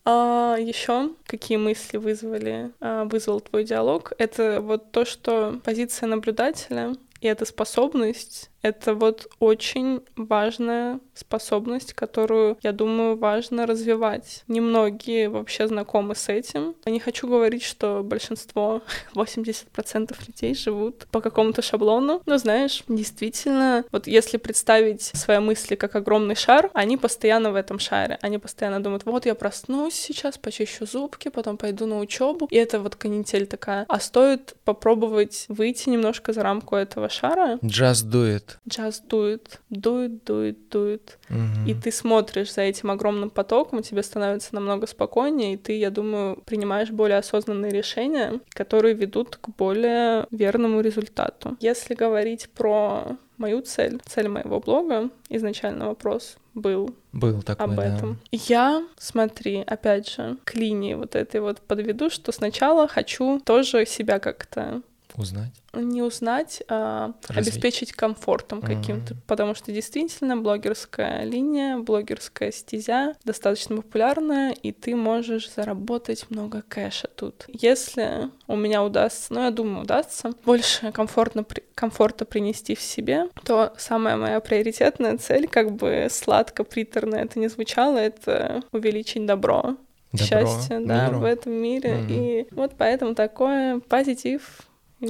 А, 0.04 0.56
еще 0.58 1.10
какие 1.26 1.56
мысли 1.56 1.96
вызвали, 1.96 2.70
а, 2.80 3.04
вызвал 3.04 3.40
твой 3.40 3.64
диалог? 3.64 4.12
Это 4.18 4.60
вот 4.60 4.92
то, 4.92 5.04
что 5.04 5.60
позиция 5.64 6.06
наблюдателя 6.06 6.94
и 7.20 7.26
эта 7.26 7.46
способность 7.46 8.50
это 8.64 8.94
вот 8.94 9.28
очень 9.40 10.00
важная 10.16 10.98
способность, 11.12 11.92
которую, 11.92 12.56
я 12.62 12.72
думаю, 12.72 13.14
важно 13.14 13.66
развивать. 13.66 14.42
Немногие 14.48 15.28
вообще 15.28 15.68
знакомы 15.68 16.14
с 16.14 16.30
этим. 16.30 16.74
Я 16.86 16.92
не 16.92 16.98
хочу 16.98 17.28
говорить, 17.28 17.62
что 17.62 18.00
большинство, 18.02 18.80
80% 19.14 20.16
людей 20.26 20.54
живут 20.54 21.06
по 21.10 21.20
какому-то 21.20 21.60
шаблону, 21.60 22.22
но 22.24 22.38
знаешь, 22.38 22.82
действительно, 22.88 23.84
вот 23.92 24.06
если 24.06 24.38
представить 24.38 25.02
свои 25.02 25.40
мысли 25.40 25.74
как 25.74 25.94
огромный 25.94 26.34
шар, 26.34 26.70
они 26.72 26.96
постоянно 26.96 27.52
в 27.52 27.56
этом 27.56 27.78
шаре. 27.78 28.18
Они 28.22 28.38
постоянно 28.38 28.82
думают, 28.82 29.04
вот 29.04 29.26
я 29.26 29.34
проснусь 29.34 29.94
сейчас, 29.94 30.38
почищу 30.38 30.86
зубки, 30.86 31.28
потом 31.28 31.58
пойду 31.58 31.84
на 31.84 31.98
учебу. 31.98 32.48
И 32.50 32.56
это 32.56 32.80
вот 32.80 32.96
канитель 32.96 33.46
такая. 33.46 33.84
А 33.88 34.00
стоит 34.00 34.54
попробовать 34.64 35.44
выйти 35.48 35.90
немножко 35.90 36.32
за 36.32 36.42
рамку 36.42 36.76
этого 36.76 37.10
шара. 37.10 37.58
Just 37.62 38.10
do 38.10 38.24
it 38.24 38.53
джаз 38.68 39.00
дует, 39.00 39.60
дует, 39.70 40.24
дует, 40.24 40.68
дует. 40.68 41.18
Угу. 41.30 41.68
И 41.68 41.74
ты 41.74 41.90
смотришь 41.92 42.54
за 42.54 42.62
этим 42.62 42.90
огромным 42.90 43.30
потоком, 43.30 43.82
тебе 43.82 44.02
становится 44.02 44.54
намного 44.54 44.86
спокойнее, 44.86 45.54
и 45.54 45.56
ты, 45.56 45.78
я 45.78 45.90
думаю, 45.90 46.42
принимаешь 46.44 46.90
более 46.90 47.18
осознанные 47.18 47.72
решения, 47.72 48.40
которые 48.50 48.94
ведут 48.94 49.36
к 49.36 49.48
более 49.50 50.26
верному 50.30 50.80
результату. 50.80 51.56
Если 51.60 51.94
говорить 51.94 52.48
про 52.50 53.16
мою 53.36 53.62
цель, 53.62 54.00
цель 54.06 54.28
моего 54.28 54.60
блога, 54.60 55.10
изначально 55.28 55.88
вопрос 55.88 56.36
был 56.54 56.94
был 57.12 57.42
такой, 57.42 57.66
об 57.66 57.80
этом. 57.80 58.12
Да. 58.14 58.18
Я, 58.30 58.86
смотри, 58.96 59.62
опять 59.66 60.08
же, 60.08 60.36
к 60.44 60.54
линии 60.54 60.94
вот 60.94 61.16
этой 61.16 61.40
вот 61.40 61.60
подведу, 61.60 62.10
что 62.10 62.32
сначала 62.32 62.88
хочу 62.88 63.40
тоже 63.40 63.86
себя 63.86 64.18
как-то 64.18 64.82
Узнать? 65.16 65.52
Не 65.72 66.02
узнать, 66.02 66.62
а 66.68 67.12
Развить. 67.28 67.54
обеспечить 67.54 67.92
комфортом 67.92 68.60
каким-то. 68.60 69.14
Mm-hmm. 69.14 69.26
Потому 69.28 69.54
что 69.54 69.70
действительно 69.70 70.36
блогерская 70.36 71.24
линия, 71.24 71.78
блогерская 71.78 72.50
стезя 72.50 73.14
достаточно 73.24 73.76
популярная, 73.76 74.52
и 74.52 74.72
ты 74.72 74.96
можешь 74.96 75.52
заработать 75.52 76.26
много 76.30 76.62
кэша 76.62 77.08
тут. 77.14 77.44
Если 77.46 78.30
у 78.48 78.56
меня 78.56 78.82
удастся, 78.82 79.32
ну, 79.32 79.44
я 79.44 79.50
думаю, 79.52 79.82
удастся, 79.82 80.32
больше 80.44 80.90
комфортно, 80.90 81.44
комфорта 81.76 82.24
принести 82.24 82.74
в 82.74 82.80
себе, 82.80 83.28
то 83.44 83.72
самая 83.78 84.16
моя 84.16 84.40
приоритетная 84.40 85.16
цель, 85.18 85.46
как 85.46 85.72
бы 85.72 86.08
сладко-приторно 86.10 87.14
это 87.16 87.38
не 87.38 87.46
звучало, 87.46 87.98
это 87.98 88.62
увеличить 88.72 89.26
добро. 89.26 89.76
Добро, 90.12 90.26
счастье, 90.26 90.80
да, 90.80 91.10
в 91.10 91.24
этом 91.24 91.52
мире. 91.52 91.90
Mm-hmm. 91.90 92.06
И 92.08 92.46
вот 92.52 92.74
поэтому 92.78 93.14
такое 93.14 93.80
позитив 93.80 94.60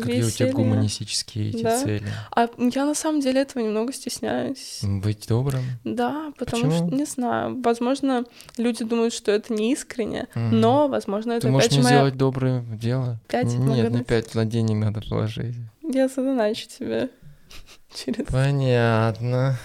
Какие 0.03 0.23
у 0.23 0.31
тебя 0.31 0.47
веселье. 0.47 0.53
гуманистические 0.53 1.51
эти 1.51 1.63
Да. 1.63 1.79
цели? 1.83 2.03
А 2.35 2.49
я 2.59 2.85
на 2.85 2.95
самом 2.95 3.21
деле 3.21 3.41
этого 3.43 3.63
немного 3.63 3.93
стесняюсь. 3.93 4.81
Быть 4.83 5.27
добрым? 5.29 5.63
Да, 5.85 6.33
потому 6.39 6.65
Почему? 6.65 6.89
что, 6.89 6.97
не 6.97 7.05
знаю, 7.05 7.61
возможно, 7.63 8.25
люди 8.57 8.85
думают, 8.85 9.13
что 9.15 9.31
это 9.33 9.53
не 9.53 9.73
искренне, 9.73 10.27
Мгм. 10.35 10.61
но, 10.61 10.89
возможно, 10.89 11.33
это 11.33 11.47
Ты 11.47 11.53
можешь 11.53 11.73
же 11.73 11.83
моя... 11.83 11.97
сделать 11.97 12.17
доброе 12.17 12.61
дело? 12.63 13.19
Пять 13.29 13.47
Нет, 13.47 13.59
не 13.59 13.83
нагадать? 13.83 14.07
пять, 14.07 14.35
на 14.35 14.45
денег 14.45 14.77
надо 14.85 15.01
положить. 15.01 15.55
Я 15.83 16.09
задоначу 16.09 16.67
тебе 16.69 17.11
через... 17.95 18.27
Понятно. 18.27 19.57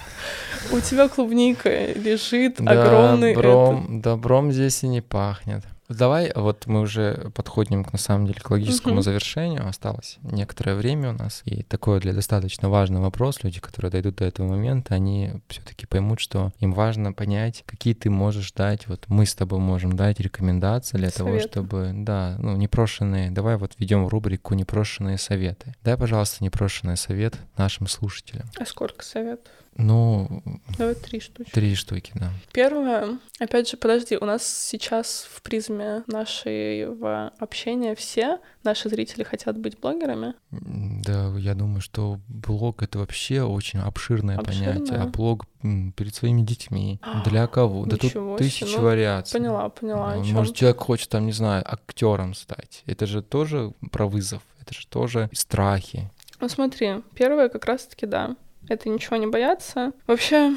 У 0.72 0.80
тебя 0.80 1.08
клубника 1.08 1.94
лежит 1.94 2.56
Да, 2.60 2.72
огромный 2.72 3.32
этот- 3.32 3.44
добром, 3.44 4.02
добром 4.02 4.52
здесь 4.52 4.84
и 4.84 4.88
не 4.88 5.02
пахнет. 5.02 5.64
Давай, 5.90 6.32
вот 6.36 6.68
мы 6.68 6.82
уже 6.82 7.32
подходим, 7.34 7.84
к, 7.84 7.92
на 7.94 7.98
самом 8.00 8.28
деле, 8.28 8.40
к 8.40 8.50
логическому 8.52 8.96
Мгм. 8.96 9.04
завершению. 9.04 9.68
Осталось 9.68 10.18
некоторое 10.22 10.76
время 10.76 11.10
у 11.10 11.14
нас. 11.14 11.42
И 11.46 11.64
такой 11.64 12.00
для 12.00 12.14
достаточно 12.14 12.70
важный 12.70 13.00
вопрос. 13.00 13.44
Люди, 13.44 13.60
которые 13.60 13.92
дойдут 13.92 14.18
до 14.18 14.26
этого 14.26 14.48
момента, 14.48 14.94
они 14.94 15.32
все-таки 15.48 15.88
поймут, 15.88 16.20
что 16.20 16.52
им 16.60 16.74
важно 16.74 17.12
понять, 17.12 17.64
какие 17.66 17.96
ты 17.96 18.12
можешь 18.12 18.52
дать, 18.52 18.88
вот 18.88 19.06
мы 19.08 19.26
с 19.26 19.34
тобой 19.34 19.60
можем 19.60 19.96
дать 19.96 20.20
рекомендации 20.20 20.98
для 20.98 21.10
того, 21.10 21.30
Советы. 21.32 21.50
чтобы, 21.50 21.92
да, 21.96 22.36
ну, 22.40 22.56
непрошенные, 22.56 23.32
давай 23.32 23.58
вот 23.58 23.74
введем 23.80 24.08
рубрику 24.08 24.54
непрошенные 24.54 25.18
советы. 25.18 25.74
Дай, 25.84 25.98
пожалуйста, 25.98 26.44
непрошенный 26.44 26.98
совет 26.98 27.36
нашим 27.58 27.88
слушателям. 27.88 28.48
А 28.60 28.66
сколько 28.66 29.04
советов? 29.04 29.52
Ну, 29.76 30.44
Давай 30.78 30.96
три 30.96 31.20
штучки. 31.20 31.52
три 31.52 31.76
штуки, 31.76 32.12
да. 32.16 32.32
Первое, 32.52 33.20
опять 33.40 33.70
же, 33.70 33.78
подожди, 33.78 34.18
у 34.18 34.26
нас 34.26 34.46
сейчас 34.46 35.28
в 35.32 35.42
призме 35.42 36.04
нашего 36.08 37.32
общения 37.40 37.96
все 37.96 38.40
наши 38.64 38.90
зрители 38.90 39.24
хотят 39.24 39.58
быть 39.58 39.80
блогерами. 39.80 40.34
Да, 40.52 41.34
я 41.38 41.56
думаю, 41.56 41.82
что 41.82 42.20
блог 42.28 42.84
это 42.84 43.00
вообще 43.00 43.44
очень 43.44 43.80
обширное, 43.80 44.38
понятие. 44.38 44.70
Обширное? 44.70 45.04
А 45.04 45.08
блог 45.08 45.46
перед 45.62 46.14
своими 46.14 46.42
детьми. 46.42 47.00
Для 47.26 47.48
кого? 47.48 47.86
Да 47.86 47.98
тут 47.98 48.12
себе, 48.12 48.38
тысячи 48.38 48.76
ну, 48.76 48.82
вариаций. 48.82 49.40
Поняла, 49.40 49.70
поняла. 49.70 50.16
Чём 50.24 50.34
Может, 50.34 50.56
человек 50.56 50.80
хочет, 50.80 51.10
там, 51.10 51.26
не 51.26 51.32
знаю, 51.32 51.64
актером 51.66 52.34
стать. 52.34 52.84
Это 52.86 53.06
же 53.06 53.22
тоже 53.22 53.74
про 53.92 54.08
вызов. 54.08 54.42
Это 54.62 54.74
же 54.74 54.88
тоже 54.88 55.30
страхи. 55.34 56.10
Ну 56.40 56.48
смотри, 56.48 57.02
первое 57.16 57.50
как 57.50 57.66
раз-таки 57.66 58.06
да. 58.06 58.36
Это 58.68 58.90
ничего 58.90 59.18
не 59.18 59.28
бояться. 59.28 59.94
Вообще, 60.08 60.54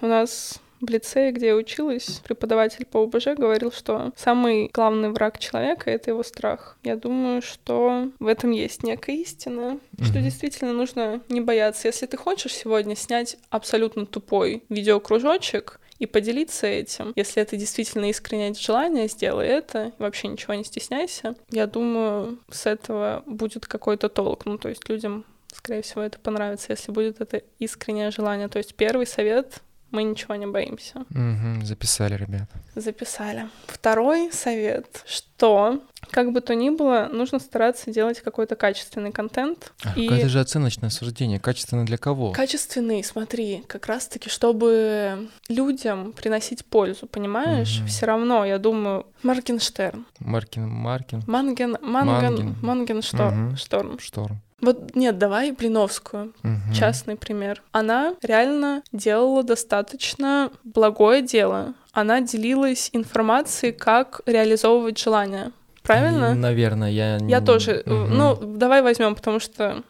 у 0.00 0.06
нас 0.06 0.60
в 0.80 0.90
лицее, 0.90 1.32
где 1.32 1.48
я 1.48 1.56
училась, 1.56 2.20
преподаватель 2.24 2.84
по 2.84 3.02
ОБЖ 3.02 3.36
говорил, 3.38 3.72
что 3.72 4.12
самый 4.16 4.70
главный 4.72 5.10
враг 5.10 5.38
человека— 5.38 5.90
это 5.92 6.10
его 6.10 6.22
страх. 6.22 6.78
Я 6.82 6.96
думаю, 6.96 7.42
что 7.42 8.10
в 8.18 8.26
этом 8.26 8.50
есть 8.50 8.82
некая 8.82 9.16
истина, 9.16 9.78
что 10.02 10.14
Мгм. 10.18 10.24
действительно 10.24 10.72
нужно 10.72 11.22
не 11.28 11.40
бояться. 11.40 11.88
Если 11.88 12.06
ты 12.06 12.16
хочешь 12.16 12.54
сегодня 12.54 12.96
снять 12.96 13.36
абсолютно 13.50 14.06
тупой 14.06 14.62
видеокружочек, 14.68 15.80
и 16.00 16.06
поделиться 16.06 16.66
этим. 16.66 17.12
Если 17.14 17.40
это 17.40 17.56
действительно 17.56 18.10
искреннее 18.10 18.52
желание, 18.54 19.06
сделай 19.06 19.46
это. 19.46 19.92
И 19.96 20.02
вообще 20.02 20.26
ничего 20.26 20.54
не 20.54 20.64
стесняйся. 20.64 21.36
Я 21.50 21.68
думаю, 21.68 22.40
с 22.50 22.66
этого 22.66 23.22
будет 23.26 23.66
какой-то 23.66 24.08
толк. 24.08 24.44
Ну, 24.44 24.58
то 24.58 24.68
есть 24.68 24.88
людям, 24.88 25.24
скорее 25.54 25.82
всего, 25.82 26.02
это 26.02 26.18
понравится, 26.18 26.66
если 26.70 26.92
будет 26.92 27.20
это 27.20 27.42
искреннее 27.58 28.10
желание. 28.10 28.48
То 28.48 28.58
есть 28.58 28.74
первый 28.74 29.06
совет— 29.06 29.60
мы 29.94 30.02
ничего 30.02 30.34
не 30.34 30.46
боимся. 30.46 31.04
Мгм, 31.10 31.64
записали, 31.64 32.16
ребят. 32.16 32.50
Записали. 32.74 33.48
Второй 33.68 34.32
совет, 34.32 35.04
что, 35.06 35.84
как 36.10 36.32
бы 36.32 36.40
то 36.40 36.56
ни 36.56 36.70
было, 36.70 37.08
нужно 37.12 37.38
стараться 37.38 37.92
делать 37.92 38.20
какой-то 38.20 38.56
качественный 38.56 39.12
контент. 39.12 39.72
А 39.84 39.92
И- 39.96 40.08
какое-то 40.08 40.28
же 40.28 40.40
оценочное 40.40 40.90
суждение. 40.90 41.38
Качественно 41.38 41.86
для 41.86 41.96
кого? 41.96 42.32
Качественный, 42.32 43.04
смотри, 43.04 43.62
как 43.68 43.86
раз-таки, 43.86 44.28
чтобы 44.28 45.28
людям 45.48 46.12
приносить 46.12 46.64
пользу, 46.64 47.06
понимаешь? 47.06 47.78
Мгм. 47.78 47.86
Все 47.86 48.06
равно, 48.06 48.44
я 48.44 48.58
думаю, 48.58 49.06
Моргенштерн, 49.22 50.06
Маркин, 50.18 50.66
Маркин, 50.68 51.22
Манген, 51.28 51.76
Манген. 51.80 52.14
Манген, 52.24 52.56
Мангеншторм, 52.62 53.46
Мгм. 53.48 53.56
Шторм. 53.56 53.98
Шторм. 54.00 54.40
Вот 54.64 54.94
нет, 54.96 55.18
давай 55.18 55.52
Блиновскую, 55.52 56.32
Мгм. 56.42 56.72
частный 56.72 57.16
пример. 57.16 57.62
Она 57.72 58.14
реально 58.22 58.82
делала 58.92 59.42
достаточно 59.42 60.50
благое 60.64 61.22
дело. 61.22 61.74
Она 61.92 62.20
делилась 62.20 62.90
информацией, 62.92 63.72
как 63.72 64.20
реализовывать 64.26 64.98
желания. 64.98 65.52
Правильно? 65.82 66.34
Наверное, 66.34 66.90
я... 66.90 67.18
Я 67.18 67.40
тоже. 67.40 67.82
Мгм. 67.86 68.16
Ну, 68.16 68.36
давай 68.56 68.80
возьмем, 68.82 69.14
потому 69.14 69.38
что 69.38 69.82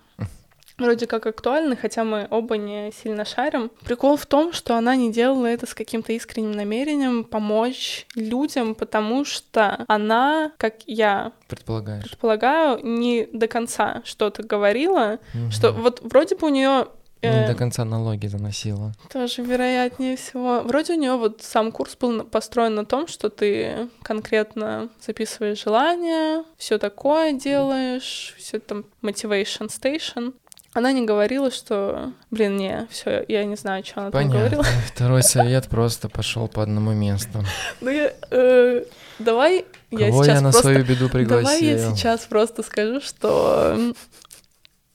вроде 0.79 1.07
как 1.07 1.27
актуально, 1.27 1.77
хотя 1.77 2.05
мы 2.05 2.27
оба 2.31 2.57
не 2.57 2.91
сильно 2.93 3.25
шарим. 3.25 3.71
Прикол 3.85 4.17
в 4.17 4.27
том, 4.27 4.53
что 4.53 4.77
она 4.77 4.97
не 4.97 5.13
делала 5.13 5.47
это 5.47 5.67
с 5.67 5.75
каким-то 5.75 6.13
искренним 6.13 6.53
намерением 6.53 7.25
помочь 7.25 8.07
людям, 8.15 8.75
потому 8.75 9.25
что 9.25 9.85
она, 9.89 10.53
как 10.59 10.77
я 10.87 11.33
Предполагаешь. 11.49 12.05
предполагаю, 12.05 12.81
не 12.85 13.29
до 13.33 13.47
конца 13.49 14.03
что-то 14.05 14.43
говорила, 14.43 15.19
Мгм. 15.33 15.51
что 15.51 15.73
вот 15.73 16.01
вроде 16.03 16.35
бы 16.37 16.47
у 16.49 16.51
нее 16.51 16.89
Не 17.23 17.47
до 17.47 17.55
конца 17.55 17.87
налоги 17.87 18.27
заносила. 18.27 18.93
тоже 19.11 19.41
вероятнее 19.43 20.17
всего. 20.19 20.61
Вроде 20.61 20.93
у 20.93 20.97
нее 20.99 21.15
вот 21.17 21.41
сам 21.41 21.73
курс 21.73 21.97
был 21.97 22.25
построен 22.25 22.75
на 22.75 22.85
том, 22.85 23.07
что 23.07 23.31
ты 23.31 23.89
конкретно 24.03 24.91
записываешь 25.01 25.63
желания, 25.65 26.45
все 26.59 26.77
такое 26.79 27.33
делаешь, 27.33 28.35
все 28.37 28.59
там 28.59 28.85
motivation 29.03 29.69
station. 29.69 30.35
Она 30.75 30.91
не 30.91 31.07
говорила, 31.07 31.53
что, 31.53 32.13
блин, 32.33 32.57
не, 32.57 32.87
все, 32.91 33.25
я 33.29 33.45
не 33.45 33.55
знаю, 33.55 33.85
что 33.85 34.01
она 34.01 34.11
там 34.11 34.23
Понятно. 34.23 34.39
говорила. 34.41 34.65
Второй 34.93 35.23
совет 35.23 35.69
просто 35.69 36.09
пошел 36.09 36.49
по 36.49 36.63
одному 36.63 36.93
месту. 36.93 37.45
Ну 37.81 37.91
я, 37.91 38.13
э, 38.31 38.85
давай 39.21 39.65
я 39.93 40.09
Кого 40.09 40.25
сейчас 40.25 40.37
я 40.37 40.41
на 40.41 40.51
просто, 40.51 40.63
свою 40.63 40.85
беду 40.85 41.09
пригласил? 41.09 41.45
давай 41.45 41.63
я 41.63 41.79
сейчас 41.79 42.23
просто 42.23 42.65
скажу, 42.65 43.01
что 43.01 43.95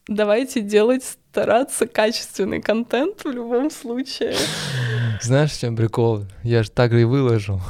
давайте 0.08 0.60
делать 0.60 1.06
стараться 1.32 1.88
качественный 1.88 2.62
контент 2.62 3.24
в 3.24 3.30
любом 3.30 3.72
случае. 3.72 4.36
Знаешь, 5.22 5.52
в 5.52 5.60
чем 5.62 5.78
прикол? 5.78 6.26
Я 6.44 6.64
же 6.64 6.72
так 6.72 6.92
и 6.92 7.06
выложил. 7.06 7.62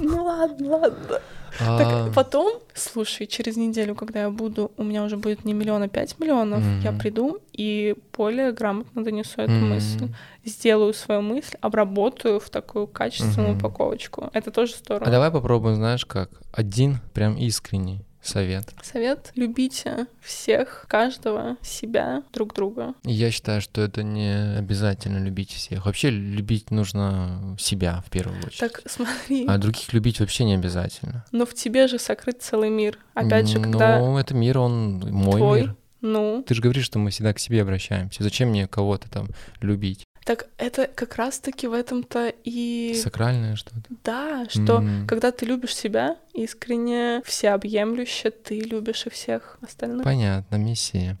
Ну 0.00 0.24
ладно, 0.24 0.76
ладно. 0.76 1.20
А, 1.60 1.78
Так 1.78 2.14
потом, 2.14 2.60
слушай, 2.74 3.26
через 3.26 3.56
неделю, 3.56 3.94
когда 3.94 4.20
я 4.22 4.30
буду, 4.30 4.72
у 4.76 4.82
меня 4.82 5.04
уже 5.04 5.16
будет 5.16 5.44
не 5.44 5.52
миллион, 5.52 5.82
а 5.82 5.88
пять 5.88 6.18
миллионов, 6.18 6.62
я 6.82 6.92
приду 6.92 7.38
и 7.52 7.96
более 8.16 8.52
грамотно 8.52 9.04
донесу 9.04 9.40
эту 9.40 9.52
мысль, 9.52 10.08
сделаю 10.44 10.94
свою 10.94 11.22
мысль, 11.22 11.56
обработаю 11.60 12.40
в 12.40 12.50
такую 12.50 12.86
качественную 12.86 13.56
упаковочку. 13.56 14.30
Это 14.32 14.50
тоже 14.50 14.74
здорово. 14.76 15.06
А 15.06 15.10
давай 15.10 15.30
попробуем, 15.30 15.76
знаешь, 15.76 16.04
как? 16.04 16.30
Один 16.52 16.98
прям 17.14 17.36
искренний 17.36 18.00
совет. 18.22 18.74
Совет: 18.82 19.32
любите 19.34 20.06
всех, 20.22 20.84
каждого, 20.88 21.56
себя, 21.62 22.22
друг 22.32 22.54
друга. 22.54 22.94
Я 23.04 23.30
считаю, 23.30 23.60
что 23.60 23.80
это 23.80 24.02
не 24.02 24.56
обязательно 24.58 25.18
любить 25.18 25.50
всех. 25.52 25.86
Вообще 25.86 26.10
любить 26.10 26.70
нужно 26.70 27.56
себя 27.58 28.02
в 28.06 28.10
первую 28.10 28.38
очередь. 28.38 28.58
Так 28.58 28.82
смотри, 28.86 29.46
А 29.48 29.58
других 29.58 29.92
любить 29.92 30.20
вообще 30.20 30.44
не 30.44 30.54
обязательно. 30.54 31.24
но 31.32 31.46
в 31.46 31.54
тебе 31.54 31.86
же 31.88 31.98
сокрыт 31.98 32.42
целый 32.42 32.70
мир. 32.70 32.98
Опять 33.14 33.48
же, 33.48 33.60
когда 33.60 33.98
Ну, 33.98 34.18
это 34.18 34.34
мир, 34.34 34.58
он 34.58 34.98
мой 35.10 35.38
твой, 35.40 35.60
мир. 35.62 35.76
ну, 36.00 36.44
Ты 36.46 36.54
же 36.54 36.62
говоришь, 36.62 36.84
что 36.84 36.98
мы 36.98 37.10
всегда 37.10 37.32
к 37.34 37.38
себе 37.38 37.62
обращаемся. 37.62 38.22
Зачем 38.22 38.48
мне 38.50 38.66
кого-то 38.68 39.08
там 39.10 39.28
любить? 39.60 40.04
Так 40.24 40.46
это 40.58 40.86
как 40.86 41.16
раз-таки 41.16 41.66
в 41.66 41.72
этом-то 41.72 42.32
и 42.44 42.94
Сакральное 43.02 43.56
что-то. 43.56 43.82
Да, 44.04 44.46
что 44.48 44.76
М. 44.78 45.06
когда 45.06 45.32
ты 45.32 45.46
любишь 45.46 45.74
себя 45.74 46.16
искренне, 46.34 47.22
всеобъемлюще, 47.24 48.30
ты 48.30 48.60
любишь 48.60 49.06
и 49.06 49.10
всех 49.10 49.58
остальных. 49.62 50.04
Понятно, 50.04 50.56
миссия. 50.56 51.16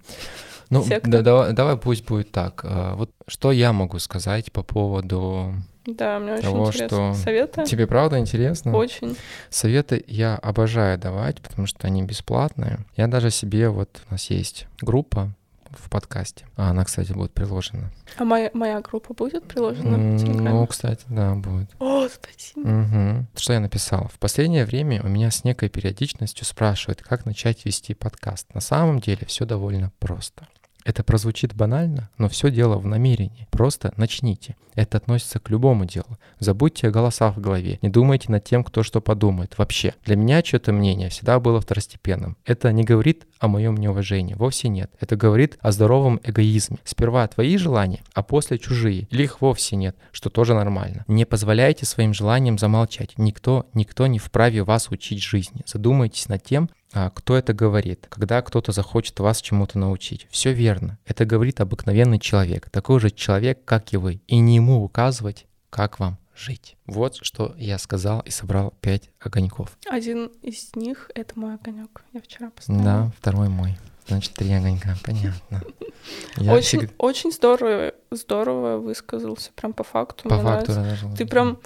Ну, 0.68 0.84
да, 1.04 1.22
давай, 1.22 1.52
давай 1.52 1.76
пусть 1.76 2.04
будет 2.06 2.30
так. 2.30 2.60
А, 2.64 2.94
Вот 2.94 3.10
что 3.26 3.50
я 3.52 3.72
могу 3.72 3.98
сказать 3.98 4.52
по 4.52 4.62
поводу... 4.62 5.54
Да, 5.86 6.18
мне 6.20 6.34
очень 6.34 6.42
Того, 6.42 6.68
интересно. 6.68 7.14
что 7.14 7.22
Советы? 7.24 7.64
Тебе 7.64 7.86
правда 7.86 8.18
интересно? 8.18 8.76
Очень. 8.76 9.16
Советы 9.48 10.04
я 10.06 10.36
обожаю 10.36 10.98
давать, 10.98 11.40
потому 11.40 11.66
что 11.66 11.86
они 11.88 12.02
бесплатные. 12.02 12.80
Я 12.96 13.08
даже 13.08 13.30
себе, 13.30 13.68
вот 13.70 14.00
у 14.08 14.12
нас 14.12 14.30
есть 14.30 14.66
группа 14.80 15.32
в 15.72 15.88
подкасте. 15.88 16.46
А 16.56 16.70
она, 16.70 16.84
кстати, 16.84 17.12
будет 17.12 17.32
приложена. 17.32 17.90
А 18.16 18.24
моя, 18.24 18.50
моя 18.54 18.80
группа 18.80 19.14
будет 19.14 19.44
приложена 19.44 20.16
в 20.16 20.18
Телеграме? 20.18 20.50
Ну, 20.50 20.66
кстати, 20.66 21.04
да, 21.08 21.34
будет. 21.34 21.70
О, 21.78 22.08
спасибо. 22.08 22.68
Мгм. 22.68 23.28
Что 23.34 23.52
я 23.52 23.60
написал? 23.60 24.08
В 24.12 24.18
последнее 24.18 24.64
время 24.64 25.02
у 25.02 25.08
меня 25.08 25.30
с 25.30 25.44
некой 25.44 25.68
периодичностью 25.68 26.44
спрашивают, 26.44 27.02
как 27.02 27.26
начать 27.26 27.64
вести 27.64 27.94
подкаст. 27.94 28.52
На 28.54 28.60
самом 28.60 29.00
деле 29.00 29.26
все 29.26 29.44
довольно 29.44 29.92
просто. 29.98 30.46
Это 30.90 31.04
прозвучит 31.04 31.54
банально, 31.54 32.10
но 32.18 32.28
все 32.28 32.50
дело 32.50 32.76
в 32.76 32.84
намерении. 32.84 33.46
Просто 33.52 33.94
начните. 33.96 34.56
Это 34.74 34.96
относится 34.96 35.38
к 35.38 35.48
любому 35.48 35.84
делу. 35.84 36.18
Забудьте 36.40 36.88
о 36.88 36.90
голосах 36.90 37.36
в 37.36 37.40
голове. 37.40 37.78
Не 37.80 37.88
думайте 37.88 38.32
над 38.32 38.42
тем, 38.42 38.64
кто 38.64 38.82
что 38.82 39.00
подумает. 39.00 39.56
Вообще. 39.56 39.94
Для 40.04 40.16
меня 40.16 40.42
чье-то 40.42 40.72
мнение 40.72 41.08
всегда 41.08 41.38
было 41.38 41.60
второстепенным. 41.60 42.36
Это 42.44 42.72
не 42.72 42.82
говорит 42.82 43.28
о 43.38 43.46
моем 43.46 43.76
неуважении. 43.76 44.34
Вовсе 44.34 44.68
нет. 44.68 44.90
Это 44.98 45.14
говорит 45.14 45.58
о 45.60 45.70
здоровом 45.70 46.18
эгоизме. 46.24 46.78
Сперва 46.82 47.28
твои 47.28 47.56
желания, 47.56 48.02
а 48.12 48.24
после 48.24 48.58
чужие. 48.58 49.06
Или 49.12 49.22
их 49.22 49.40
вовсе 49.40 49.76
нет, 49.76 49.96
что 50.10 50.28
тоже 50.28 50.54
нормально. 50.54 51.04
Не 51.06 51.24
позволяйте 51.24 51.86
своим 51.86 52.14
желаниям 52.14 52.58
замолчать. 52.58 53.16
Никто, 53.16 53.66
никто 53.74 54.08
не 54.08 54.18
вправе 54.18 54.64
вас 54.64 54.88
учить 54.90 55.22
жизни. 55.22 55.62
Задумайтесь 55.66 56.28
над 56.28 56.42
тем, 56.42 56.68
кто 56.92 57.36
это 57.36 57.52
говорит, 57.54 58.06
когда 58.08 58.42
кто-то 58.42 58.72
захочет 58.72 59.18
вас 59.20 59.40
чему-то 59.40 59.78
научить. 59.78 60.26
Все 60.30 60.52
верно. 60.52 60.98
Это 61.06 61.24
говорит 61.24 61.60
обыкновенный 61.60 62.18
человек, 62.18 62.68
такой 62.70 62.98
же 63.00 63.10
человек, 63.10 63.64
как 63.64 63.92
и 63.92 63.96
вы. 63.96 64.20
И 64.26 64.38
не 64.38 64.56
ему 64.56 64.82
указывать, 64.82 65.46
как 65.70 66.00
вам 66.00 66.18
жить. 66.34 66.76
Вот 66.86 67.16
что 67.22 67.54
я 67.56 67.78
сказал 67.78 68.20
и 68.20 68.30
собрал 68.30 68.72
пять 68.80 69.10
огоньков. 69.20 69.76
Один 69.88 70.30
из 70.42 70.74
них— 70.74 71.10
это 71.14 71.38
мой 71.38 71.54
огонек. 71.54 72.02
Я 72.12 72.20
вчера 72.20 72.50
поставила. 72.50 72.82
Да, 72.84 73.12
второй 73.18 73.48
мой. 73.48 73.76
Значит, 74.08 74.32
три 74.34 74.52
огонька, 74.52 74.96
понятно. 75.04 75.62
Я 76.36 76.54
очень, 76.54 76.80
всегда- 76.80 76.94
очень 76.98 77.30
здорово, 77.30 77.92
здорово 78.10 78.78
высказался, 78.78 79.50
прям 79.54 79.72
по 79.74 79.84
факту. 79.84 80.28
По 80.28 80.38
факту 80.38 80.72
даже- 80.72 81.06
Ты 81.16 81.26
прям 81.26 81.58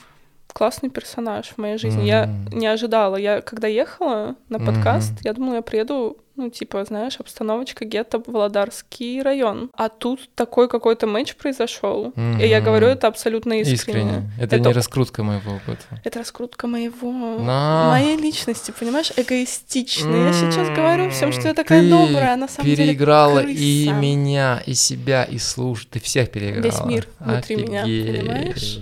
классный 0.55 0.89
персонаж 0.89 1.49
в 1.49 1.59
моей 1.59 1.77
жизни. 1.79 2.05
Я 2.07 2.25
М. 2.25 2.47
не 2.53 2.67
ожидала. 2.69 3.17
Я 3.17 3.41
когда 3.43 3.67
ехала 3.69 4.37
на 4.49 4.59
подкаст, 4.61 5.11
Мгм. 5.11 5.19
я 5.25 5.33
думала, 5.35 5.55
я 5.57 5.63
приеду, 5.63 6.17
ну, 6.37 6.49
типа, 6.49 6.85
знаешь, 6.85 7.17
обстановочка 7.19 7.85
гетто 7.85 8.23
Володарский 8.25 9.21
район. 9.21 9.71
А 9.75 9.89
тут 9.89 10.31
такой 10.37 10.69
какой-то 10.69 11.09
матч 11.09 11.35
произошел. 11.35 12.13
И 12.41 12.47
я 12.47 12.61
говорю 12.61 12.87
это 12.87 13.09
абсолютно 13.09 13.55
искренне. 13.61 13.75
Искренне. 13.75 14.31
Это, 14.41 14.57
Это- 14.57 14.69
не 14.69 14.73
раскрутка 14.75 15.25
моего 15.25 15.57
опыта. 15.57 15.83
Это 16.05 16.21
раскрутка 16.21 16.69
моего, 16.69 17.11
На. 17.41 17.89
моей 17.91 18.17
личности, 18.17 18.73
понимаешь, 18.79 19.11
эгоистичной. 19.17 20.27
Я 20.27 20.33
сейчас 20.33 20.69
говорю 20.69 21.11
всем, 21.11 21.33
что 21.33 21.49
я 21.49 21.55
такая 21.55 21.83
Ты 21.83 21.91
добрая, 21.91 22.35
а 22.35 22.37
на 22.37 22.47
самом 22.49 22.71
переиграла 22.71 23.43
деле 23.43 23.55
и 23.55 23.85
крыса. 23.87 24.01
меня, 24.01 24.63
и 24.67 24.75
себя, 24.75 25.25
и 25.25 25.39
служ. 25.39 25.87
Ты 25.91 25.99
всех 25.99 26.31
переиграла. 26.31 26.63
Весь 26.65 26.81
мир 26.85 27.09
внутри 27.19 27.57
меня, 27.57 27.83
Офигеть. 27.83 28.21
понимаешь? 28.21 28.79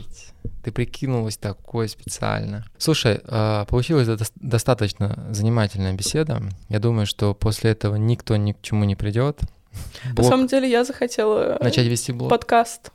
Ты 0.62 0.70
прикинулась 0.70 1.36
такой 1.36 1.88
специально. 1.88 2.64
Слушай, 2.78 3.20
а, 3.24 3.64
получилась 3.64 4.06
до- 4.06 4.16
достаточно 4.36 5.26
занимательная 5.30 5.92
беседа. 5.92 6.42
Я 6.68 6.78
думаю, 6.78 7.06
что 7.06 7.34
после 7.34 7.72
этого 7.72 7.96
никто 7.96 8.36
ни 8.36 8.52
к 8.52 8.62
чему 8.62 8.84
не 8.84 8.94
придет. 8.96 9.40
На 10.16 10.22
самом 10.22 10.46
деле 10.46 10.70
я 10.70 10.84
захотела 10.84 11.56
Начать 11.60 11.86
вести 11.86 12.12
блог. 12.12 12.30
подкаст. 12.30 12.90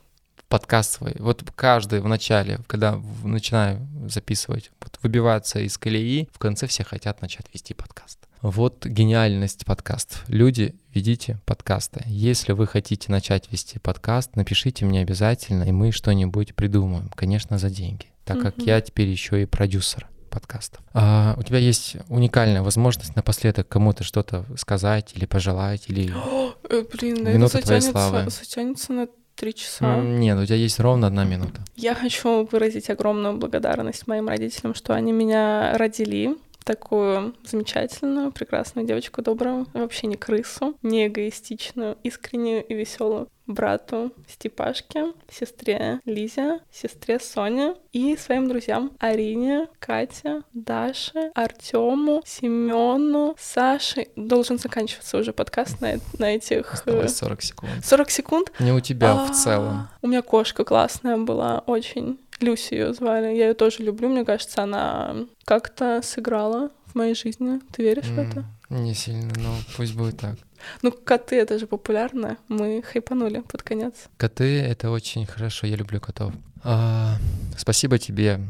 подкаст 0.48 0.92
свой. 0.92 1.14
Вот 1.18 1.42
каждый 1.54 2.00
в 2.00 2.08
начале, 2.08 2.60
когда 2.66 2.98
начинаю 3.22 3.86
записывать, 4.08 4.70
вот 4.80 4.98
выбиваться 5.02 5.58
из 5.60 5.76
колеи, 5.76 6.28
в 6.32 6.38
конце 6.38 6.66
все 6.66 6.84
хотят 6.84 7.20
начать 7.20 7.46
вести 7.52 7.74
подкаст. 7.74 8.18
Вот 8.42 8.86
гениальность 8.86 9.66
подкастов. 9.66 10.24
Люди, 10.28 10.76
ведите 10.94 11.38
подкасты. 11.44 12.04
Если 12.06 12.52
вы 12.52 12.68
хотите 12.68 13.10
начать 13.10 13.50
вести 13.50 13.80
подкаст, 13.80 14.36
напишите 14.36 14.84
мне 14.84 15.00
обязательно, 15.00 15.64
и 15.64 15.72
мы 15.72 15.90
что-нибудь 15.90 16.54
придумаем. 16.54 17.10
Конечно, 17.14 17.58
за 17.58 17.68
деньги. 17.68 18.06
Так 18.24 18.40
как 18.40 18.58
я 18.58 18.80
теперь 18.80 19.08
еще 19.08 19.42
и 19.42 19.46
продюсер 19.46 20.06
подкастов. 20.30 20.84
А, 20.92 21.34
у 21.36 21.42
тебя 21.42 21.58
есть 21.58 21.96
уникальная 22.08 22.62
возможность 22.62 23.16
напоследок 23.16 23.66
кому-то 23.66 24.04
что-то 24.04 24.44
сказать 24.56 25.12
или 25.16 25.26
пожелать, 25.26 25.84
или... 25.88 26.12
Э, 26.70 26.84
блин, 26.92 27.24
да 27.24 27.32
Минута 27.32 27.58
это 27.58 27.68
твоей 27.68 27.80
славы. 27.80 28.28
затянется 28.28 28.92
на 28.92 29.08
три 29.36 29.54
часа. 29.54 30.00
Нет, 30.02 30.36
у 30.38 30.44
тебя 30.44 30.56
есть 30.56 30.78
ровно 30.80 31.06
одна 31.06 31.24
минута. 31.24 31.62
Я 31.76 31.94
хочу 31.94 32.46
выразить 32.50 32.90
огромную 32.90 33.38
благодарность 33.38 34.06
моим 34.06 34.28
родителям, 34.28 34.74
что 34.74 34.94
они 34.94 35.12
меня 35.12 35.78
родили 35.78 36.36
такую 36.68 37.34
замечательную, 37.44 38.30
прекрасную 38.30 38.86
девочку, 38.86 39.22
добрую, 39.22 39.66
вообще 39.72 40.06
не 40.06 40.16
крысу, 40.16 40.76
не 40.82 41.06
эгоистичную, 41.06 41.96
искреннюю 42.02 42.62
и 42.62 42.74
веселую 42.74 43.28
брату 43.46 44.12
Степашке, 44.28 45.14
сестре 45.30 46.00
Лизе, 46.04 46.60
сестре 46.70 47.18
Соне 47.18 47.74
и 47.92 48.16
своим 48.18 48.48
друзьям 48.48 48.92
Арине, 48.98 49.68
Кате, 49.78 50.42
Даше, 50.52 51.32
Артему, 51.34 52.22
Семену, 52.26 53.34
Саше. 53.38 54.08
Должен 54.16 54.58
заканчиваться 54.58 55.16
уже 55.16 55.32
подкаст 55.32 55.80
на, 55.80 55.94
на 56.18 56.36
этих 56.36 56.70
э, 56.70 56.74
Осталось 56.74 57.16
40 57.16 57.42
секунд. 57.42 57.72
40 57.82 58.10
секунд. 58.10 58.52
Не 58.60 58.72
у 58.72 58.80
тебя 58.80 59.14
в 59.14 59.30
А, 59.30 59.32
целом. 59.32 59.88
У 60.02 60.08
меня 60.08 60.20
кошка 60.20 60.64
классная 60.64 61.16
была, 61.16 61.60
очень. 61.60 62.18
Люси 62.40 62.74
ее 62.74 62.94
звали. 62.94 63.26
Я 63.26 63.48
ее 63.48 63.54
тоже 63.54 63.82
люблю. 63.82 64.08
Мне 64.08 64.24
кажется, 64.24 64.62
она 64.62 65.26
как-то 65.44 66.00
сыграла 66.02 66.70
в 66.86 66.94
моей 66.94 67.14
жизни. 67.14 67.60
Ты 67.72 67.82
веришь 67.82 68.06
в 68.06 68.18
это? 68.18 68.44
Не 68.70 68.94
сильно, 68.94 69.32
но 69.36 69.54
пусть 69.76 69.94
будет 69.94 70.18
так. 70.18 70.36
Ну, 70.82 70.92
коты 70.92 71.36
это 71.36 71.58
же 71.58 71.66
популярно. 71.66 72.36
Мы 72.48 72.82
хайпанули 72.82 73.40
под 73.40 73.62
конец. 73.62 73.94
Коты— 74.16 74.60
это 74.62 74.90
очень 74.90 75.26
хорошо, 75.26 75.66
я 75.66 75.76
люблю 75.76 76.00
котов. 76.00 76.32
А, 76.64 77.14
спасибо 77.56 77.98
тебе. 77.98 78.40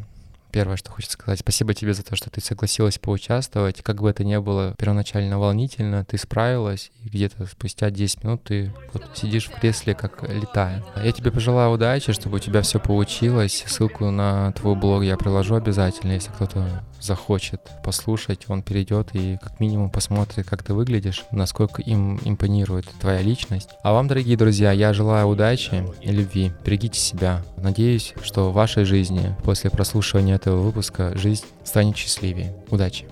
Первое, 0.51 0.77
что 0.77 0.91
хочется 0.91 1.15
сказать, 1.15 1.41
спасибо 1.41 1.75
тебе 1.75 1.95
за 1.95 2.03
то, 2.03 2.17
что 2.17 2.31
ты 2.31 2.41
согласилась 2.41 2.99
поучаствовать. 2.99 3.83
Как 3.83 4.01
бы 4.01 4.11
это 4.11 4.25
ни 4.25 4.37
было 4.39 4.75
первоначально 4.79 5.39
волнительно, 5.39 6.05
ты 6.05 6.19
справилась, 6.19 6.91
и 7.05 7.09
где-то 7.09 7.47
спустя 7.47 7.91
10 7.91 8.25
минут 8.25 8.45
ты 8.45 8.73
вот 8.93 9.05
сидишь 9.15 9.47
в 9.47 9.59
кресле, 9.59 9.95
как 9.95 10.23
летая. 10.29 10.85
Я 11.03 11.13
тебе 11.13 11.31
пожелаю 11.31 11.73
удачи, 11.73 12.13
чтобы 12.13 12.37
у 12.37 12.41
тебя 12.41 12.63
все 12.63 12.81
получилось. 12.81 13.65
Ссылку 13.67 14.11
на 14.11 14.53
твой 14.53 14.75
блог 14.75 15.03
я 15.03 15.17
приложу 15.17 15.55
обязательно, 15.55 16.13
если 16.13 16.31
кто-то 16.31 16.83
захочет 17.01 17.61
послушать, 17.85 18.47
он 18.49 18.63
перейдет 18.63 19.11
и 19.15 19.39
как 19.41 19.61
минимум 19.61 19.91
посмотрит, 19.91 20.47
как 20.47 20.63
ты 20.63 20.75
выглядишь, 20.75 21.25
насколько 21.31 21.83
им 21.83 22.19
импонирует 22.25 22.87
твоя 23.01 23.23
личность. 23.23 23.71
А 23.83 23.93
вам, 23.93 24.09
дорогие 24.09 24.37
друзья, 24.37 24.73
я 24.73 24.93
желаю 24.93 25.29
удачи 25.29 25.85
и 26.01 26.11
любви. 26.11 26.53
Берегите 26.65 26.99
себя. 26.99 27.43
Надеюсь, 27.57 28.15
что 28.23 28.51
в 28.51 28.55
вашей 28.55 28.85
жизни 28.85 29.37
после 29.45 29.71
прослушивания 29.71 30.38
этого 30.39 30.61
выпуска 30.61 31.16
жизнь 31.16 31.45
станет 31.64 31.97
счастливее. 31.97 32.55
Удачи! 32.70 33.07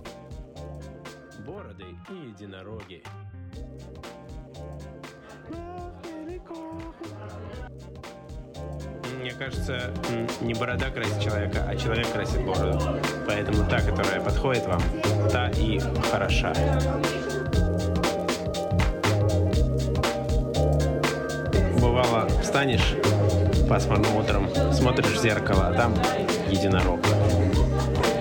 Мне 9.21 9.33
кажется, 9.33 9.93
не 10.41 10.55
борода 10.55 10.89
красит 10.91 11.21
человека, 11.21 11.67
а 11.69 11.75
человек 11.75 12.11
красит 12.13 12.45
бороду. 12.45 12.81
Поэтому 13.27 13.69
та, 13.69 13.81
которая 13.81 14.21
подходит 14.21 14.65
вам, 14.67 14.81
та 15.33 15.49
и 15.51 15.81
хороша. 16.11 16.55
Бывало, 21.81 22.29
встанешь 22.41 22.95
пасмурным 23.69 24.15
утром, 24.17 24.49
смотришь 24.73 25.07
в 25.07 25.21
зеркало, 25.21 25.69
а 25.69 25.73
там 25.73 25.93
единорог. 26.51 27.07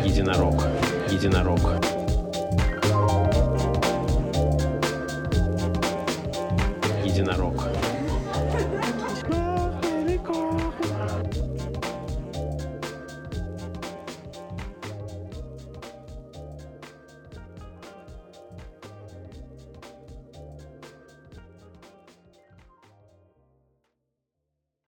Единорог. 0.05 0.63
Единорог. 1.11 1.61
Единорог. 7.05 7.74